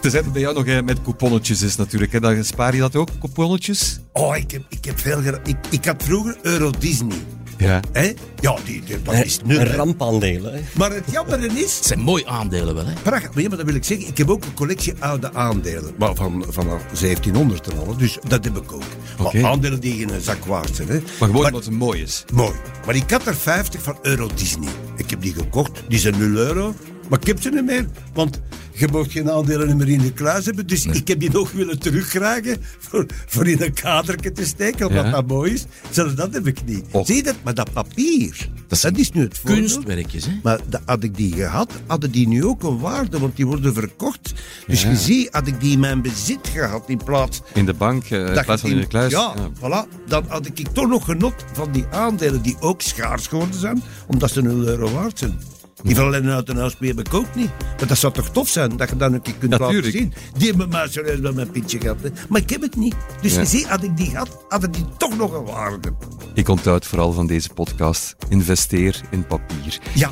Te 0.00 0.10
zetten 0.10 0.32
bij 0.32 0.40
jou 0.40 0.54
nog 0.54 0.64
hè, 0.64 0.82
met 0.82 1.02
couponnetjes 1.02 1.62
is 1.62 1.76
natuurlijk. 1.76 2.12
Hè. 2.12 2.20
Dan 2.20 2.44
spaar 2.44 2.74
je 2.74 2.80
dat 2.80 2.96
ook, 2.96 3.08
couponnetjes? 3.18 4.00
Oh, 4.12 4.36
ik 4.36 4.50
heb, 4.50 4.62
ik 4.68 4.84
heb 4.84 4.98
veel... 4.98 5.22
Ik, 5.44 5.56
ik 5.70 5.84
had 5.84 6.02
vroeger 6.02 6.36
Euro 6.42 6.70
Disney. 6.78 7.16
Ja. 7.58 7.80
Hè? 7.92 8.12
Ja, 8.40 8.56
die, 8.64 8.82
die, 8.84 9.02
dat 9.02 9.14
is 9.14 9.40
nu. 9.44 9.58
Een 9.58 9.66
rampaandelen. 9.66 10.54
Hè? 10.54 10.60
Maar 10.76 10.92
het 10.92 11.04
jammer 11.10 11.44
is. 11.44 11.76
Het 11.76 11.84
zijn 11.84 12.00
mooie 12.00 12.26
aandelen 12.26 12.74
wel, 12.74 12.86
hè? 12.86 12.92
Prachtig. 13.02 13.34
Maar, 13.34 13.42
ja, 13.42 13.48
maar 13.48 13.56
dat 13.56 13.66
wil 13.66 13.74
ik 13.74 13.84
zeggen. 13.84 14.08
Ik 14.08 14.18
heb 14.18 14.30
ook 14.30 14.44
een 14.44 14.54
collectie 14.54 14.94
oude 14.98 15.32
aandelen. 15.32 15.94
Maar 15.98 16.14
van, 16.14 16.44
vanaf 16.48 16.82
1700 16.82 17.72
en 17.72 17.78
al. 17.78 17.96
Dus 17.96 18.18
dat 18.28 18.44
heb 18.44 18.56
ik 18.56 18.72
ook. 18.72 18.82
Okay. 19.18 19.40
Maar 19.40 19.50
aandelen 19.50 19.80
die 19.80 20.00
in 20.00 20.08
een 20.08 20.20
zak 20.20 20.44
waard 20.44 20.76
zijn. 20.76 20.88
Hè? 20.88 21.00
Maar 21.18 21.28
gewoon 21.28 21.50
wat 21.50 21.64
het 21.64 21.74
mooi 21.74 22.02
is. 22.02 22.24
Mooi. 22.32 22.54
Maar 22.86 22.94
ik 22.94 23.10
had 23.10 23.26
er 23.26 23.36
50 23.36 23.82
van 23.82 23.98
Euro 24.02 24.28
Disney. 24.34 24.68
Ik 24.96 25.10
heb 25.10 25.22
die 25.22 25.32
gekocht. 25.32 25.82
Die 25.88 25.98
zijn 25.98 26.18
0 26.18 26.28
euro. 26.28 26.74
Maar 27.08 27.20
ik 27.20 27.26
heb 27.26 27.42
ze 27.42 27.50
niet 27.50 27.64
meer. 27.64 27.88
Want 28.12 28.40
je 28.78 28.88
mocht 28.92 29.12
geen 29.12 29.30
aandelen 29.30 29.76
meer 29.76 29.88
in 29.88 30.00
de 30.00 30.12
kluis 30.12 30.44
hebben. 30.44 30.66
Dus 30.66 30.84
nee. 30.84 30.96
ik 30.96 31.08
heb 31.08 31.20
die 31.20 31.30
nog 31.30 31.52
willen 31.52 31.78
teruggragen 31.78 32.56
voor, 32.78 33.06
voor 33.26 33.46
in 33.46 33.62
een 33.62 33.72
kadertje 33.72 34.32
te 34.32 34.46
steken, 34.46 34.86
omdat 34.86 35.04
ja. 35.04 35.10
dat 35.10 35.26
mooi 35.26 35.52
is. 35.52 35.64
Zelfs 35.90 36.14
dat 36.14 36.34
heb 36.34 36.46
ik 36.46 36.64
niet. 36.64 36.84
Zie 37.02 37.16
je 37.16 37.22
dat? 37.22 37.34
Maar 37.44 37.54
dat 37.54 37.72
papier, 37.72 38.48
dat, 38.68 38.80
dat 38.80 38.96
is 38.96 39.12
nu 39.12 39.22
het 39.22 39.38
voordeel. 39.38 39.56
Kunstwerkjes, 39.56 40.24
hè? 40.24 40.32
Maar 40.42 40.60
dat, 40.68 40.80
had 40.84 41.02
ik 41.02 41.16
die 41.16 41.32
gehad, 41.32 41.72
hadden 41.86 42.10
die 42.10 42.28
nu 42.28 42.44
ook 42.44 42.62
een 42.62 42.78
waarde, 42.78 43.18
want 43.18 43.36
die 43.36 43.46
worden 43.46 43.74
verkocht. 43.74 44.32
Dus 44.66 44.82
ja. 44.82 44.90
je 44.90 44.96
ziet, 44.96 45.28
had 45.30 45.46
ik 45.46 45.60
die 45.60 45.72
in 45.72 45.80
mijn 45.80 46.02
bezit 46.02 46.48
gehad 46.48 46.88
in 46.88 47.00
plaats... 47.04 47.40
In 47.54 47.66
de 47.66 47.74
bank, 47.74 48.10
uh, 48.10 48.26
in 48.26 48.42
plaats 48.44 48.60
van 48.60 48.70
in 48.70 48.80
de 48.80 48.86
kluis. 48.86 49.12
Ja, 49.12 49.34
ja, 49.36 49.50
voilà. 49.56 50.06
Dan 50.06 50.24
had 50.28 50.46
ik 50.46 50.68
toch 50.72 50.88
nog 50.88 51.04
genot 51.04 51.34
van 51.52 51.72
die 51.72 51.86
aandelen 51.90 52.42
die 52.42 52.56
ook 52.60 52.82
schaars 52.82 53.26
geworden 53.26 53.60
zijn, 53.60 53.82
omdat 54.06 54.30
ze 54.30 54.42
0 54.42 54.66
euro 54.66 54.90
waard 54.90 55.18
zijn. 55.18 55.38
Die 55.82 55.94
van 55.96 56.10
Lennon 56.10 56.32
uit 56.32 56.48
een 56.48 56.56
huis 56.56 56.76
heb 56.78 56.98
ik 57.00 57.14
ook 57.14 57.34
niet. 57.34 57.50
Maar 57.78 57.86
dat 57.86 57.98
zou 57.98 58.12
toch 58.12 58.30
tof 58.30 58.48
zijn, 58.48 58.76
dat 58.76 58.88
je 58.88 58.96
dan 58.96 59.12
een 59.12 59.22
keer 59.22 59.34
kunt 59.38 59.50
Natuurlijk. 59.50 59.84
laten 59.84 59.98
zien. 59.98 60.12
Die 60.38 60.48
hebben 60.48 60.68
mij 60.68 60.88
serieus 60.88 61.18
wel 61.18 61.32
mijn 61.32 61.50
pintje 61.50 61.80
gehad. 61.80 61.96
Hè. 62.02 62.08
Maar 62.28 62.40
ik 62.40 62.50
heb 62.50 62.60
het 62.62 62.76
niet. 62.76 62.94
Dus 63.22 63.34
Ja. 63.34 63.40
je 63.40 63.46
ziet, 63.46 63.66
had 63.68 63.82
ik 63.82 63.96
die 63.96 64.10
gehad, 64.10 64.44
had 64.48 64.72
die 64.74 64.84
toch 64.96 65.16
nog 65.16 65.32
een 65.32 65.44
waarde. 65.44 65.92
Ik 66.34 66.48
onthoud 66.48 66.86
vooral 66.86 67.12
van 67.12 67.26
deze 67.26 67.48
podcast. 67.54 68.16
Investeer 68.28 69.00
in 69.10 69.26
papier. 69.26 69.78
Ja. 69.94 70.10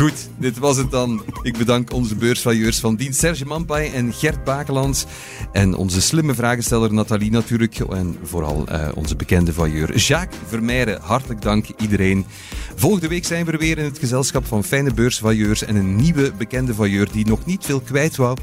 Goed, 0.00 0.30
dit 0.38 0.58
was 0.58 0.76
het 0.76 0.90
dan. 0.90 1.20
Ik 1.42 1.58
bedank 1.58 1.92
onze 1.92 2.16
beursvalueurs 2.16 2.80
van 2.80 2.96
dienst 2.96 3.18
Serge 3.18 3.46
Mampai 3.46 3.92
en 3.94 4.12
Gert 4.12 4.44
Bakelands. 4.44 5.06
En 5.52 5.74
onze 5.74 6.00
slimme 6.00 6.34
vragensteller 6.34 6.94
Nathalie 6.94 7.30
natuurlijk. 7.30 7.78
En 7.78 8.14
vooral 8.22 8.66
eh, 8.66 8.88
onze 8.96 9.16
bekende 9.16 9.52
vailleur 9.52 9.96
Jacques 9.96 10.40
Vermeijren. 10.46 11.00
Hartelijk 11.00 11.42
dank 11.42 11.64
iedereen. 11.68 12.24
Volgende 12.76 13.08
week 13.08 13.24
zijn 13.24 13.44
we 13.44 13.52
er 13.52 13.58
weer 13.58 13.78
in 13.78 13.84
het 13.84 13.98
gezelschap 13.98 14.44
van 14.44 14.62
fijne 14.62 14.94
beursvailleurs 14.94 15.64
en 15.64 15.76
een 15.76 15.96
nieuwe 15.96 16.32
bekende 16.38 16.74
vailleur 16.74 17.12
die 17.12 17.26
nog 17.26 17.46
niet 17.46 17.64
veel 17.64 17.80
kwijt 17.80 18.16
wou, 18.16 18.36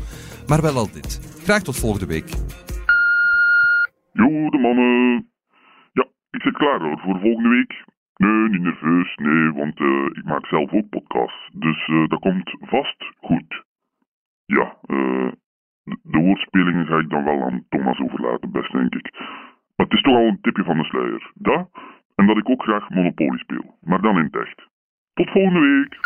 maar 0.48 0.62
wel 0.62 0.76
al 0.76 0.92
dit. 0.92 1.20
Graag 1.44 1.62
tot 1.62 1.80
volgende 1.80 2.06
week. 2.06 2.30
Jo, 4.14 4.50
de 4.50 4.58
mannen. 4.62 5.26
Ja, 5.94 6.08
ik 6.32 6.42
zit 6.42 6.58
klaar 6.58 6.80
hoor 6.80 7.00
voor 7.00 7.20
volgende 7.20 7.50
week. 7.50 7.86
Nee, 8.18 8.50
niet 8.50 8.62
nerveus, 8.62 9.16
nee, 9.16 9.52
want 9.52 9.80
eh, 9.80 10.06
ik 10.06 10.24
maak 10.24 10.46
zelf 10.46 10.72
ook 10.72 10.90
podcasts. 10.90 11.50
Dus 11.54 11.88
eh, 11.88 12.08
dat 12.08 12.20
komt 12.20 12.56
vast 12.60 13.12
goed. 13.20 13.64
Ja, 14.46 14.78
eh, 14.86 15.32
de- 15.84 16.00
woordspelingen 16.04 16.86
ga 16.86 16.98
ik 16.98 17.10
dan 17.10 17.24
wel 17.24 17.42
aan 17.44 17.66
Thomas 17.70 18.00
overlaten, 18.00 18.52
best 18.52 18.72
denk 18.72 18.96
ik. 18.96 19.12
Maar 19.76 19.86
het 19.88 19.94
is 19.94 20.02
toch 20.02 20.16
al 20.16 20.28
een 20.28 20.42
tipje 20.42 20.64
van 20.64 20.78
de 20.78 20.84
sluier. 20.84 21.32
Dat, 21.36 21.70
en 22.16 22.26
dat 22.28 22.38
ik 22.38 22.50
ook 22.50 22.64
graag 22.64 22.90
Monopoly 22.90 23.38
speel. 23.38 23.78
Maar 23.82 24.02
dan 24.02 24.18
in 24.18 24.24
het 24.24 24.36
echt. 24.36 24.68
Tot 25.14 25.30
volgende 25.30 25.60
week. 25.60 25.98